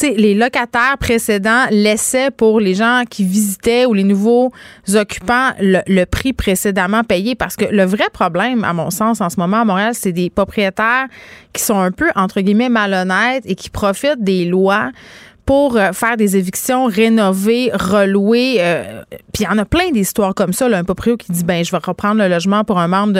[0.02, 4.52] les locataires précédents laissaient pour les gens qui visitaient ou les nouveaux
[4.94, 7.36] occupants le, prix précédemment payé.
[7.36, 10.30] Parce que le vrai problème, à mon sens, en ce moment à Montréal, c'est des
[10.30, 11.08] propriétaires
[11.54, 14.92] qui sont un peu, entre guillemets, malhonnêtes et qui profitent des lois
[15.50, 18.58] pour euh, faire des évictions, rénover, relouer.
[18.60, 19.02] Euh,
[19.34, 20.70] puis il y en a plein d'histoires comme ça.
[20.70, 23.14] Là, un proprio qui dit ben je vais reprendre le logement pour un membre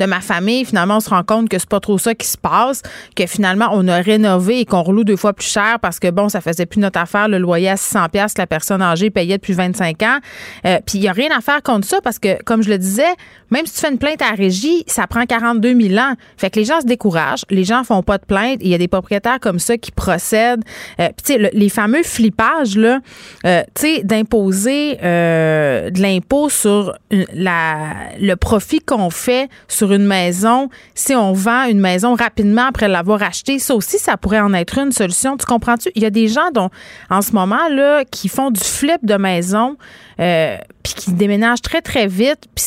[0.00, 0.64] de, ma famille.
[0.64, 2.82] Finalement, on se rend compte que c'est pas trop ça qui se passe,
[3.14, 6.28] que finalement on a rénové et qu'on reloue deux fois plus cher parce que bon,
[6.28, 7.28] ça faisait plus notre affaire.
[7.28, 10.18] Le loyer à 600 pièces, la personne âgée payait depuis 25 ans.
[10.64, 12.78] Euh, puis il y a rien à faire contre ça parce que comme je le
[12.78, 13.14] disais,
[13.52, 16.14] même si tu fais une plainte à la régie, ça prend 42 000 ans.
[16.36, 18.58] Fait que les gens se découragent, les gens font pas de plainte.
[18.60, 20.64] Il y a des propriétaires comme ça qui procèdent.
[20.98, 23.00] puis tu sais, les fameux flippage, là,
[23.44, 30.06] euh, tu sais, d'imposer euh, de l'impôt sur la, le profit qu'on fait sur une
[30.06, 33.58] maison si on vend une maison rapidement après l'avoir achetée.
[33.58, 35.36] Ça aussi, ça pourrait en être une solution.
[35.36, 35.90] Tu comprends-tu?
[35.94, 36.70] Il y a des gens dont,
[37.10, 39.76] en ce moment, là, qui font du flip de maison,
[40.18, 42.64] euh, puis qui déménagent très, très vite, puis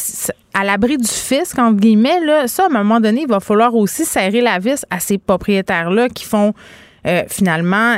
[0.53, 3.73] à l'abri du fisc, entre guillemets, là, ça, à un moment donné, il va falloir
[3.73, 6.53] aussi serrer la vis à ces propriétaires-là qui font
[7.27, 7.95] finalement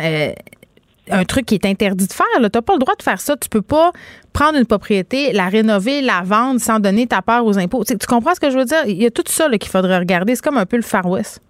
[1.10, 2.26] un truc qui est interdit de faire.
[2.36, 3.36] Tu n'as pas le droit de faire ça.
[3.36, 3.92] Tu peux pas
[4.34, 7.84] prendre une propriété, la rénover, la vendre sans donner ta part aux impôts.
[7.84, 8.84] Tu, comprends ce que je veux dire?
[8.86, 10.36] Il y a tout ça qu'il faudrait regarder.
[10.36, 11.42] C'est comme un peu le Far West.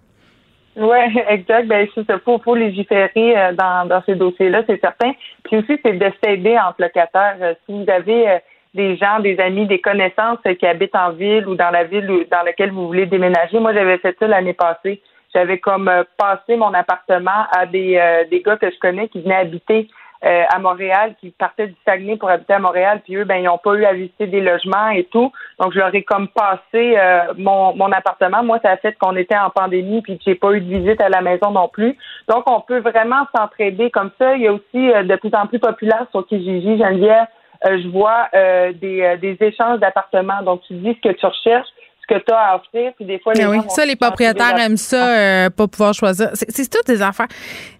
[0.76, 0.98] Oui,
[1.28, 1.66] exact.
[1.68, 5.12] Ben, il faut, faut légiférer euh, dans, dans ces dossiers-là, c'est certain.
[5.44, 7.36] Puis aussi, c'est de s'aider entre locataires.
[7.40, 8.38] Euh, si vous avez euh,
[8.74, 12.42] des gens, des amis, des connaissances qui habitent en ville ou dans la ville dans
[12.42, 13.58] laquelle vous voulez déménager.
[13.58, 15.02] Moi, j'avais fait ça l'année passée.
[15.34, 19.22] J'avais comme euh, passé mon appartement à des, euh, des gars que je connais qui
[19.22, 19.88] venaient habiter
[20.24, 23.44] euh, à Montréal, qui partaient du Saguenay pour habiter à Montréal, puis eux, ben, ils
[23.44, 25.32] n'ont pas eu à visiter des logements et tout.
[25.58, 26.96] Donc, je leur ai comme passé
[27.36, 28.44] mon, mon appartement.
[28.44, 31.00] Moi, ça a fait qu'on était en pandémie, puis que j'ai pas eu de visite
[31.00, 31.96] à la maison non plus.
[32.28, 34.36] Donc, on peut vraiment s'entraider comme ça.
[34.36, 37.26] Il y a aussi de plus en plus populaire sur Kijiji, Geneviève,
[37.64, 40.42] je vois des, des échanges d'appartements.
[40.44, 41.70] Donc, tu dis ce que tu recherches
[42.12, 42.92] que tu as à offrir.
[42.96, 46.30] Puis des fois, les oui, ça, les propriétaires aiment ça, euh, pas pouvoir choisir.
[46.34, 47.28] C'est toutes des affaires.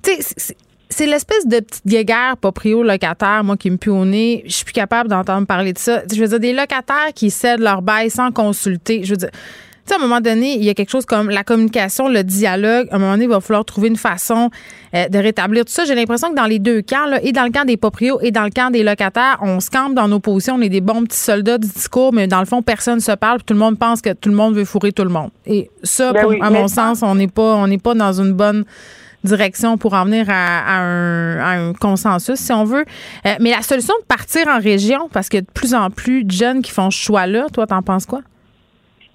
[0.03, 0.55] Tu sais,
[0.89, 4.43] c'est l'espèce de petite guéguerre proprio locataire, moi, qui me pue au nez.
[4.47, 6.03] Je suis plus capable d'entendre parler de ça.
[6.13, 9.03] Je veux dire, des locataires qui cèdent leur bail sans consulter.
[9.05, 9.31] Je veux dire,
[9.87, 12.89] sais, à un moment donné, il y a quelque chose comme la communication, le dialogue.
[12.91, 14.51] À un moment donné, il va falloir trouver une façon
[14.95, 15.85] euh, de rétablir tout ça.
[15.85, 18.31] J'ai l'impression que dans les deux camps, là, et dans le camp des proprios et
[18.31, 20.55] dans le camp des locataires, on se campe dans nos positions.
[20.55, 23.13] On est des bons petits soldats du discours, mais dans le fond, personne ne se
[23.13, 23.43] parle.
[23.43, 25.31] tout le monde pense que tout le monde veut fourrer tout le monde.
[25.47, 28.33] Et ça, Ben oui, à mon sens, on n'est pas, on n'est pas dans une
[28.33, 28.65] bonne
[29.25, 32.85] direction pour en venir à, à un, à un consensus, si on veut.
[33.27, 35.91] Euh, mais la solution de partir en région, parce qu'il y a de plus en
[35.91, 38.21] plus de jeunes qui font ce choix-là, toi, t'en penses quoi?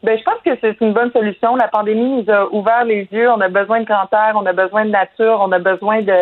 [0.07, 1.57] Ben, je pense que c'est une bonne solution.
[1.57, 3.29] La pandémie nous a ouvert les yeux.
[3.29, 6.13] On a besoin de grand air, on a besoin de nature, on a besoin de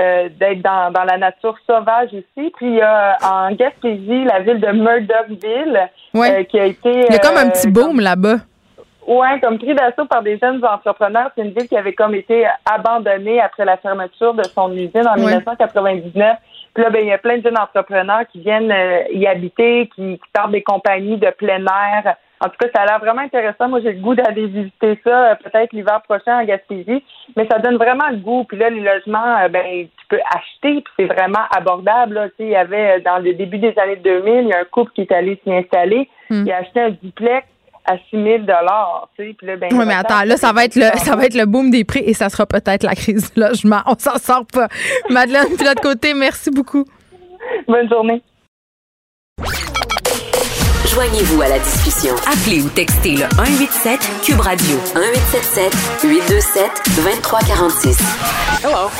[0.00, 2.52] euh, d'être dans, dans la nature sauvage ici.
[2.56, 6.40] Puis il y a en Gaspésie la ville de Murdochville Ouais.
[6.40, 8.38] euh, qui a été Il y a comme un euh, petit boom là-bas.
[9.06, 11.30] Ouais, comme pris d'assaut par des jeunes entrepreneurs.
[11.36, 15.14] C'est une ville qui avait comme été abandonnée après la fermeture de son usine en
[15.14, 15.26] Ouais.
[15.36, 16.38] 1999.
[16.74, 19.88] Puis là, ben, il y a plein de jeunes entrepreneurs qui viennent euh, y habiter,
[19.94, 22.16] qui, qui partent des compagnies de plein air.
[22.40, 23.68] En tout cas, ça a l'air vraiment intéressant.
[23.68, 27.02] Moi, j'ai le goût d'aller visiter ça euh, peut-être l'hiver prochain en Gaspésie.
[27.36, 28.44] Mais ça donne vraiment le goût.
[28.44, 32.14] Puis là, les logements, euh, ben, tu peux acheter, puis c'est vraiment abordable.
[32.14, 32.28] Là.
[32.38, 34.92] Il y avait, euh, dans le début des années 2000, il y a un couple
[34.92, 36.08] qui est allé s'y installer.
[36.30, 36.44] Hmm.
[36.46, 37.46] Il a acheté un duplex
[37.86, 39.34] à 6 000 dollars, tu sais.
[39.36, 41.46] Puis là, ben, Oui, mais attends, là, ça va être le, ça va être le
[41.46, 43.80] boom des prix et ça sera peut-être la crise du logement.
[43.86, 44.68] On s'en sort pas.
[45.10, 46.84] Madeleine, puis de l'autre côté, merci beaucoup.
[47.66, 48.22] Bonne journée.
[50.98, 52.12] Joignez-vous à la discussion.
[52.26, 55.72] Appelez ou textez le 187 Cube Radio 1877
[56.02, 57.98] 827 2346.
[58.64, 58.90] Hello.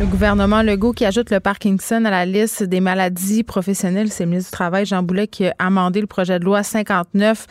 [0.00, 4.30] Le gouvernement Legault qui ajoute le Parkinson à la liste des maladies professionnelles, c'est le
[4.30, 7.46] ministre du Travail, Jean Boulet, qui a amendé le projet de loi 59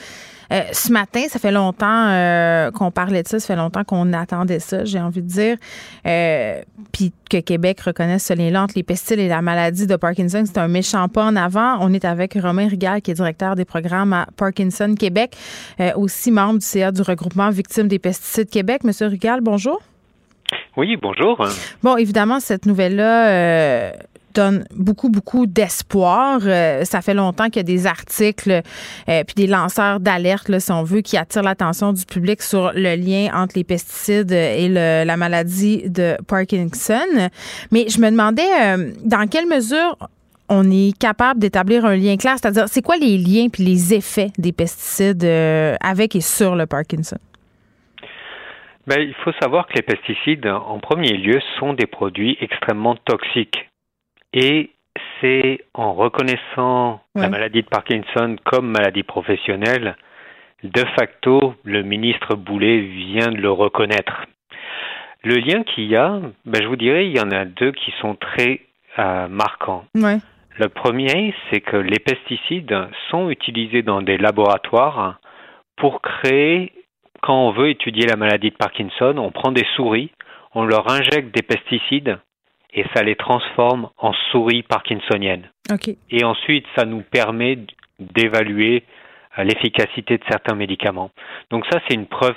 [0.52, 1.22] euh, ce matin.
[1.30, 5.00] Ça fait longtemps euh, qu'on parlait de ça, ça fait longtemps qu'on attendait ça, j'ai
[5.00, 5.58] envie de dire.
[6.06, 6.62] Euh,
[6.92, 10.58] Puis que Québec reconnaisse ce lien entre les pesticides et la maladie de Parkinson, c'est
[10.58, 11.78] un méchant pas en avant.
[11.82, 15.36] On est avec Romain Rigal, qui est directeur des programmes à Parkinson Québec,
[15.80, 18.84] euh, aussi membre du CA du regroupement Victimes des pesticides Québec.
[18.84, 19.82] Monsieur Rigal, bonjour.
[20.78, 21.44] Oui, bonjour.
[21.82, 23.92] Bon, évidemment, cette nouvelle-là euh,
[24.34, 26.40] donne beaucoup, beaucoup d'espoir.
[26.44, 28.62] Euh, ça fait longtemps qu'il y a des articles
[29.10, 32.96] euh, puis des lanceurs d'alerte, si on veut, qui attirent l'attention du public sur le
[32.96, 37.30] lien entre les pesticides et le- la maladie de Parkinson.
[37.72, 39.98] Mais je me demandais euh, dans quelle mesure
[40.50, 44.32] on est capable d'établir un lien clair, c'est-à-dire c'est quoi les liens puis les effets
[44.38, 47.18] des pesticides euh, avec et sur le Parkinson?
[48.86, 53.70] Ben, il faut savoir que les pesticides, en premier lieu, sont des produits extrêmement toxiques.
[54.34, 54.72] Et
[55.22, 57.22] c'est en reconnaissant Ouais.
[57.24, 59.96] la maladie de Parkinson comme maladie professionnelle,
[60.64, 64.26] de facto, le ministre Boulet vient de le reconnaître.
[65.24, 67.92] Le lien qu'il y a, ben, je vous dirais, il y en a deux qui
[68.02, 68.62] sont très
[69.00, 69.86] euh, marquants.
[69.96, 70.18] Ouais.
[70.58, 72.76] Le premier, c'est que les pesticides
[73.10, 75.20] sont utilisés dans des laboratoires
[75.78, 76.72] pour créer,
[77.22, 80.12] quand on veut étudier la maladie de Parkinson, on prend des souris,
[80.56, 82.20] on leur injecte des pesticides
[82.74, 85.50] et ça les transforme en souris parkinsoniennes.
[86.10, 87.60] Et ensuite, ça nous permet
[88.00, 88.84] d'évaluer
[89.38, 91.12] euh, l'efficacité de certains médicaments.
[91.52, 92.36] Donc ça, c'est une preuve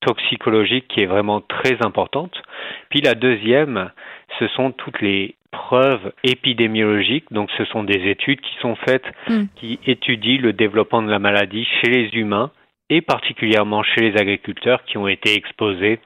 [0.00, 2.42] toxicologique qui est vraiment très importante.
[2.90, 3.90] Puis la deuxième,
[4.38, 7.32] ce sont toutes les preuves épidémiologiques.
[7.32, 9.44] Donc ce sont des études qui sont faites, Mm.
[9.56, 12.50] qui étudient le développement de la maladie chez les humains
[12.90, 15.98] et particulièrement chez les agriculteurs qui ont été exposés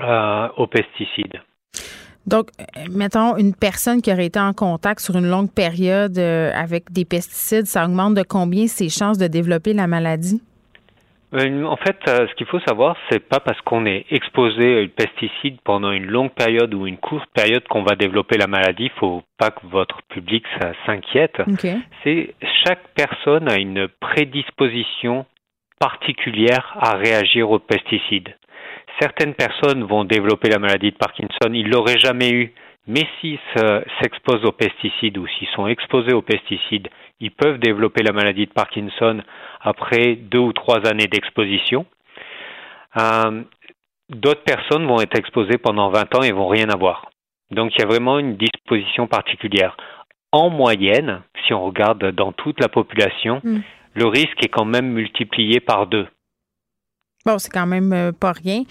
[0.00, 1.40] euh, aux pesticides.
[2.28, 6.52] Donc, euh, mettons, une personne qui aurait été en contact sur une longue période euh,
[6.54, 10.42] avec des pesticides, ça augmente de combien ses chances de développer la maladie?
[11.32, 15.58] Euh, En fait, ce qu'il faut savoir, c'est pas parce qu'on est exposé aux pesticides
[15.64, 18.84] pendant une longue période ou une courte période qu'on va développer la maladie.
[18.84, 20.44] Il faut pas que votre public
[20.84, 21.40] s'inquiète.
[22.04, 22.34] C'est
[22.66, 25.24] chaque personne a une prédisposition
[25.80, 28.34] particulière à réagir aux pesticides.
[29.00, 32.52] Certaines personnes vont développer la maladie de Parkinson, ils l'auraient jamais eu,
[32.86, 36.88] mais s'ils se- s'exposent aux pesticides ou s'ils sont exposés aux pesticides,
[37.20, 39.22] ils peuvent développer la maladie de Parkinson
[39.60, 41.86] après deux ou trois années d'exposition.
[42.98, 43.42] Euh,
[44.10, 47.10] D'autres personnes vont être exposées pendant 20 ans et vont rien avoir.
[47.50, 49.76] Donc il y a vraiment une disposition particulière.
[50.32, 53.58] En moyenne, si on regarde dans toute la population, Mm.
[53.94, 56.06] le risque est quand même multiplié par deux.
[57.28, 58.62] Bon, c'est quand même euh, pas rien.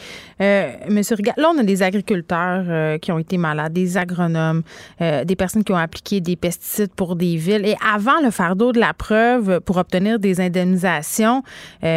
[0.42, 4.64] Euh, Monsieur là, on a des agriculteurs euh, qui ont été malades, des agronomes,
[5.00, 7.68] des personnes qui ont appliqué des pesticides pour des villes.
[7.68, 11.44] Et avant le fardeau de la preuve pour obtenir des indemnisations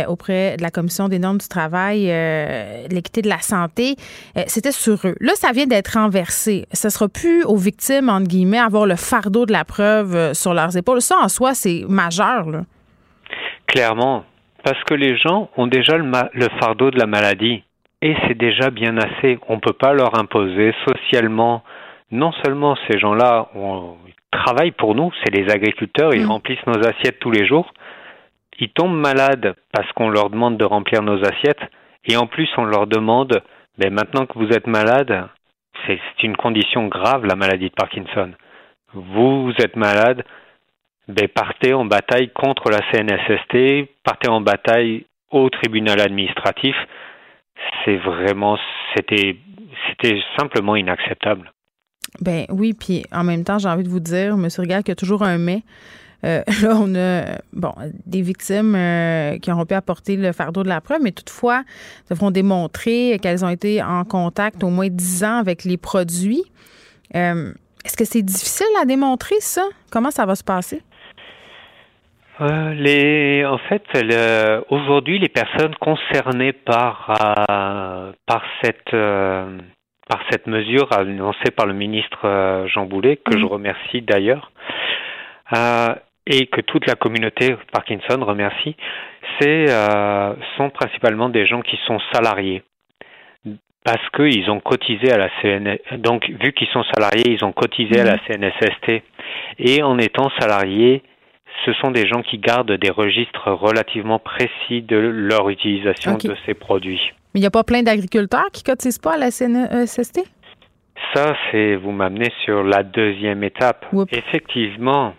[0.06, 2.06] auprès de la Commission des normes du travail,
[2.90, 3.96] l'équité de la santé,
[4.46, 5.14] c'était sur eux.
[5.20, 6.66] Là, ça vient d'être renversé.
[6.72, 10.76] Ce sera plus aux victimes, entre guillemets, avoir le fardeau de la preuve sur leurs
[10.76, 11.00] épaules.
[11.00, 12.50] Ça, en soi, c'est majeur.
[12.50, 12.64] Là.
[13.66, 14.24] Clairement,
[14.62, 17.62] parce que les gens ont déjà le, le fardeau de la maladie.
[18.02, 19.38] Et c'est déjà bien assez.
[19.48, 21.62] On ne peut pas leur imposer socialement.
[22.10, 23.48] Non seulement ces gens-là
[24.30, 26.30] travaillent pour nous, c'est les agriculteurs, ils mm.
[26.30, 27.72] remplissent nos assiettes tous les jours.
[28.58, 31.62] Ils tombent malades parce qu'on leur demande de remplir nos assiettes.
[32.04, 33.42] Et en plus, on leur demande,
[33.78, 35.28] ben maintenant que vous êtes malade,
[35.86, 38.32] c'est une condition grave, la maladie de Parkinson.
[38.92, 40.24] Vous êtes malade,
[41.10, 46.74] ben, en bataille contre la CNSST, partez en bataille au tribunal administratif.
[47.84, 48.58] C'est vraiment,
[48.94, 49.36] c'était,
[49.88, 51.52] c'était simplement inacceptable.
[52.20, 54.48] Ben oui, puis en même temps, j'ai envie de vous dire, M.
[54.58, 55.62] Rigal, qu'il y a toujours un mais.
[56.24, 57.72] Euh, là, on a bon
[58.04, 61.64] des victimes euh, qui auront pu apporter le fardeau de la preuve, mais toutefois,
[62.10, 66.42] devront démontrer qu'elles ont été en contact au moins dix ans avec les produits.
[67.14, 67.52] Euh,
[67.84, 69.66] est-ce que c'est difficile à démontrer ça?
[69.90, 70.82] Comment ça va se passer?
[72.40, 73.82] Euh, les, en fait,
[74.70, 79.58] aujourd'hui, les personnes concernées par euh, par cette euh,
[80.08, 84.50] par cette mesure annoncée par le ministre Jean Boulet, que je remercie d'ailleurs,
[86.26, 88.74] et que toute la communauté Parkinson remercie,
[89.38, 89.66] c'est
[90.56, 92.64] sont principalement des gens qui sont salariés.
[93.84, 98.00] Parce qu'ils ont cotisé à la CN donc vu qu'ils sont salariés, ils ont cotisé
[98.00, 99.02] à la CNSST
[99.58, 101.02] et en étant salariés,
[101.64, 106.54] ce sont des gens qui gardent des registres relativement précis de leur utilisation de ces
[106.54, 107.12] produits.
[107.34, 110.20] Mais il n'y a pas plein d'agriculteurs qui cotisent pas à la CNSST?
[111.14, 113.86] Ça, c'est vous m'amenez sur la deuxième étape.
[114.12, 115.14] Effectivement,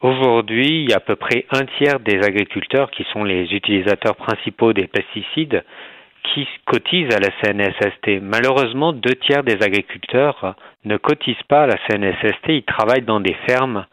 [0.00, 4.16] aujourd'hui, il y a à peu près un tiers des agriculteurs qui sont les utilisateurs
[4.16, 5.64] principaux des pesticides
[6.34, 8.20] qui cotisent à la CNSST.
[8.20, 12.48] Malheureusement, deux tiers des agriculteurs ne cotisent pas à la CNSST.
[12.48, 13.86] Ils travaillent dans des fermes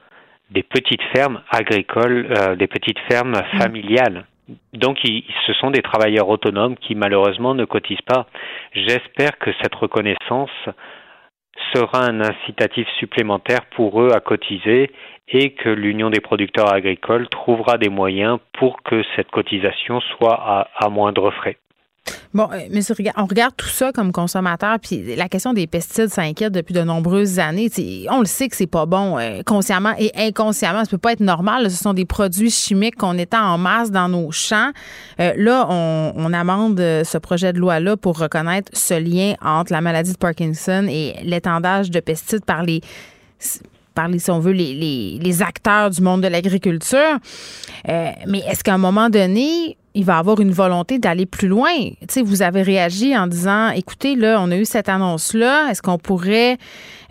[0.52, 3.60] des petites fermes agricoles, euh, des petites fermes mm.
[3.60, 4.26] familiales.
[4.74, 8.28] Donc, ce sont des travailleurs autonomes qui malheureusement ne cotisent pas.
[8.74, 10.52] J'espère que cette reconnaissance
[11.74, 14.92] sera un incitatif supplémentaire pour eux à cotiser
[15.30, 20.68] et que l'Union des producteurs agricoles trouvera des moyens pour que cette cotisation soit à,
[20.76, 21.58] à moindre frais.
[22.34, 26.52] Bon, euh, monsieur, on regarde tout ça comme consommateur, puis la question des pesticides s'inquiète
[26.52, 27.70] depuis de nombreuses années.
[28.10, 30.84] on le sait que c'est pas bon, euh, consciemment et inconsciemment.
[30.84, 31.70] Ça peut pas être normal.
[31.70, 34.72] Ce sont des produits chimiques qu'on étend en masse dans nos champs.
[35.20, 39.82] Euh, là, on, on, amende ce projet de loi-là pour reconnaître ce lien entre la
[39.82, 42.82] maladie de Parkinson et l'étendage de pesticides par les
[43.94, 47.20] par les, si on veut, les, les, les acteurs du monde de l'agriculture.
[47.86, 51.72] mais est-ce qu'à un moment donné, il va avoir une volonté d'aller plus loin.
[52.08, 55.98] Tu vous avez réagi en disant, écoutez, là, on a eu cette annonce-là, est-ce qu'on
[55.98, 56.58] pourrait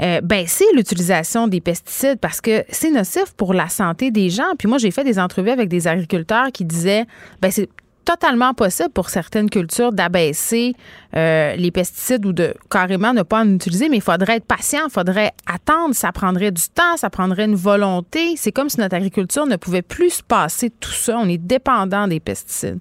[0.00, 2.18] euh, baisser l'utilisation des pesticides?
[2.18, 4.54] Parce que c'est nocif pour la santé des gens.
[4.58, 7.04] Puis moi, j'ai fait des entrevues avec des agriculteurs qui disaient,
[7.40, 7.68] ben c'est
[8.04, 10.74] totalement possible pour certaines cultures d'abaisser
[11.16, 14.80] euh, les pesticides ou de carrément ne pas en utiliser, mais il faudrait être patient,
[14.86, 18.36] il faudrait attendre, ça prendrait du temps, ça prendrait une volonté.
[18.36, 21.18] C'est comme si notre agriculture ne pouvait plus se passer tout ça.
[21.18, 22.80] On est dépendant des pesticides.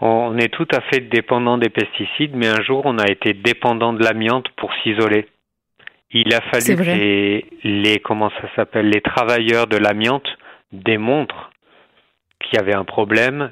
[0.00, 3.92] On est tout à fait dépendant des pesticides, mais un jour on a été dépendant
[3.92, 5.26] de l'amiante pour s'isoler.
[6.10, 10.26] Il a fallu que les, les comment ça s'appelle les travailleurs de l'amiante
[10.72, 11.50] démontrent
[12.40, 13.50] qu'il y avait un problème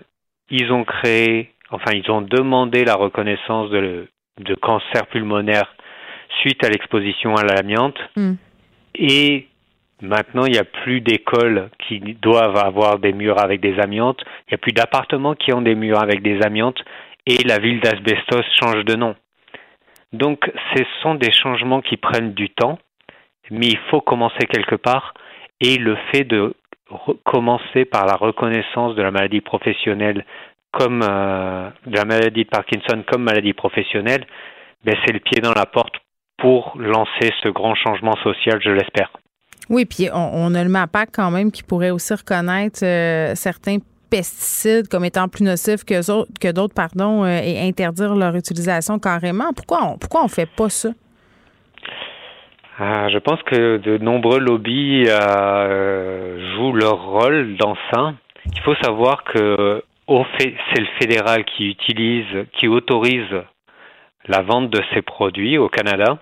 [0.50, 4.08] ils ont créé, enfin, ils ont demandé la reconnaissance de,
[4.38, 5.74] de cancer pulmonaire
[6.40, 7.98] suite à l'exposition à l'amiante.
[8.16, 8.34] Hmm.
[8.94, 9.46] Et
[10.00, 14.22] maintenant, il n'y a plus d'écoles qui doivent avoir des murs avec des amiantes.
[14.46, 16.82] Il n'y a plus d'appartements qui ont des murs avec des amiantes.
[17.26, 19.16] Et la ville d'Asbestos change de nom.
[20.12, 22.78] Donc, ce sont des changements qui prennent du temps,
[23.50, 25.14] mais il faut commencer quelque part.
[25.60, 26.54] Et le fait de
[27.24, 30.24] commencer par la reconnaissance de la maladie professionnelle
[30.72, 34.26] comme euh, de la maladie de Parkinson comme maladie professionnelle,
[34.84, 35.94] ben c'est le pied dans la porte
[36.38, 39.10] pour lancer ce grand changement social, je l'espère.
[39.68, 43.78] Oui, puis on, a le MAPAC quand même qui pourrait aussi reconnaître euh, certains
[44.10, 49.52] pesticides comme étant plus nocifs que, d'autres, euh, et interdire leur utilisation carrément.
[49.54, 50.90] Pourquoi on, pourquoi on fait pas ça?
[52.78, 58.12] Ah, je pense que de nombreux lobbies euh, jouent leur rôle dans ça.
[58.52, 59.82] Il faut savoir que
[60.38, 63.42] c'est le fédéral qui utilise, qui autorise
[64.26, 66.18] la vente de ces produits au Canada.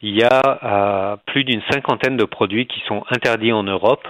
[0.00, 4.06] Il y a euh, plus d'une cinquantaine de produits qui sont interdits en Europe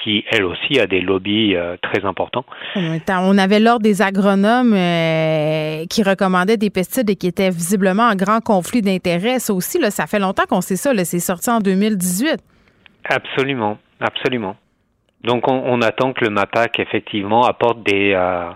[0.00, 2.44] qui, elle aussi, a des lobbies euh, très importants.
[2.76, 8.14] On avait l'ordre des agronomes euh, qui recommandaient des pesticides et qui étaient visiblement en
[8.14, 9.38] grand conflit d'intérêts.
[9.38, 10.92] Ça aussi, là, ça fait longtemps qu'on sait ça.
[11.04, 12.38] C'est sorti en 2018.
[13.04, 14.56] Absolument, absolument.
[15.24, 18.50] Donc, on, attend que le MAPAC, effectivement, apporte des, euh,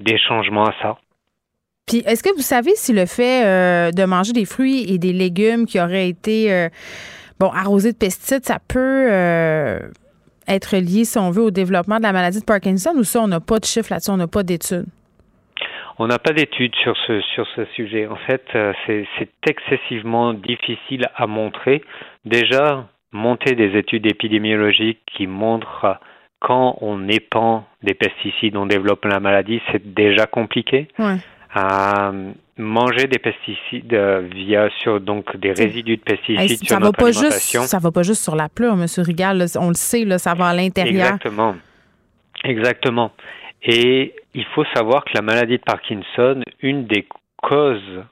[0.00, 0.98] des changements à ça.
[1.86, 5.64] Puis, est-ce que vous savez si le fait de manger des fruits et des légumes
[5.64, 6.68] qui auraient été
[7.38, 9.08] bon arrosés de pesticides, ça peut
[10.48, 13.28] être lié, si on veut, au développement de la maladie de Parkinson ou ça, on
[13.28, 14.86] n'a pas de chiffres là-dessus, on n'a pas d'études?
[15.98, 18.06] On n'a pas d'études sur ce, sur ce sujet.
[18.06, 21.82] En fait, euh, c'est excessivement difficile à montrer.
[22.26, 25.98] Déjà, monter des études épidémiologiques qui montrent
[26.40, 30.88] quand on épand des pesticides, on développe la maladie, c'est déjà compliqué.
[30.98, 31.16] Ouais.
[31.56, 36.98] Euh, manger des pesticides euh, via sur donc des résidus de pesticides sur ça notre
[36.98, 39.46] va pas Juste, ça va pas juste sur la pleure, Monsieur Rigal.
[39.58, 41.06] on le sait, là, ça va à l'intérieur.
[41.06, 41.56] Exactement,
[42.44, 43.12] exactement.
[43.62, 47.06] Et il faut savoir que la maladie de Parkinson, une des
[47.42, 48.02] causes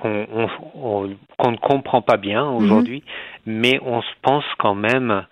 [0.00, 2.56] qu'on ne comprend pas bien mhm.
[2.56, 3.02] aujourd'hui,
[3.46, 5.24] mais on se pense quand même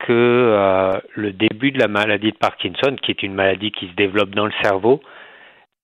[0.00, 3.94] que euh, le début de la maladie de Parkinson, qui est une maladie qui se
[3.94, 5.00] développe dans le cerveau,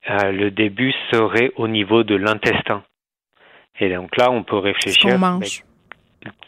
[0.09, 2.83] euh, le début serait au niveau de l'intestin.
[3.81, 5.11] Et donc là, on peut réfléchir.
[5.11, 5.63] Ce qu'on mange.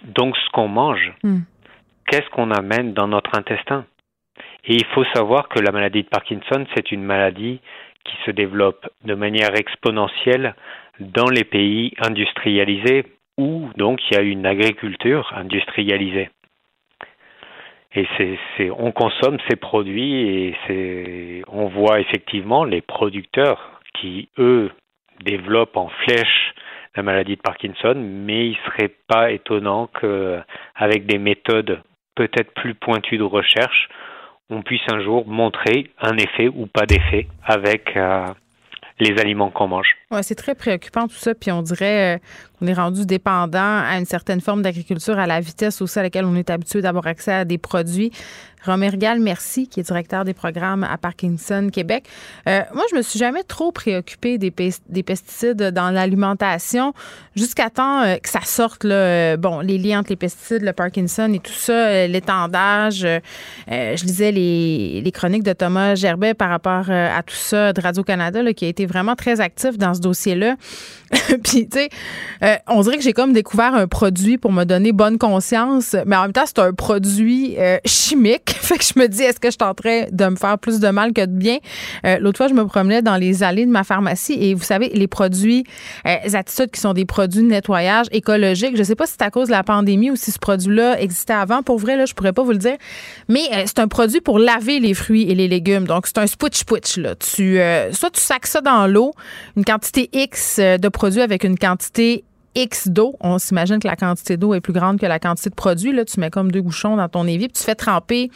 [0.02, 1.40] donc, ce qu'on mange, hmm.
[2.06, 3.84] qu'est-ce qu'on amène dans notre intestin?
[4.64, 7.60] Et il faut savoir que la maladie de Parkinson, c'est une maladie
[8.04, 10.54] qui se développe de manière exponentielle
[10.98, 13.04] dans les pays industrialisés
[13.38, 16.30] où donc il y a une agriculture industrialisée.
[17.94, 18.06] Et
[18.56, 24.70] c'est, on consomme ces produits et c'est, on voit effectivement les producteurs qui, eux,
[25.24, 26.54] développent en flèche
[26.96, 31.82] la maladie de Parkinson, mais il serait pas étonnant qu'avec des méthodes
[32.14, 33.88] peut-être plus pointues de recherche,
[34.50, 38.26] on puisse un jour montrer un effet ou pas d'effet avec euh,
[38.98, 39.96] les aliments qu'on mange.
[40.10, 42.18] Ouais, c'est très préoccupant tout ça, puis on dirait euh,
[42.60, 46.26] qu'on est rendu dépendant à une certaine forme d'agriculture, à la vitesse aussi à laquelle
[46.26, 48.12] on est habitué d'avoir accès à des produits.
[48.64, 52.04] Romergal Merci, qui est directeur des programmes à Parkinson Québec.
[52.46, 54.52] Euh, moi, je me suis jamais trop préoccupée des,
[54.88, 56.92] des pesticides dans l'alimentation
[57.34, 61.32] jusqu'à temps euh, que ça sorte, là, bon, les liens entre les pesticides, le Parkinson
[61.32, 63.06] et tout ça, l'étendage.
[63.68, 68.52] je lisais les, les, chroniques de Thomas Gerbet par rapport à tout ça de Radio-Canada,
[68.52, 70.56] qui a été vraiment très actif dans ce dossier-là.
[71.42, 71.88] Puis, tu sais,
[72.44, 76.14] euh, on dirait que j'ai comme découvert un produit pour me donner bonne conscience, mais
[76.14, 78.50] en même temps, c'est un produit euh, chimique.
[78.60, 81.12] fait que je me dis, est-ce que je tenterais de me faire plus de mal
[81.12, 81.58] que de bien?
[82.06, 84.90] Euh, l'autre fois, je me promenais dans les allées de ma pharmacie et vous savez,
[84.90, 85.64] les produits
[86.04, 89.48] attitudes qui sont des produits de nettoyage écologique, je sais pas si c'est à cause
[89.48, 91.62] de la pandémie ou si ce produit-là existait avant.
[91.62, 92.76] Pour vrai, là, je pourrais pas vous le dire.
[93.28, 95.86] Mais c'est un produit pour laver les fruits et les légumes.
[95.86, 97.14] Donc, c'est un switch-switch, là.
[97.16, 97.58] Tu,
[97.92, 99.12] soit tu sacs ça dans l'eau,
[99.56, 102.24] une quantité X de produits avec une quantité
[102.54, 103.16] X d'eau.
[103.20, 105.92] On s'imagine que la quantité d'eau est plus grande que la quantité de produit.
[105.92, 108.30] Là, tu mets comme deux bouchons dans ton évier, puis tu fais tremper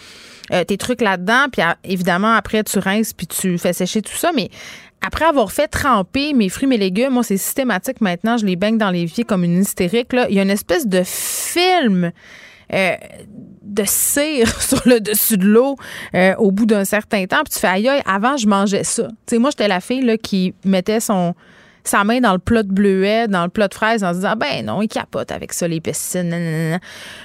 [0.52, 4.30] euh, tes trucs là-dedans, puis évidemment, après, tu rinces, puis tu fais sécher tout ça.
[4.34, 4.50] Mais
[5.04, 8.36] après avoir fait tremper mes fruits, mes légumes, moi, c'est systématique maintenant.
[8.36, 10.12] Je les baigne dans l'évier comme une hystérique.
[10.12, 10.26] Là.
[10.28, 12.12] Il y a une espèce de film.
[12.72, 12.94] Euh,
[13.62, 15.76] de cire sur le dessus de l'eau
[16.14, 17.42] euh, au bout d'un certain temps.
[17.44, 19.08] Puis tu fais aïe, avant, je mangeais ça.
[19.08, 21.34] Tu sais, moi, j'étais la fille là, qui mettait son,
[21.84, 24.34] sa main dans le plat de bleuet, dans le plat de fraises, en se disant,
[24.36, 26.32] ben non, il capote avec ça, les pesticides.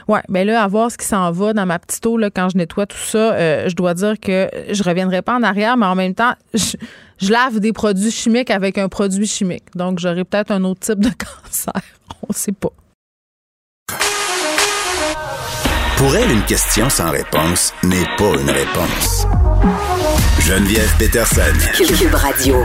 [0.07, 2.49] Ouais, ben là, à voir ce qui s'en va dans ma petite eau, là, quand
[2.49, 5.86] je nettoie tout ça, euh, je dois dire que je reviendrai pas en arrière, mais
[5.86, 6.76] en même temps, je,
[7.30, 9.65] lave des produits chimiques avec un produit chimique.
[9.76, 11.10] Donc, j'aurai peut-être un autre type de
[11.44, 11.81] cancer.
[12.27, 12.69] On sait pas.
[15.98, 19.26] Pour elle, une question sans réponse n'est pas une réponse.
[20.40, 21.41] Geneviève Peterson.
[21.76, 22.64] Cube Radio.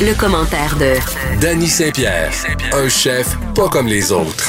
[0.00, 0.94] Le, commentaire de
[1.40, 2.32] Danny Saint-Pierre,
[2.72, 4.48] un chef pas comme les autres.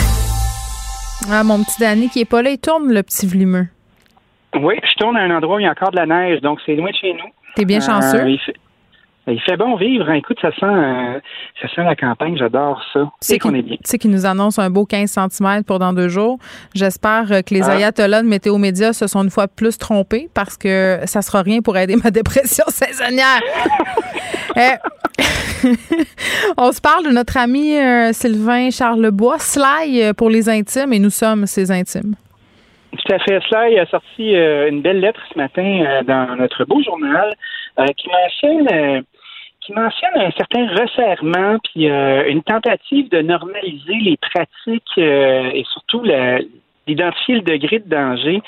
[1.30, 3.68] Ah, mon petit Danny qui est pas là, il tourne le petit vlimeux.
[4.60, 6.60] Oui, je tourne à un endroit où il y a encore de la neige, donc
[6.66, 7.30] c'est loin de chez nous.
[7.56, 8.22] T'es bien chanceux.
[8.22, 8.56] Euh, il fait
[9.58, 10.10] bon vivre.
[10.10, 10.16] Hein.
[10.16, 11.20] Écoute, ça sent, euh,
[11.62, 12.38] ça sent la campagne.
[12.38, 13.12] J'adore ça.
[13.20, 13.76] C'est qu'on est bien.
[13.78, 16.38] Tu sais qu'il nous annonce un beau 15 cm pour dans deux jours.
[16.74, 17.76] J'espère euh, que les ah.
[17.76, 21.62] ayatollahs de Météo Média se sont une fois plus trompés parce que ça sera rien
[21.62, 23.42] pour aider ma dépression saisonnière.
[24.56, 25.68] Euh,
[26.58, 27.76] on se parle de notre ami
[28.12, 32.16] Sylvain Charlebois, Sly pour les intimes, et nous sommes ses intimes.
[32.98, 33.40] Tout à fait.
[33.48, 37.36] Sly a sorti euh, une belle lettre ce matin euh, dans notre beau journal
[37.80, 39.04] euh, qui mentionne
[39.68, 46.04] qui mentionne un certain resserrement puis une tentative de normaliser les pratiques et surtout
[46.88, 48.42] d'identifier le degré de danger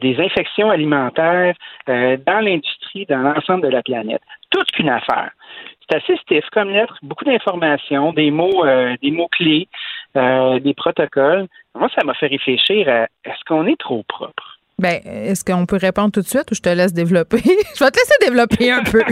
[0.00, 1.54] des infections alimentaires
[1.86, 4.22] dans l'industrie, dans l'ensemble de la planète.
[4.50, 5.30] Toute qu'une affaire.
[5.86, 8.64] C'est assez stiff comme lettre, beaucoup d'informations, des mots,
[9.02, 9.68] des mots clés,
[10.14, 11.48] des protocoles.
[11.74, 14.53] Moi, ça m'a fait réfléchir à est-ce qu'on est trop propre?
[14.78, 17.38] Ben, est-ce qu'on peut répondre tout de suite ou je te laisse développer?
[17.44, 19.02] je vais te laisser développer un peu.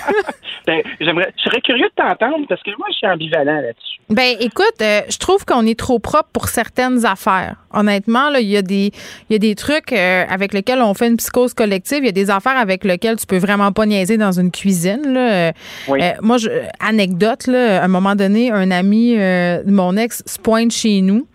[0.66, 4.00] ben, j'aimerais, je serais curieux de t'entendre parce que moi, je suis ambivalent là-dessus.
[4.08, 7.56] Ben, écoute, euh, je trouve qu'on est trop propre pour certaines affaires.
[7.72, 8.92] Honnêtement, là, il y a des,
[9.28, 11.98] il y a des trucs euh, avec lesquels on fait une psychose collective.
[12.02, 15.12] Il y a des affaires avec lesquelles tu peux vraiment pas niaiser dans une cuisine.
[15.12, 15.50] Là.
[15.50, 16.48] Euh, moi, je,
[16.80, 21.26] anecdote, là, à un moment donné, un ami de mon ex se pointe chez nous.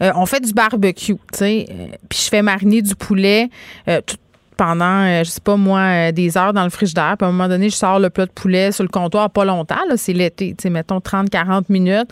[0.00, 1.66] on fait du barbecue, tu sais,
[2.08, 4.00] puis je fais mariner du poulet euh,
[4.56, 7.16] pendant, euh, je sais pas moi, euh, des heures dans le frigidaire.
[7.18, 9.44] Puis à un moment donné, je sors le plat de poulet sur le comptoir pas
[9.44, 9.80] longtemps.
[9.96, 12.10] C'est l'été, mettons 30-40 minutes.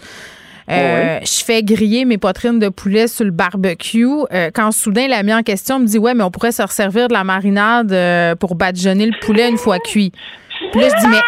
[0.69, 4.07] Je fais griller mes poitrines de poulet sur le barbecue.
[4.55, 7.25] quand soudain, l'ami en question me dit Ouais, mais on pourrait se resservir de la
[7.25, 10.13] marinade pour badigeonner le poulet une fois cuit.
[10.73, 11.21] Puis là, je dis, mais,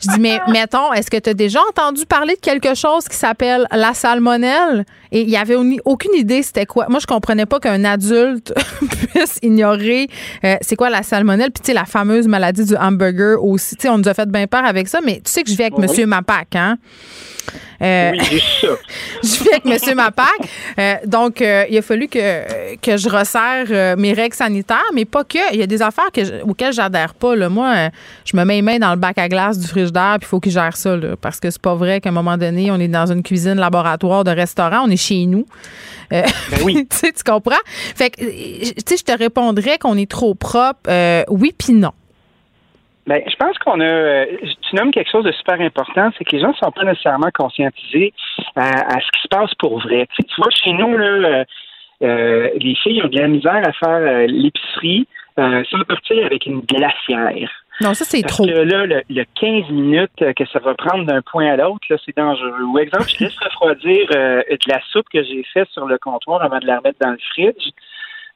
[0.00, 3.16] je dis, mais mettons, est-ce que tu as déjà entendu parler de quelque chose qui
[3.16, 4.84] s'appelle la salmonelle?
[5.10, 6.86] Et il y avait aucune idée c'était quoi.
[6.88, 8.52] Moi, je comprenais pas qu'un adulte
[9.12, 10.08] puisse ignorer
[10.44, 11.50] euh, c'est quoi la salmonelle.
[11.50, 13.76] Puis, tu sais, la fameuse maladie du hamburger aussi.
[13.76, 15.56] Tu sais, on nous a fait bien peur avec ça, mais tu sais que je
[15.56, 16.76] vis avec Monsieur Mapac, hein?
[17.80, 18.66] Euh, oui, ça.
[19.22, 19.94] je vis avec M.
[19.94, 20.28] Mapac.
[20.78, 25.24] Euh, donc, euh, il a fallu que, que je resserre mes règles sanitaires, mais pas
[25.24, 25.52] que.
[25.52, 27.36] Il y a des affaires que auxquelles j'adhère pas.
[27.36, 27.48] Là.
[27.48, 27.90] Moi,
[28.24, 30.40] je me mets les mains dans le bac à glace du frigidaire, puis il faut
[30.40, 30.96] qu'il gère ça.
[30.96, 33.54] Là, parce que c'est pas vrai qu'à un moment donné, on est dans une cuisine
[33.54, 35.46] laboratoire de restaurant, on est chez nous.
[36.10, 36.24] Ben
[36.64, 36.86] oui.
[37.00, 37.56] tu comprends?
[37.94, 40.90] Fait que, tu sais, je te répondrais qu'on est trop propre.
[41.28, 41.92] oui, puis non.
[43.08, 43.84] Ben, je pense qu'on a.
[43.84, 44.26] Euh,
[44.68, 47.30] tu nommes quelque chose de super important, c'est que les gens ne sont pas nécessairement
[47.32, 48.12] conscientisés
[48.54, 50.06] à, ce qui se passe pour vrai.
[50.14, 51.44] Tu, vois, chez nous, là, euh,
[52.02, 57.48] euh, les filles ont de la misère à faire l'épicerie sans partir avec une glacière.
[57.80, 58.44] Non, ça, c'est trop.
[58.44, 62.64] là, le, 15 minutes que ça va prendre d'un point à l'autre, là, c'est dangereux.
[62.64, 66.58] Ou exemple, je laisse refroidir de la soupe que j'ai faite sur le comptoir avant
[66.58, 67.70] de la remettre dans le fridge.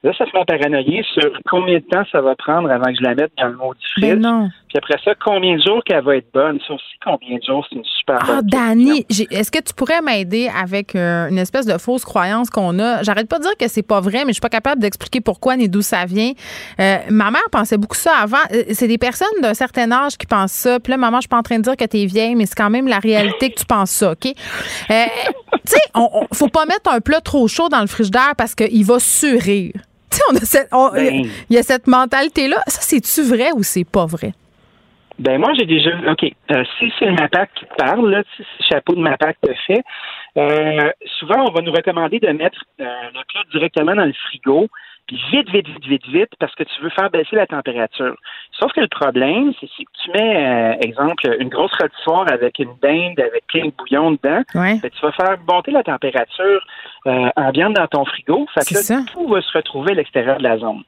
[0.05, 2.97] Là, ça se met à paranoïer sur combien de temps ça va prendre avant que
[2.99, 4.51] je la mette dans le mot du ben non.
[4.73, 6.59] Puis après ça, combien de jours qu'elle va être bonne?
[6.67, 10.49] Ça aussi, combien de jours, c'est une super Ah, Dani, est-ce que tu pourrais m'aider
[10.49, 13.03] avec euh, une espèce de fausse croyance qu'on a?
[13.03, 15.57] J'arrête pas de dire que c'est pas vrai, mais je suis pas capable d'expliquer pourquoi
[15.57, 16.33] ni d'où ça vient.
[16.81, 18.39] Euh, ma mère pensait beaucoup ça avant.
[18.53, 20.81] Euh, c'est des personnes d'un certain âge qui pensent ça.
[20.81, 22.47] Puis là, maman, je suis pas en train de dire que tu es vieille, mais
[22.47, 24.21] c'est quand même la réalité que tu penses ça, OK?
[24.23, 24.35] tu
[25.67, 28.99] sais, on, faut pas mettre un plat trop chaud dans le frigidaire parce qu'il va
[28.99, 29.73] surir.
[30.93, 31.27] Ben.
[31.51, 32.63] il y a cette mentalité-là.
[32.67, 34.33] Ça, c'est-tu vrai ou c'est pas vrai?
[35.19, 35.91] Ben moi, j'ai déjà.
[36.09, 36.25] OK.
[36.25, 39.83] Euh, si c'est le MAPAC qui parle, là, si le chapeau de MAPAC te fait,
[40.37, 44.69] euh, souvent, on va nous recommander de mettre euh, le plat directement dans le frigo
[45.11, 48.17] vite, vite, vite, vite, vite, parce que tu veux faire baisser la température.
[48.59, 52.75] Sauf que le problème, c'est si tu mets, euh, exemple, une grosse rôtissoire avec une
[52.83, 56.67] dinde, avec plein de bouillon dedans, ben, tu vas faire monter la température
[57.07, 58.47] euh, ambiante dans ton frigo.
[58.55, 60.83] Fait que là, tout va se retrouver à l'extérieur de la zone.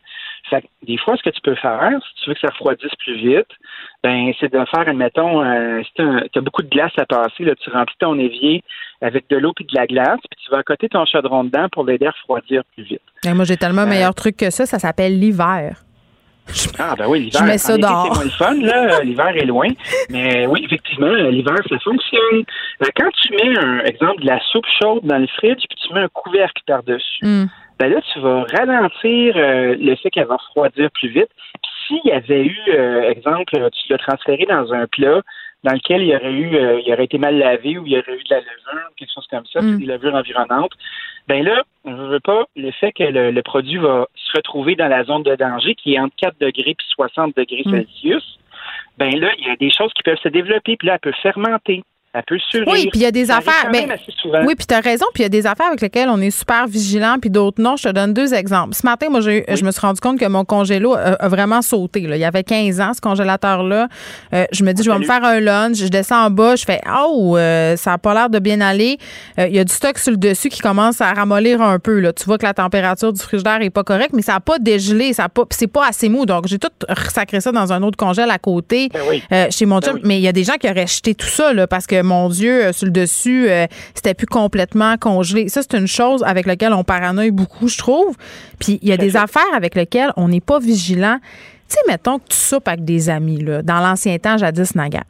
[0.50, 2.94] Fait que des fois, ce que tu peux faire, si tu veux que ça refroidisse
[2.98, 3.48] plus vite,
[4.02, 7.54] ben c'est de faire, admettons, euh, si tu as, beaucoup de glace à passer, là,
[7.54, 8.62] tu remplis ton évier
[9.00, 11.84] avec de l'eau et de la glace, puis tu vas accoter ton chaudron dedans pour
[11.84, 13.02] l'aider à refroidir plus vite.
[13.26, 15.84] moi, j'ai tellement un meilleur euh, truc que ça, ça s'appelle l'hiver.
[16.78, 17.40] Ah, ben oui, l'hiver.
[17.40, 18.04] Je mets ça dehors.
[18.04, 19.00] C'est moins le fun, là.
[19.02, 19.68] l'hiver est loin.
[20.10, 22.44] Mais oui, effectivement, l'hiver, ça fonctionne.
[22.82, 25.94] Euh, quand tu mets, un exemple, de la soupe chaude dans le fridge, puis tu
[25.94, 27.46] mets un couvercle par-dessus, hmm.
[27.78, 31.30] Ben là, tu vas ralentir euh, le fait qu'elle va refroidir plus vite.
[31.62, 32.58] Puis s'il y avait eu,
[33.08, 35.22] exemple, tu l'as transféré dans un plat
[35.64, 37.98] dans lequel il y aurait eu, euh, il aurait été mal lavé ou il y
[37.98, 39.78] aurait eu de la levure, quelque chose comme ça, mm.
[39.78, 40.72] des levures environnantes.
[41.26, 44.88] Ben là, on ne veut pas le fait que le, produit va se retrouver dans
[44.88, 47.70] la zone de danger qui est entre 4 degrés et 60 degrés mm.
[47.70, 48.38] Celsius.
[48.98, 51.16] Ben là, il y a des choses qui peuvent se développer, puis là, elle peut
[51.22, 51.82] fermenter.
[52.66, 53.70] Oui, puis il y a des affaires.
[53.72, 53.88] Ben,
[54.46, 56.30] oui, puis tu as raison, puis il y a des affaires avec lesquelles on est
[56.30, 57.76] super vigilant, puis d'autres non.
[57.76, 58.74] Je te donne deux exemples.
[58.74, 62.02] Ce matin, moi, je me suis rendu compte que mon congélo a, vraiment sauté.
[62.02, 62.16] Là.
[62.16, 63.88] Il y avait 15 ans, ce congélateur-là.
[64.32, 65.78] Euh, je me dis, je vais me faire un lunch.
[65.78, 68.98] Je descends en bas, je fais Oh, euh, ça n'a pas l'air de bien aller.
[69.38, 71.98] Euh, il y a du stock sur le dessus qui commence à ramollir un peu.
[71.98, 72.12] Là.
[72.12, 75.12] Tu vois que la température du frigidaire n'est pas correcte, mais ça n'a pas dégelé,
[75.12, 76.26] ça pas, c'est pas assez mou.
[76.26, 76.68] Donc, j'ai tout
[77.08, 78.88] sacré ça dans un autre congèle à côté
[79.30, 80.00] ben chez mon ben job.
[80.04, 82.28] Mais il y a des gens qui auraient jeté tout ça là, parce que mon
[82.28, 85.48] Dieu, euh, sur le dessus, euh, c'était plus complètement congelé.
[85.48, 88.16] Ça, c'est une chose avec laquelle on paranoïe beaucoup, je trouve.
[88.58, 91.18] Puis il y a des affaires avec lesquelles on n'est pas vigilant.
[91.68, 95.04] Tu sais, mettons que tu soupes avec des amis, là, dans l'ancien temps, jadis naguère.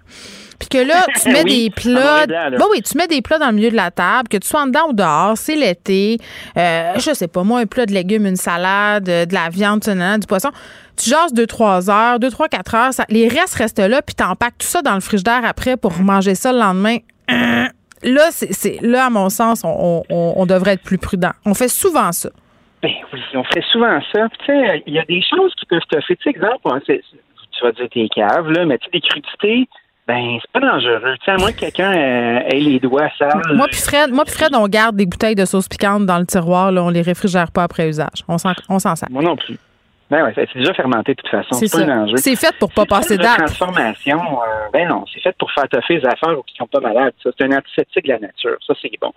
[0.58, 2.26] Puis que là, tu mets Oui, des plats.
[2.26, 2.58] dedans.
[2.58, 4.62] Bon, oui, tu mets des plats dans le milieu de la table, que tu sois
[4.62, 6.18] en dedans ou dehors, c'est l'été.
[6.56, 10.26] Euh, je sais pas, moi, un plat de légumes, une salade, de la viande, du
[10.28, 10.50] poisson.
[10.96, 12.92] Tu jases 2-3 heures, 2-3, 4 heures.
[12.92, 16.34] ça- les restes restent là, puis t'empaques tout ça dans le frigidaire après pour manger
[16.34, 16.96] ça le lendemain.
[17.30, 17.64] Euh,
[18.06, 21.30] Là, c'est, là, à mon sens, on, on- on devrait être plus prudent.
[21.46, 22.28] On fait souvent ça.
[22.82, 24.28] Ben oui, on fait souvent ça.
[24.28, 26.04] Puis, Tu sais, il y a des choses qui peuvent te faire.
[26.06, 29.68] Tu sais, exemple, hein, tu vas dire tes caves, là, mais tu sais, des crudités,
[30.06, 31.00] ben, c'est pas dangereux.
[31.20, 33.40] Tu sais, à moins que quelqu'un euh, ait les doigts sales.
[33.54, 36.26] Moi puis Fred, moi puis Fred, on garde des bouteilles de sauce piquante dans le
[36.26, 36.72] tiroir.
[36.72, 38.22] Là, on les réfrigère pas après usage.
[38.28, 39.08] On s'en, on s'en sert.
[39.10, 39.56] Moi non plus.
[40.10, 41.54] Ben c'est déjà fermenté de toute façon.
[41.54, 42.16] C'est C'est pas un enjeu.
[42.18, 43.36] C'est fait pour pas passer La date.
[43.46, 47.14] transformation, euh, ben non, c'est fait pour faire toffer les affaires qui sont pas malades.
[47.22, 48.56] C'est un antiseptique de la nature.
[48.66, 49.12] Ça, c'est bon.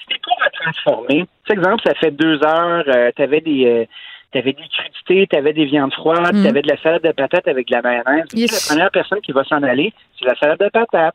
[0.00, 3.84] Si t'es pour la transformer, par exemple, ça fait deux heures, euh, t'avais des euh,
[4.32, 6.42] t'avais des crudités, t'avais des viandes froides, Mm.
[6.44, 8.26] t'avais de la salade de patates avec de la mayonnaise.
[8.34, 8.68] Yes.
[8.68, 11.14] La première personne qui va s'en aller, c'est la salade de patates.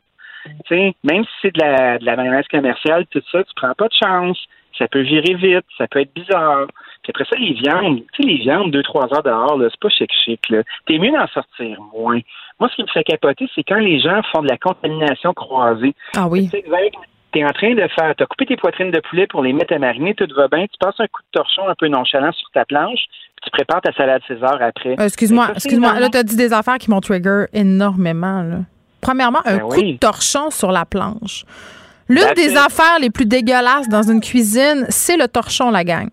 [0.64, 0.74] Tu
[1.04, 3.92] même si c'est de la, de la mayonnaise commerciale, tout ça, tu prends pas de
[3.92, 4.38] chance.
[4.78, 6.66] Ça peut virer vite, ça peut être bizarre.
[7.02, 9.80] Puis après ça, les viandes, tu sais, les viandes, deux, trois heures dehors, là, c'est
[9.80, 10.62] pas chic-chic, là.
[10.86, 12.20] T'es mieux d'en sortir moins.
[12.58, 15.94] Moi, ce qui me fait capoter, c'est quand les gens font de la contamination croisée.
[16.16, 16.50] Ah oui.
[16.52, 16.62] Tu
[17.32, 19.78] t'es en train de faire, t'as coupé tes poitrines de poulet pour les mettre à
[19.78, 22.64] mariner, tout va bien, tu passes un coup de torchon un peu nonchalant sur ta
[22.64, 24.96] planche, puis tu prépares ta salade César après.
[24.98, 26.00] Euh, excuse-moi, ça, c'est excuse-moi.
[26.00, 28.42] Là, tu as dit des affaires qui m'ont trigger énormément.
[28.42, 28.56] Là.
[29.00, 29.92] Premièrement, un Ben coup oui.
[29.94, 31.44] de torchon sur la planche.
[32.08, 36.08] L'une des affaires les plus dégueulasses dans une cuisine, c'est le torchon, la gang.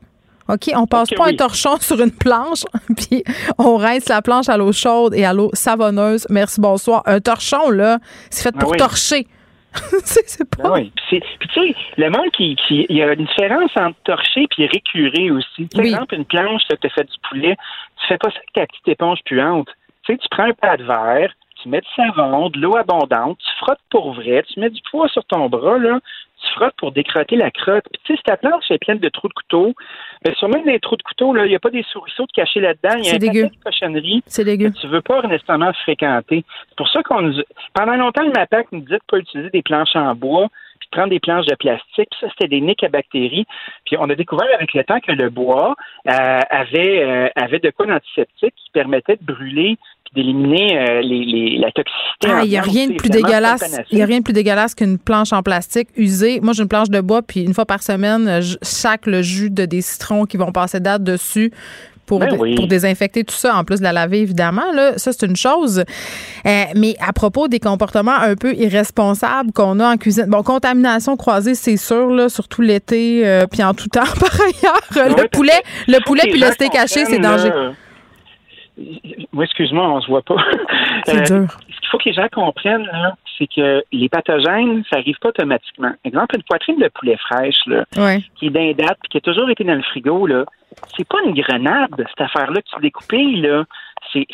[0.49, 0.71] OK?
[0.75, 2.63] On passe pas un torchon sur une planche,
[2.97, 3.23] puis
[3.57, 6.25] on rince la planche à l'eau chaude et à l'eau savonneuse.
[6.29, 7.03] Merci, bonsoir.
[7.05, 7.97] Un torchon, là,
[8.29, 8.77] c'est fait Ah pour oui.
[8.77, 9.27] torcher.
[10.05, 10.63] c'est c'est pas.
[10.63, 10.91] Ben oui.
[11.09, 12.85] Puis, tu sais, le monde qui, qui.
[12.89, 15.65] Il y a une différence entre torcher puis récurer aussi.
[15.67, 15.89] Par Oui.
[15.89, 17.55] exemple, une planche, tu fait du poulet,
[18.01, 19.67] tu fais pas ça avec ta petite éponge puante.
[20.03, 23.37] Tu sais, tu prends un plat de verre, tu mets du savon, de l'eau abondante,
[23.39, 25.99] tu frottes pour vrai, tu mets du poids sur ton bras, là,
[26.41, 27.85] tu frottes pour décrotter la crotte.
[27.91, 29.73] Puis tu sais, si ta planche est pleine de trous de couteau,
[30.23, 32.31] ben sur même les trous de couteau, là, il n'y a pas des souriceaux de
[32.31, 33.43] cachés là-dedans, il y a C'est un dégueu.
[33.43, 34.69] de cochonneries C'est dégueu.
[34.69, 36.43] que tu veux pas nécessairement fréquenter.
[36.69, 37.41] C'est pour ça qu'on nous...
[37.73, 40.47] Pendant longtemps, le MAPAC nous disait de pas utiliser des planches en bois,
[40.91, 42.09] de prendre des planches de plastique.
[42.11, 43.45] Puis ça, c'était des niques à bactéries.
[43.85, 45.75] Puis on a découvert avec le temps que le bois
[46.07, 51.25] euh, avait, euh, avait de quoi d'antiseptique qui permettait de brûler puis d'éliminer euh, les,
[51.25, 52.27] les- la toxicité.
[52.29, 53.81] Ah, il n'y a rien de plus dégueulasse.
[53.91, 56.39] Il y a rien de plus dégueulasse qu'une planche en plastique usée.
[56.41, 59.49] Moi, j'ai une planche de bois, puis une fois par semaine, je sac le jus
[59.49, 61.51] de des citrons qui vont passer date dessus.
[62.07, 62.55] Pour, Ben oui.
[62.55, 64.71] pour désinfecter tout ça, en plus de la laver, évidemment.
[64.73, 65.83] Là, ça, c'est une chose.
[66.45, 70.25] Euh, mais à propos des comportements un peu irresponsables qu'on a en cuisine.
[70.27, 75.17] Bon, contamination croisée, c'est sûr, là, surtout l'été, euh, puis en tout temps, par ailleurs.
[75.17, 77.49] Le poulet, le poulet puis le steak haché, c'est comprennent, danger.
[77.49, 77.71] là,
[79.33, 80.35] Oui, excuse-moi, on se voit pas.
[81.05, 81.57] C'est Euh, dur.
[81.69, 85.29] ce qu'il faut que les gens comprennent, là, c'est que les pathogènes, ça arrive pas
[85.29, 85.91] automatiquement.
[86.03, 88.21] Exemple, une poitrine de poulet fraîche, là, Ouais.
[88.35, 90.45] qui est d'un date qui a toujours été dans le frigo, là,
[90.95, 93.63] c'est pas une grenade, cette affaire-là que tu découpes, là.
[94.13, 94.25] C'est,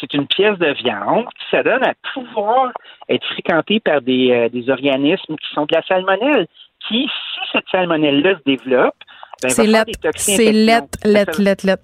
[0.00, 2.72] c'est une pièce de viande qui ça donne à pouvoir
[3.08, 6.46] être fréquentée par des, euh, des organismes qui sont de la salmonelle,
[6.88, 8.94] qui, si cette salmonelle-là se développe,
[9.42, 9.86] ben, C'est lettre.
[9.86, 11.82] des toxines C'est lettre, lettre, lettre, lettre.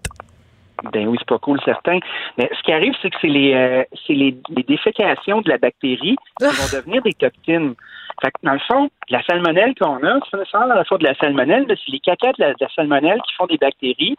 [0.92, 1.98] Ben oui, c'est pas cool, certain.
[2.38, 5.58] Mais ce qui arrive, c'est que c'est les, euh, c'est les, les défécations de la
[5.58, 6.48] bactérie qui Ah.
[6.50, 7.74] vont devenir des toxines.
[8.22, 11.04] Fait que dans le fond, la salmonelle qu'on a, c'est pas à la fois de
[11.04, 14.14] la salmonelle, mais c'est les cacas de la, de la salmonelle qui font des bactéries,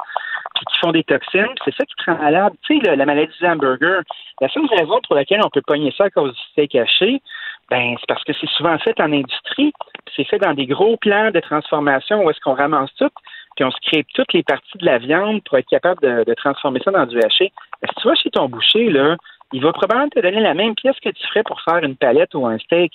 [0.56, 2.54] puis qui font des toxines, c'est ça qui te rend malade.
[2.66, 4.02] Tu sais, la maladie du hamburger,
[4.40, 7.22] la seule raison pour laquelle on peut pogner ça à cause du steak haché,
[7.70, 9.72] ben c'est parce que c'est souvent fait en industrie,
[10.16, 13.10] c'est fait dans des gros plans de transformation où est-ce qu'on ramasse tout,
[13.56, 16.92] puis on scrape toutes les parties de la viande pour être capable de, transformer ça
[16.92, 17.52] dans du haché.
[17.84, 19.18] Si tu vas chez ton boucher, là,
[19.54, 22.34] il va probablement te donner la même pièce que tu ferais pour faire une palette
[22.36, 22.94] ou un steak.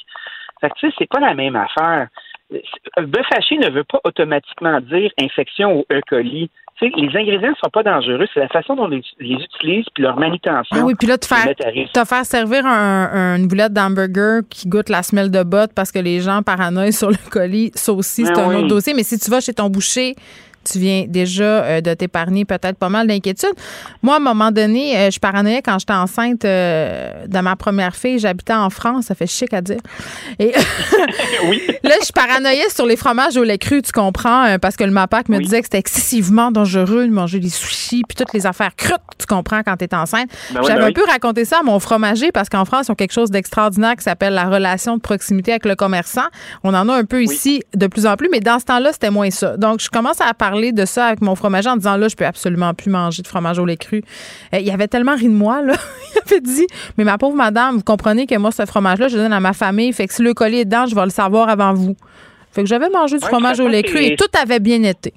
[0.61, 2.09] Fait que, tu sais, c'est pas la même affaire.
[2.97, 6.01] Un bœuf haché ne veut pas automatiquement dire infection ou E.
[6.09, 6.51] coli.
[6.83, 10.77] Les ingrédients sont pas dangereux, c'est la façon dont ils les utilisent puis leur manutention.
[10.79, 14.69] Ah oui, puis là, te faire, te faire servir un- un- une boulette d'hamburger qui
[14.69, 18.27] goûte la semelle de botte parce que les gens paranoïent sur le colis, ça aussi,
[18.27, 18.57] c'est Ben un oui.
[18.57, 18.93] autre dossier.
[18.95, 20.15] Mais si tu vas chez ton boucher,
[20.71, 23.55] tu viens déjà euh, de t'épargner peut-être pas mal d'inquiétudes.
[24.03, 27.95] Moi, à un moment donné, euh, je paranoïais quand j'étais enceinte euh, de ma première
[27.95, 28.19] fille.
[28.19, 29.81] J'habitais en France, ça fait chic à dire.
[30.39, 30.53] Et
[31.85, 35.29] là, je paranoïais sur les fromages au lait cru, tu comprends, parce que le MAPAC
[35.29, 38.95] me disait que c'était excessivement dangereux de manger des sushis puis toutes les affaires crues,
[39.19, 40.29] tu comprends, quand tu es enceinte.
[40.53, 40.93] Ben oui, J'avais ben un oui.
[40.95, 44.03] peu raconté ça à mon fromager parce qu'en France, ils ont quelque chose d'extraordinaire qui
[44.03, 46.27] s'appelle la relation de proximité avec le commerçant.
[46.65, 49.11] On en a un peu ici de plus en plus, mais dans ce temps-là, c'était
[49.11, 49.57] moins ça.
[49.57, 52.27] Donc, je commence à parler de ça avec mon fromager en disant là, je peux
[52.27, 54.03] absolument plus manger de fromage au lait cru.
[54.55, 55.75] Euh, il avait tellement ri de moi, là.
[56.15, 56.67] il avait dit
[56.97, 59.53] Mais ma pauvre madame, vous comprenez que moi, ce fromage-là, je le donne à ma
[59.53, 59.93] famille.
[59.93, 61.97] Fait que si le collier est dedans, je vais le savoir avant vous.
[62.51, 65.13] Fait que j'avais mangé du Ouais, fromage au lait cru et tout avait bien été.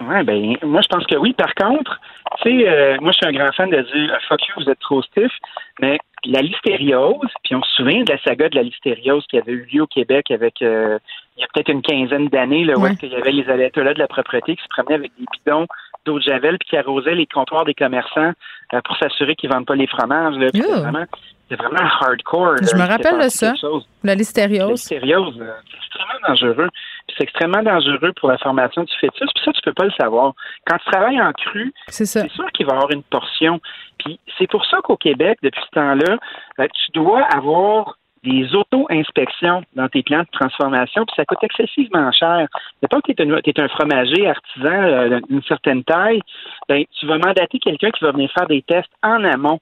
[0.00, 1.34] Ouais, ben, moi, je pense que oui.
[1.34, 2.00] Par contre,
[2.42, 4.78] tu sais, euh, moi, je suis un grand fan de dire fuck you, vous êtes
[4.80, 5.32] trop stiff,
[5.80, 9.52] mais la listériose, puis on se souvient de la saga de la listériose qui avait
[9.52, 10.98] eu lieu au Québec avec, euh,
[11.40, 12.90] il y a peut-être une quinzaine d'années, là, où Ouais.
[12.92, 15.66] est-ce qu'il y avait les ayatollahs de la propreté qui se promenaient avec des bidons
[16.04, 18.32] d'eau de javel puis qui arrosaient les comptoirs des commerçants
[18.74, 20.34] euh, pour s'assurer qu'ils vendent pas les fromages.
[20.36, 20.58] Là, Oh.
[20.58, 21.04] c'est vraiment,
[21.48, 22.56] c'est vraiment hardcore.
[22.58, 22.82] Je là.
[22.84, 23.48] me Il rappelle de ça.
[23.52, 23.86] quelque chose.
[24.04, 24.70] La La listériose.
[24.70, 26.68] listériose, euh, c'est extrêmement dangereux.
[27.06, 29.28] Puis c'est extrêmement dangereux pour la formation du fœtus.
[29.34, 30.32] Puis ça, tu peux pas le savoir.
[30.66, 32.20] Quand tu travailles en cru, C'est ça.
[32.22, 33.60] c'est sûr qu'il va y avoir une portion.
[33.98, 36.16] Puis c'est pour ça qu'au Québec, depuis ce temps-là,
[36.60, 42.10] euh, tu dois avoir des auto-inspections dans tes plans de transformation, puis ça coûte excessivement
[42.12, 42.46] cher.
[42.82, 46.20] Mettons que tu es, un fromager artisan euh, d'une certaine taille,
[46.68, 49.58] ben, tu vas mandater quelqu'un qui va venir faire des tests en amont.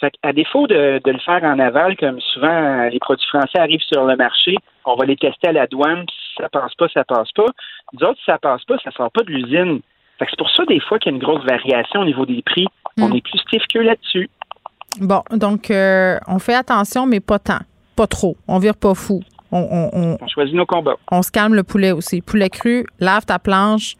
[0.00, 3.80] Fait à défaut de, de le faire en aval, comme souvent les produits français arrivent
[3.92, 6.88] sur le marché, on va les tester à la douane, puis si ça passe pas,
[6.92, 7.46] ça passe pas.
[7.92, 9.80] Nous autres, si ça passe pas, ça sort pas de l'usine.
[10.18, 12.26] Fait que c'est pour ça, des fois, qu'il y a une grosse variation au niveau
[12.26, 12.66] des prix.
[13.00, 13.16] On Mm.
[13.16, 14.28] est plus stiff que là-dessus.
[15.00, 17.58] Bon, donc, euh, on fait attention, mais pas tant.
[17.96, 18.36] Pas trop.
[18.48, 19.22] On vire pas fou.
[19.52, 20.96] On, on, on, On choisit nos combats.
[21.12, 22.20] on se calme le poulet aussi.
[22.22, 23.94] Poulet cru, lave ta planche.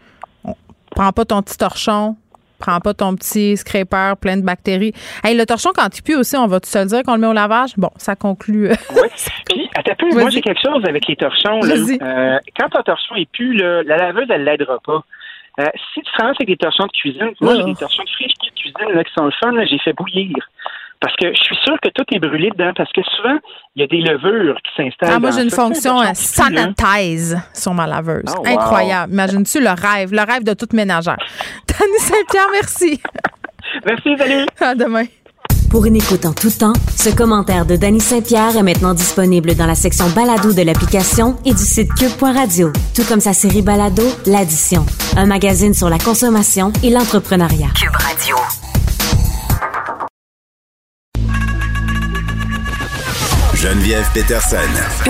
[0.91, 2.17] Prends pas ton petit torchon.
[2.59, 4.93] Prends pas ton petit scraper plein de bactéries.
[5.23, 7.21] Hey, le torchon, quand il pue aussi, on va tout se le dire qu'on le
[7.21, 7.73] met au lavage?
[7.77, 8.71] Bon, ça conclut.
[8.71, 9.09] euh, Oui.
[9.49, 11.61] Puis, attends peu, moi, j'ai quelque chose avec les torchons.
[11.61, 11.75] là.
[11.75, 15.03] Euh, quand ton torchon est pu, là, la laveuse, elle l'aidera pas.
[15.61, 17.59] Euh, si tu travailles avec des torchons de cuisine, moi, Oh.
[17.59, 20.35] j'ai des torchons de frigidaire de cuisine là, qui sont le fun, j'ai fait bouillir.
[21.05, 23.37] Parce que je suis sûr que tout est brûlé dedans, parce que souvent,
[23.77, 25.11] il y a des levures qui s'installent.
[25.13, 25.57] Ah, moi, j'ai une ça.
[25.57, 26.15] fonction Un euh, là.
[26.15, 28.25] sanitize sur ma laveuse.
[28.35, 28.47] Oh, wow.
[28.47, 29.13] Incroyable.
[29.13, 31.19] Imagine-tu le rêve, le rêve de toute ménagère.
[31.67, 33.03] Tani Saint-Pierre, merci.
[33.85, 34.47] Merci, salut.
[34.59, 35.05] À demain.
[35.71, 39.67] Pour une écoute en tout temps, ce commentaire de Danny Saint-Pierre est maintenant disponible dans
[39.67, 44.87] la section balado de l'application et du site cube.radio, tout comme sa série balado L'Addition,
[45.19, 47.69] un magazine sur la consommation et l'entrepreneuriat.
[47.79, 48.37] Cube Radio.
[53.65, 54.59] Geneviève Peterson.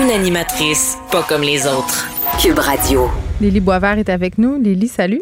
[0.01, 2.07] Une animatrice pas comme les autres.
[2.41, 3.09] Cube Radio.
[3.41, 4.57] Lily Boisvert est avec nous.
[4.57, 5.21] Lily, salut.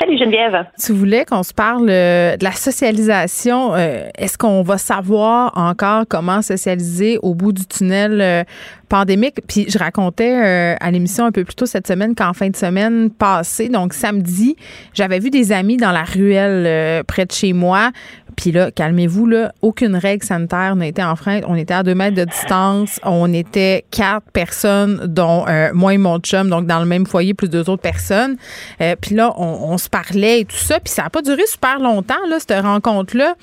[0.00, 0.66] Salut Geneviève.
[0.84, 3.74] Tu voulais qu'on se parle euh, de la socialisation.
[3.74, 8.44] Euh, Est-ce qu'on va savoir encore comment socialiser au bout du tunnel euh,
[8.88, 9.40] pandémique?
[9.48, 12.56] Puis je racontais euh, à l'émission un peu plus tôt cette semaine qu'en fin de
[12.56, 14.56] semaine passée, donc samedi,
[14.94, 17.90] j'avais vu des amis dans la ruelle euh, près de chez moi.
[18.36, 21.44] Puis là, calmez-vous, là, aucune règle sanitaire n'a été enfreinte.
[21.46, 23.00] On était à deux mètres de distance.
[23.04, 27.34] On était quatre personnes, dont euh, moi et mon chum, donc dans le même foyer,
[27.34, 28.36] plus deux autres personnes.
[28.80, 30.80] Euh, puis là, on, se parlait et tout ça.
[30.80, 33.34] Puis ça n'a pas duré super longtemps, là, cette rencontre-là.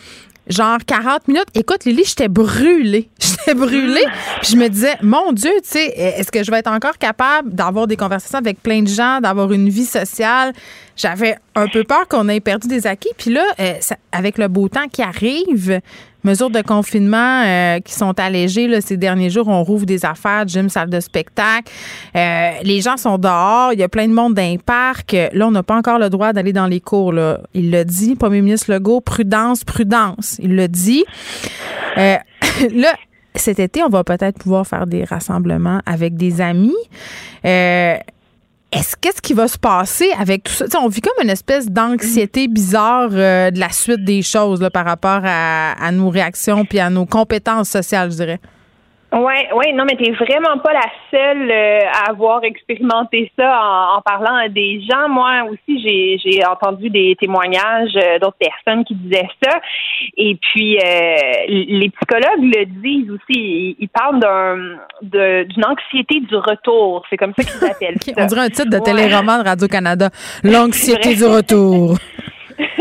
[0.50, 1.46] Genre 40 minutes.
[1.54, 3.10] Écoute, Lily, j'étais brûlée.
[3.22, 4.04] J'étais brûlée.
[4.42, 7.54] Puis je me disais, mon Dieu, tu sais, est-ce que je vais être encore capable
[7.54, 10.54] d'avoir des conversations avec plein de gens, d'avoir une vie sociale?
[10.98, 13.10] J'avais un peu peur qu'on ait perdu des acquis.
[13.18, 15.80] Puis là, euh, ça- avec le beau temps qui arrive,
[16.24, 20.48] mesures de confinement euh, qui sont allégées là, ces derniers jours, on rouvre des affaires,
[20.48, 21.72] gym, salle de spectacle.
[22.16, 25.16] Euh, les gens sont dehors, il y a plein de monde dans les parcs.
[25.34, 27.14] Là, on n'a pas encore le droit d'aller dans les cours.
[27.14, 27.40] Là.
[27.54, 30.38] Il l'a dit, Premier ministre Legault, prudence, prudence.
[30.42, 31.06] Il l'a dit.
[31.98, 32.18] Euh,
[32.74, 32.94] là,
[33.36, 36.76] cet été, on va peut-être pouvoir faire des rassemblements avec des amis.
[38.72, 40.66] Est-ce qu'est-ce qui va se passer avec tout ça?
[40.82, 45.22] On vit comme une espèce d'anxiété bizarre euh, de la suite des choses par rapport
[45.24, 48.40] à, à nos réactions puis à nos compétences sociales, je dirais.
[49.12, 53.98] Ouais, ouais, non, mais t'es vraiment pas la seule euh, à avoir expérimenté ça en,
[53.98, 55.10] en parlant à des gens.
[55.10, 59.60] Moi aussi, j'ai j'ai entendu des témoignages euh, d'autres personnes qui disaient ça.
[60.16, 61.16] Et puis, euh,
[61.48, 63.34] les psychologues le disent aussi.
[63.40, 64.58] Ils, ils parlent d'un
[65.02, 67.04] de- d'une anxiété du retour.
[67.10, 68.12] C'est comme ça qu'ils appellent ça.
[68.16, 68.84] On dirait un titre de Ouais.
[68.84, 70.10] téléroman de Radio-Canada.
[70.44, 71.98] L'anxiété du retour.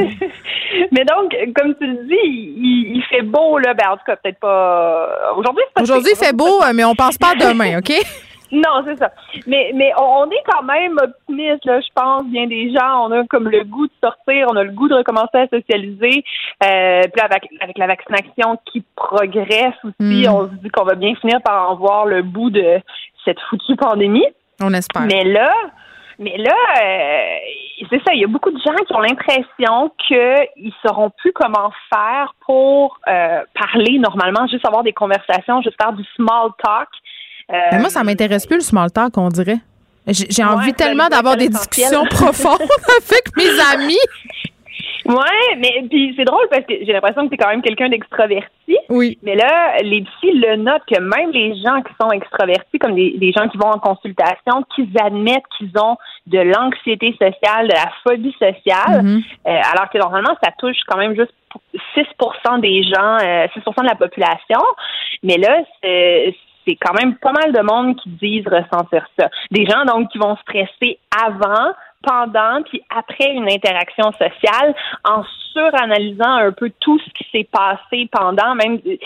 [0.92, 3.74] Mais donc, comme tu le dis, il, il fait beau, là.
[3.74, 5.32] Ben, en tout cas, peut-être pas.
[5.36, 7.92] Aujourd'hui, c'est pas Aujourd'hui, il fait beau, euh, mais on pense pas à demain, OK?
[8.50, 9.12] Non, c'est ça.
[9.46, 12.24] Mais, mais on, est quand même optimiste, là, je pense.
[12.28, 14.94] Bien des gens, on a comme le goût de sortir, on a le goût de
[14.94, 16.24] recommencer à socialiser.
[16.64, 20.28] Euh, puis avec, avec la vaccination qui progresse aussi, Mm.
[20.30, 22.80] on se dit qu'on va bien finir par en voir le bout de
[23.22, 24.24] cette foutue pandémie.
[24.62, 25.02] On espère.
[25.02, 25.52] Mais là,
[26.18, 27.36] mais là, euh,
[27.90, 28.12] c'est ça.
[28.14, 32.98] Il y a beaucoup de gens qui ont l'impression qu'ils sauront plus comment faire pour
[33.08, 36.88] euh, parler normalement, juste avoir des conversations, juste faire du small talk.
[37.52, 39.58] Euh, Mais moi, ça m'intéresse plus le small talk, on dirait.
[40.06, 43.98] J'ai Ouais, envie tellement d'avoir des discussions profondes avec mes amis.
[45.08, 47.88] Ouais, mais puis c'est drôle parce que j'ai l'impression que tu es quand même quelqu'un
[47.88, 48.76] d'extraverti.
[48.90, 49.18] Oui.
[49.22, 53.16] Mais là, les psys le notent que même les gens qui sont extravertis, comme des,
[53.16, 57.90] des gens qui vont en consultation, qu'ils admettent qu'ils ont de l'anxiété sociale, de la
[58.04, 59.22] phobie sociale, Mhm.
[59.46, 61.32] euh, alors que normalement, ça touche quand même juste
[61.94, 62.04] 6
[62.60, 64.60] des gens, euh, 6 de la population.
[65.22, 66.34] Mais là, c'est
[66.66, 69.30] c'est quand même pas mal de monde qui disent ressentir ça.
[69.50, 71.72] Des gens donc qui vont stresser avant,
[72.08, 74.74] pendant puis après une interaction sociale
[75.04, 75.22] en
[75.52, 78.98] suranalysant un peu tout ce qui s'est passé pendant même tu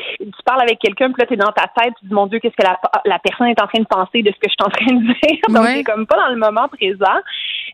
[0.44, 2.38] parles avec quelqu'un puis là tu es dans ta tête tu te dis mon dieu
[2.38, 4.64] qu'est-ce que la, la personne est en train de penser de ce que je suis
[4.64, 5.40] en train de dire?
[5.48, 5.74] Donc Ouais.
[5.76, 7.18] c'est comme pas dans le moment présent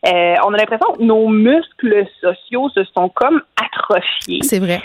[0.07, 4.79] Euh, on a l'impression que nos muscles sociaux se sont comme atrophiés C'est vrai.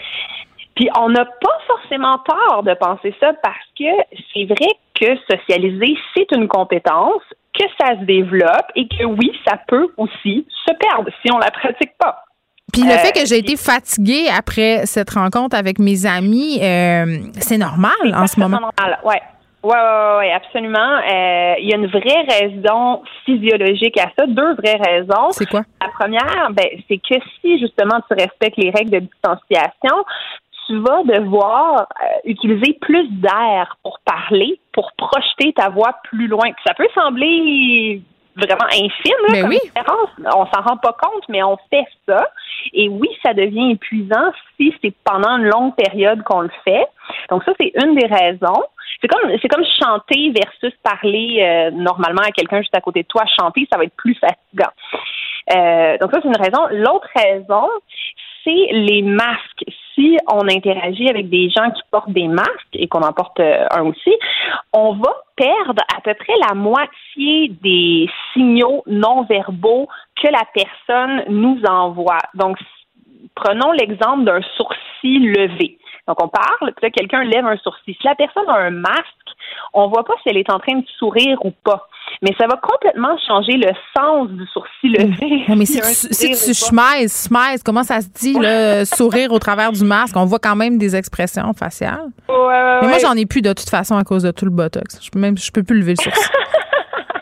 [0.74, 3.92] puis on n'a pas forcément tort de penser ça parce que
[4.32, 7.22] c'est vrai que socialiser, c'est une compétence,
[7.59, 11.51] que ça se développe et que oui, ça peut aussi se perdre si on la
[11.51, 12.24] pratique pas.
[12.72, 17.18] Puis le Euh, fait que j'ai été fatiguée après cette rencontre avec mes amis, euh,
[17.39, 18.60] c'est normal en ce moment.
[18.60, 19.22] Normal, ouais.
[19.62, 20.78] Ouais, ouais, ouais, absolument.
[20.78, 25.31] Euh, Il y a une vraie raison physiologique à ça, deux vraies raisons.
[25.31, 25.62] C'est quoi?
[25.81, 30.05] La première, ben, c'est que si justement tu respectes les règles de distanciation,
[30.66, 36.51] tu vas devoir euh, utiliser plus d'air pour parler, pour projeter ta voix plus loin.
[36.66, 38.03] Ça peut sembler
[38.36, 39.59] vraiment infime là, Mais comme oui.
[39.62, 40.11] différence.
[40.35, 42.28] On s'en rend pas compte, mais on fait ça.
[42.73, 46.86] Et oui, ça devient épuisant si c'est pendant une longue période qu'on le fait.
[47.31, 48.62] Donc ça, c'est une des raisons.
[49.01, 53.09] C'est comme c'est comme chanter versus parler euh, normalement à quelqu'un juste à côté de
[53.09, 53.24] toi.
[53.39, 54.73] Chanter, ça va être plus fatigant.
[55.55, 56.66] Euh, donc ça, c'est une raison.
[56.70, 57.69] L'autre raison,
[58.45, 59.65] c'est les masques.
[59.94, 63.66] Si on interagit avec des gens qui portent des masques et qu'on en porte euh,
[63.70, 64.12] un aussi,
[64.72, 69.88] on va perdre à peu près la moitié des signaux non verbaux
[70.20, 72.18] que la personne nous envoie.
[72.34, 72.56] Donc,
[73.34, 75.78] prenons l'exemple d'un sourcil levé.
[76.06, 77.97] Donc, on parle, puis là, quelqu'un lève un sourcil.
[77.98, 79.05] Si la personne a un masque,
[79.72, 81.89] on voit pas si elle est en train de sourire ou pas.
[82.20, 85.44] Mais ça va complètement changer le sens du sourcil levé.
[85.56, 90.14] Mais si tu, si tu comment ça se dit, là, sourire au travers du masque?
[90.16, 92.10] On voit quand même des expressions faciales.
[92.28, 93.01] Ouais, ouais, Mais moi, ouais.
[93.01, 95.02] j'en ai plus de toute façon à cause de tout le botox.
[95.02, 96.31] Je peux même, je peux plus lever le sourcil.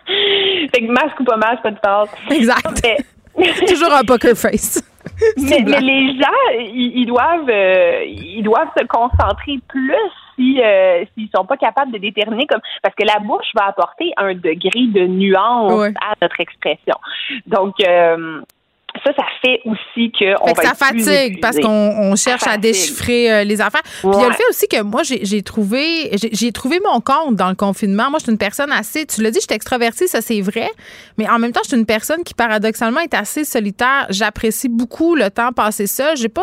[0.75, 2.09] fait que masque ou pas masque, pas de passe.
[2.31, 2.81] Exact.
[2.83, 2.97] Mais-
[3.69, 4.83] Toujours un poker face.
[5.37, 9.95] mais, les gens, ils, ils doivent, euh, ils doivent se concentrer plus
[10.37, 14.13] si euh, s'ils sont pas capables de déterminer comme parce que la bouche va apporter
[14.17, 15.93] un degré de nuance Ouais.
[16.01, 16.95] à notre expression.
[17.47, 18.41] Donc euh,
[19.05, 21.69] ça, ça fait aussi que on Fait que va ça être plus fatigue parce qu'on
[21.69, 23.83] on cherche à déchiffrer euh, les affaires.
[23.83, 27.01] Puis il y a le fait aussi que moi, j'ai trouvé j'ai j'ai trouvé mon
[27.01, 28.11] compte dans le confinement.
[28.11, 30.71] Moi, je suis une personne assez, tu l'as dit, je suis extravertie, ça c'est vrai.
[31.19, 34.07] Mais en même temps, je suis une personne qui, paradoxalement, est assez solitaire.
[34.11, 36.17] J'apprécie beaucoup le temps passé seul.
[36.17, 36.43] J'ai pas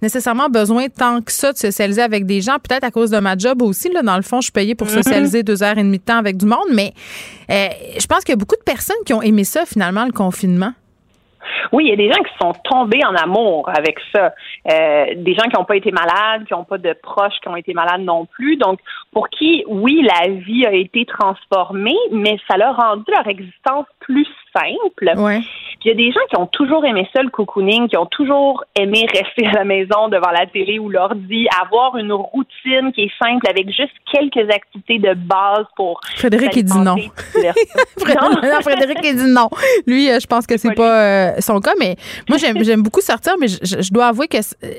[0.00, 2.58] nécessairement besoin tant que ça de socialiser avec des gens.
[2.58, 3.90] Peut-être à cause de ma job aussi.
[3.90, 5.02] Là, dans le fond, je suis payée pour Mm-hmm.
[5.02, 6.58] socialiser deux heures et demie de temps avec du monde.
[6.72, 6.92] Mais
[7.50, 10.12] euh, je pense qu'il y a beaucoup de personnes qui ont aimé ça, finalement, le
[10.12, 10.72] confinement.
[11.72, 14.34] Oui, il y a des gens qui sont tombés en amour avec ça.
[14.70, 17.56] Euh, des gens qui n'ont pas été malades, qui n'ont pas de proches qui ont
[17.56, 18.56] été malades non plus.
[18.56, 18.80] Donc,
[19.12, 23.84] pour qui, oui, la vie a été transformée, mais ça leur a rendu leur existence
[24.00, 24.26] plus
[24.56, 25.12] simple.
[25.16, 25.42] Ouais.
[25.84, 28.64] Il y a des gens qui ont toujours aimé ça, le cocooning, qui ont toujours
[28.74, 33.12] aimé rester à la maison devant la télé ou l'ordi, avoir une routine qui est
[33.22, 36.00] simple avec juste quelques activités de base pour.
[36.16, 36.96] Frédéric, il dit non.
[37.98, 39.50] Frédéric, non, Frédéric, il dit non.
[39.86, 41.96] Lui, euh, je pense que c'est pas euh, son cas, mais
[42.30, 44.70] moi, j'aime beaucoup sortir, mais je, dois avouer que euh,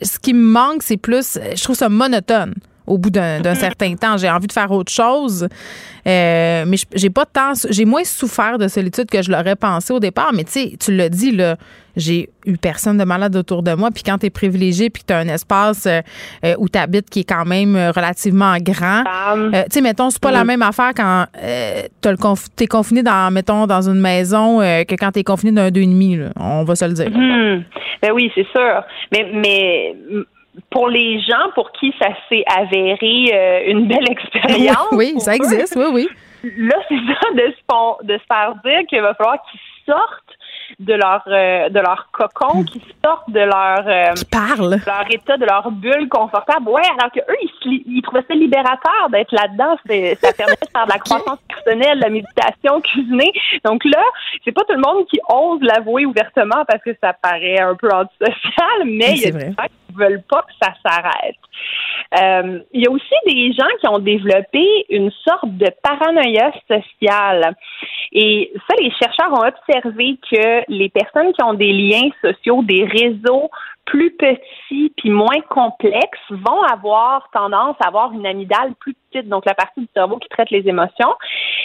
[0.00, 2.54] ce qui me manque, c'est plus, je trouve ça monotone
[2.90, 4.16] au bout d'un d'un certain temps.
[4.16, 5.48] J'ai envie de faire autre chose,
[6.06, 10.00] euh, mais j'ai pas tant, j'ai moins souffert de solitude que je l'aurais pensé au
[10.00, 11.56] départ, mais tu sais, tu l'as dit, là,
[11.96, 15.08] j'ai eu personne de malade autour de moi, puis quand tu es privilégié, puis que
[15.08, 16.00] tu as un espace euh,
[16.44, 19.04] euh, où tu habites qui est quand même relativement grand,
[19.36, 20.46] euh, tu sais, mettons, c'est pas la Mm.
[20.46, 21.82] même affaire quand euh,
[22.16, 25.86] conf- t'es confiné dans, mettons, dans une maison que quand t'es confiné d'un deux et
[25.86, 26.30] demi, là.
[26.36, 27.10] On va se le dire.
[27.10, 27.62] Hmm.
[28.02, 28.82] Ben oui, c'est sûr.
[29.12, 29.94] Mais, mais
[30.70, 34.88] pour les gens pour qui ça s'est avéré euh, une belle expérience.
[34.92, 36.08] Oui, ça eux, existe, oui, oui.
[36.58, 40.36] là, c'est ça de se, de se faire dire qu'il va falloir qu'ils sortent
[40.78, 44.14] de leur euh, de leur cocon, qui sortent de leur euh,
[44.86, 46.68] leur état, de leur bulle confortable.
[46.68, 49.76] Ouais, alors que eux, ils, ils trouvaient ça libérateur d'être là-dedans.
[50.22, 53.32] Ça permet de faire de la croissance personnelle, de la méditation, cuisiner.
[53.64, 54.02] Donc là,
[54.44, 57.90] c'est pas tout le monde qui ose l'avouer ouvertement parce que ça paraît un peu
[57.90, 61.36] antisocial, mais il y a des gens qui veulent pas que ça s'arrête.
[62.20, 67.54] Euh, il y a aussi des gens qui ont développé une sorte de paranoïa sociale.
[68.12, 72.84] Et ça, les chercheurs ont observé que les personnes qui ont des liens sociaux, des
[72.84, 73.50] réseaux
[73.84, 79.44] plus petits puis moins complexes vont avoir tendance à avoir une amygdale plus petite, donc
[79.46, 81.14] la partie du cerveau qui traite les émotions.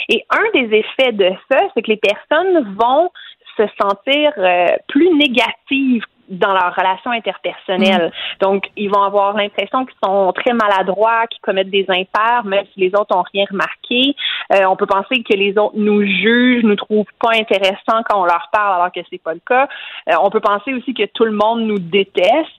[0.10, 3.12] Et un des effets de ça, c'est que les personnes vont
[3.58, 8.08] se sentir euh, plus négatives dans leurs relations interpersonnelles.
[8.08, 8.44] Mm.
[8.44, 12.80] Donc, ils vont avoir l'impression qu'ils sont très maladroits, qu'ils commettent des impairs, même si
[12.80, 14.16] les autres ont rien remarqué.
[14.54, 18.26] Euh, on peut penser que les autres nous jugent, nous trouvent pas intéressants quand on
[18.26, 19.68] leur parle, alors que c'est pas le cas.
[20.10, 22.50] Euh, on peut penser aussi que tout le monde nous déteste.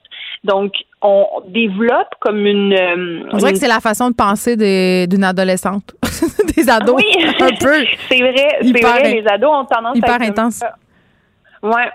[0.44, 0.72] Donc,
[1.02, 2.72] on développe comme une.
[2.72, 4.56] Euh, on dirait que c'est la façon de penser
[5.06, 5.94] d'une adolescente,
[6.56, 6.96] des ados.
[6.96, 7.84] Oui, un peu.
[8.08, 9.12] c'est vrai, c'est vrai.
[9.14, 10.62] Les ados ont tendance à être intense.
[11.66, 11.90] Ouais.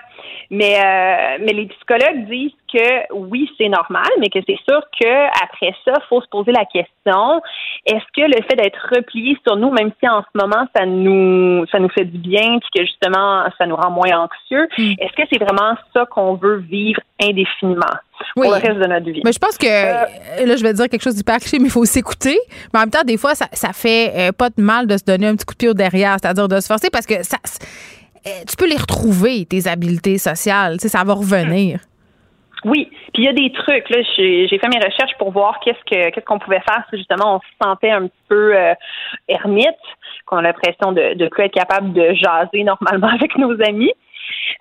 [0.49, 5.73] Mais, euh, mais les psychologues disent que oui, c'est normal, mais que c'est sûr qu'après
[5.85, 7.41] ça, il faut se poser la question
[7.85, 11.65] est-ce que le fait d'être replié sur nous, même si en ce moment ça nous
[11.72, 14.93] ça nous fait du bien, puis que justement ça nous rend moins anxieux, hmm.
[14.99, 17.98] est-ce que c'est vraiment ça qu'on veut vivre indéfiniment?
[18.35, 19.22] pour le reste de notre vie?
[19.26, 21.72] Mais je pense que, euh, là, je vais dire quelque chose d'hyper cliché, mais il
[21.72, 22.38] faut s'écouter.
[22.73, 25.03] Mais en même temps, des fois, ça, ça fait euh, pas de mal de se
[25.03, 27.38] donner un petit coup de pied au derrière, c'est-à-dire de se forcer parce que ça,
[27.38, 27.57] euh,
[28.23, 30.73] tu peux les retrouver, tes habiletés sociales.
[30.73, 31.80] Tu sais, ça va revenir.
[32.64, 33.89] Oui, puis il y a des trucs.
[33.89, 37.38] Là, j'ai fait mes recherches pour voir qu'est-ce que qu'est-ce qu'on pouvait faire si justement
[37.38, 38.73] on se sentait un peu euh,
[39.27, 39.68] ermite,
[40.26, 43.93] qu'on a l'impression de ne plus être capable de jaser normalement avec nos amis.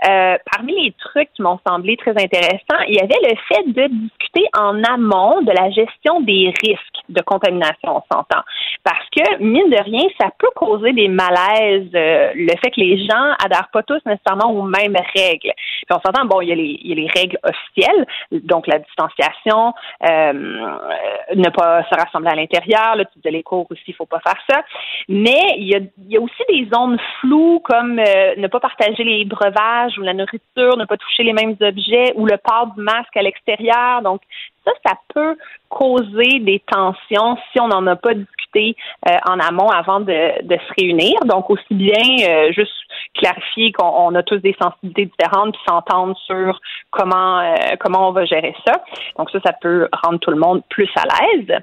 [0.09, 3.89] Euh, parmi les trucs qui m'ont semblé très intéressants, il y avait le fait de
[3.89, 8.43] discuter en amont de la gestion des risques de contamination, on s'entend.
[8.83, 13.05] Parce que, mine de rien, ça peut causer des malaises, euh, le fait que les
[13.05, 15.53] gens adhèrent pas tous nécessairement aux mêmes règles.
[15.55, 19.75] Puis on s'entend, bon, il y, a les, règles officielles, donc la distanciation,
[20.09, 20.33] euh,
[21.35, 24.21] ne pas se rassembler à l'intérieur, le type de les cours aussi, il faut pas
[24.21, 24.63] faire ça.
[25.09, 29.05] Mais il y a, il y a aussi des zones floues comme ne pas partager
[29.05, 32.83] les breuvages ou la nourriture, ne pas toucher les mêmes objets ou le port du
[32.83, 34.03] masque à l'extérieur.
[34.03, 34.23] Donc,
[34.65, 35.37] ça, ça peut
[35.69, 38.77] causer des tensions si on n'en a pas discuté
[39.09, 41.15] euh, en amont avant de, se réunir.
[41.25, 42.73] Donc, aussi bien euh, juste
[43.15, 46.61] clarifier qu'on a tous des sensibilités différentes puis s'entendre sur
[46.91, 48.83] comment euh, comment on va gérer ça.
[49.19, 51.63] Donc, ça, ça peut rendre tout le monde plus à l'aise.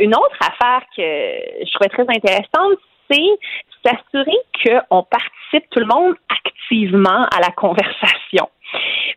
[0.00, 2.78] une autre affaire que je trouvais très intéressante,
[3.10, 3.38] c'est
[3.84, 8.48] s'assurer qu'on participe tout le monde activement à la conversation.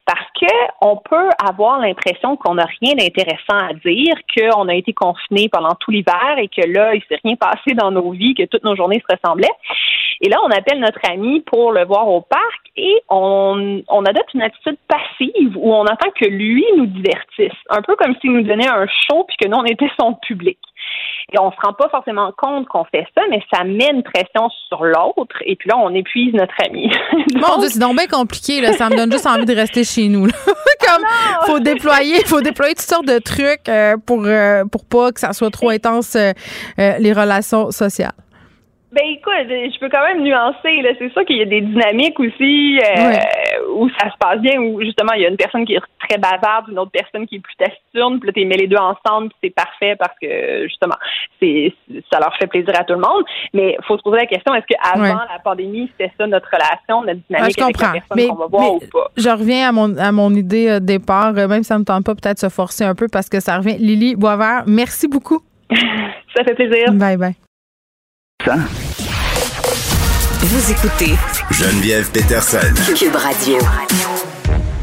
[0.05, 0.51] Parce que
[0.81, 5.75] on peut avoir l'impression qu'on n'a rien d'intéressant à dire, qu'on a été confiné pendant
[5.79, 8.75] tout l'hiver et que là, il s'est rien passé dans nos vies, que toutes nos
[8.75, 9.55] journées se ressemblaient.
[10.21, 14.33] Et là, on appelle notre ami pour le voir au parc et on, on adopte
[14.33, 17.57] une attitude passive où on attend que lui nous divertisse.
[17.69, 20.57] Un peu comme s'il nous donnait un show puis que nous, on était son public.
[21.31, 24.49] Et on se rend pas forcément compte qu'on fait ça, mais ça met une pression
[24.67, 25.35] sur l'autre.
[25.45, 26.91] Et puis là, on épuise notre ami.
[27.35, 28.61] Mon Dieu, c'est donc bien compliqué.
[28.61, 28.73] Là.
[28.73, 30.27] Ça me donne juste envie de rester chez nous.
[30.85, 35.11] Comme, ah faut déployer, faut déployer toutes sortes de trucs euh, pour, euh, pour pas
[35.11, 36.33] que ça soit trop intense, euh,
[36.77, 38.11] les relations sociales.
[38.93, 40.81] Ben écoute, je peux quand même nuancer.
[40.83, 40.91] Là.
[40.99, 44.79] C'est sûr qu'il y a des dynamiques aussi euh, où ça se passe bien, où
[44.81, 47.39] justement il y a une personne qui est très bavarde, une autre personne qui est
[47.39, 50.93] plus taciturne, puis là tu mets les deux ensemble, c'est parfait parce que justement
[51.39, 51.73] c'est
[52.11, 53.23] ça leur fait plaisir à tout le monde.
[53.53, 57.01] Mais il faut se poser la question est-ce qu'avant la pandémie c'était ça notre relation,
[57.01, 59.09] notre dynamique avec la personne qu'on va voir ou pas?
[59.17, 61.83] Je reviens à mon à mon idée de euh, départ, euh, même si ça me
[61.83, 63.77] tente pas peut-être se forcer un peu parce que ça revient.
[63.79, 65.41] Lily Boisvert, merci beaucoup.
[66.35, 66.93] ça fait plaisir.
[66.93, 67.33] Bye bye.
[68.45, 68.51] Vous
[70.71, 71.13] écoutez
[71.49, 72.57] Geneviève Peterson.
[72.93, 73.57] Cube Radio.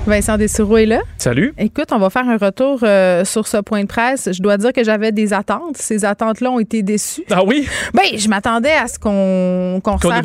[0.07, 1.01] Vincent Dessureau est là.
[1.19, 1.53] Salut.
[1.59, 4.31] Écoute, on va faire un retour euh, sur ce point de presse.
[4.33, 5.77] Je dois dire que j'avais des attentes.
[5.77, 7.25] Ces attentes-là ont été déçues.
[7.31, 7.69] Ah oui?
[7.93, 10.23] Ben, je m'attendais à ce qu'on qu'on qu la,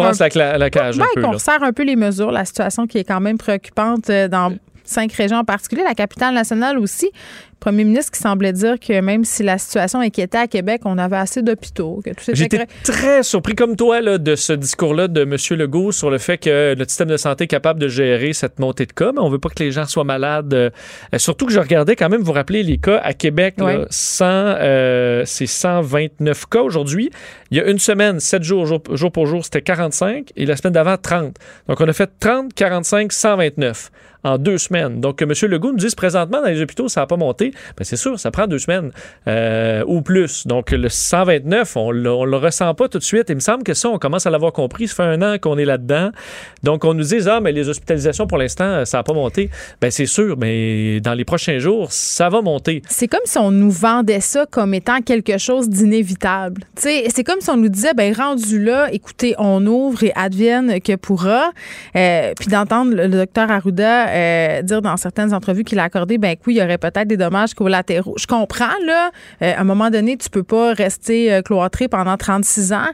[0.58, 0.98] la, cage.
[0.98, 2.32] Ben, qu'on resserre un peu les mesures.
[2.32, 4.56] La situation qui est quand même préoccupante euh, dans
[4.86, 7.12] cinq régions en particulier, la capitale nationale aussi
[7.66, 11.16] premier ministre qui semblait dire que même si la situation inquiétait à Québec, on avait
[11.16, 12.00] assez d'hôpitaux,
[12.32, 15.36] J'étais très surpris, comme toi, là, de ce discours-là de M.
[15.58, 18.86] Legault sur le fait que le système de santé est capable de gérer cette montée
[18.86, 20.54] de cas, mais on veut pas que les gens soient malades.
[20.54, 20.70] Euh,
[21.18, 23.86] surtout que je regardais quand même, vous rappelez, les cas à Québec, là, Ouais.
[23.90, 27.10] 100, euh, c'est 129 cas aujourd'hui.
[27.50, 30.56] Il y a une semaine, 7 jours, jour, jour pour jour, c'était 45, et la
[30.56, 31.36] semaine d'avant, 30.
[31.68, 33.90] Donc, on a fait 30, 45, 129
[34.26, 35.00] en deux semaines.
[35.00, 35.52] Donc, que M.
[35.52, 37.54] Legault nous dise présentement dans les hôpitaux, ça n'a pas monté.
[37.78, 38.92] Ben, c'est sûr, ça prend deux semaines
[39.28, 40.48] euh, ou plus.
[40.48, 43.26] Donc, le 129, on ne le ressent pas tout de suite.
[43.30, 44.88] Il me semble que ça, on commence à l'avoir compris.
[44.88, 46.12] Ça fait un an qu'on est là-dedans.
[46.64, 49.50] Donc, on nous dit, ah, mais les hospitalisations, pour l'instant, ça n'a pas monté.
[49.82, 52.82] Ben, c'est sûr, mais dans les prochains jours, ça va monter.
[52.88, 56.64] C'est comme si on nous vendait ça comme étant quelque chose d'inévitable.
[56.76, 60.96] C'est comme si on nous disait, ben rendu là, écoutez, on ouvre et advienne que
[60.96, 61.52] pourra.
[61.96, 66.18] Euh, puis d'entendre le, le docteur Arruda euh, dire dans certaines entrevues qu'il a accordé,
[66.18, 68.16] ben oui, il y aurait peut-être des dommages collatéraux.
[68.18, 69.12] Je comprends là.
[69.42, 72.90] Euh, à un moment donné, tu peux pas rester euh, cloîtré pendant 36 ans,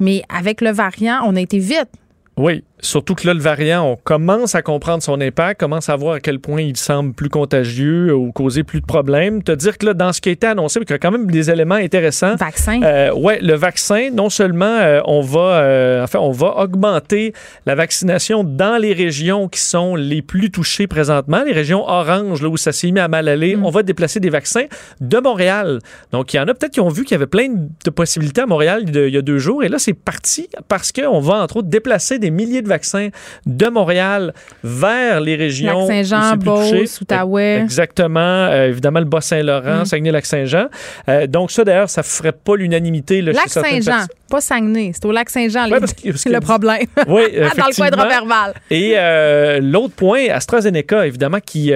[0.00, 1.88] mais avec le variant, on a été vite.
[2.36, 6.14] Oui, surtout que là, le variant, on commence à comprendre son impact, commence à voir
[6.14, 9.42] à quel point il semble plus contagieux ou causer plus de problèmes.
[9.42, 11.30] Te dire que là, dans ce qui a été annoncé, il y a quand même
[11.30, 12.34] des éléments intéressants.
[12.36, 12.82] Vaccin.
[12.82, 17.32] Euh, ouais, le vaccin, non seulement euh, on va, euh, enfin, on va augmenter
[17.66, 22.48] la vaccination dans les régions qui sont les plus touchées présentement, les régions oranges, là
[22.48, 23.56] où ça s'est mis à mal aller.
[23.62, 24.64] On va déplacer des vaccins
[25.00, 25.78] de Montréal.
[26.10, 28.40] Donc, il y en a peut-être qui ont vu qu'il y avait plein de possibilités
[28.40, 29.62] à Montréal il y a deux jours.
[29.62, 33.08] Et là, c'est parti parce qu'on va, entre autres, déplacer des milliers de vaccins
[33.46, 34.32] de Montréal
[34.64, 35.86] vers les régions.
[35.86, 36.36] Lac-Saint-Jean.
[36.36, 37.60] Beauce, Outaouais.
[37.62, 38.18] Exactement.
[38.20, 39.84] Euh, évidemment, le Bas-Saint-Laurent, Mm.
[39.84, 40.66] Saguenay-Lac-Saint-Jean.
[41.08, 43.20] Euh, donc, ça, d'ailleurs, ça ferait pas l'unanimité.
[43.22, 44.16] là, chez Lac certaines Saint-Jean, personnes.
[44.30, 44.90] pas Saguenay.
[44.94, 46.86] C'est au Lac Saint-Jean, Ouais, les- parce que- parce que- le problème.
[47.08, 47.22] Oui,
[47.56, 47.96] Dans le coin de.
[47.96, 48.54] Roberval.
[48.70, 51.72] Et euh, l'autre point, AstraZeneca, évidemment, qui,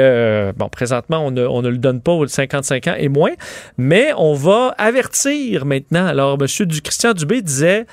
[0.57, 3.33] bon, présentement, on ne, on ne le donne pas aux 55 ans et moins,
[3.79, 6.07] mais on va avertir maintenant.
[6.07, 6.67] Alors, M.
[6.67, 7.85] Du, Christian Dubé disait,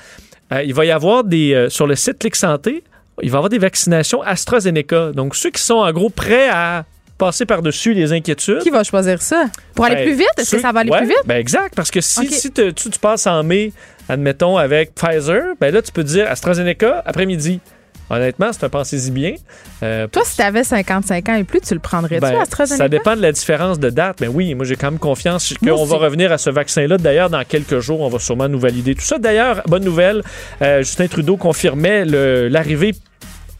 [0.64, 2.82] il va y avoir des, sur le site Clic Santé,
[3.22, 5.12] il va y avoir des vaccinations AstraZeneca.
[5.12, 6.84] Donc, ceux qui sont en gros prêts à
[7.16, 8.58] passer par-dessus les inquiétudes.
[8.58, 9.44] Qui va choisir ça?
[9.74, 10.28] Pour aller Ben, plus vite?
[10.36, 11.22] Est-ce que ça va aller ouais, plus vite?
[11.26, 12.26] Ben exact, parce que si, Ok.
[12.30, 13.72] si te- tu, tu passes en mai,
[14.08, 17.60] admettons, avec Pfizer, ben là, tu peux dire AstraZeneca après-midi.
[18.10, 19.34] Honnêtement, c'est un pensez-y bien.
[19.82, 22.84] Euh, Toi, si tu avais 55 ans et plus, tu le prendrais-tu, ben, AstraZeneca?
[22.84, 25.84] ça dépend de la différence de date, mais oui, moi j'ai quand même confiance qu'on
[25.84, 26.98] va revenir à ce vaccin-là.
[26.98, 29.18] D'ailleurs, dans quelques jours, on va sûrement nous valider tout ça.
[29.18, 30.22] D'ailleurs, bonne nouvelle,
[30.62, 32.94] euh, Justin Trudeau confirmait l'arrivée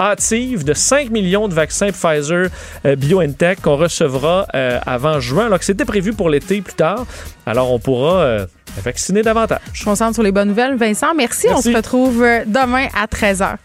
[0.01, 2.49] hâtive de 5 millions de vaccins Pfizer
[2.85, 7.07] euh, BioNTech qu'on recevra euh, avant juin, alors que c'était prévu pour l'été plus tard.
[7.47, 8.47] Alors on pourra euh,
[8.83, 9.61] vacciner davantage.
[9.73, 10.77] Je me concentre sur les bonnes nouvelles.
[10.77, 11.47] Vincent, merci.
[11.49, 11.69] Merci.
[11.69, 13.57] On se retrouve demain à 13h.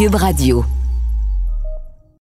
[0.00, 0.79] Cube Radio.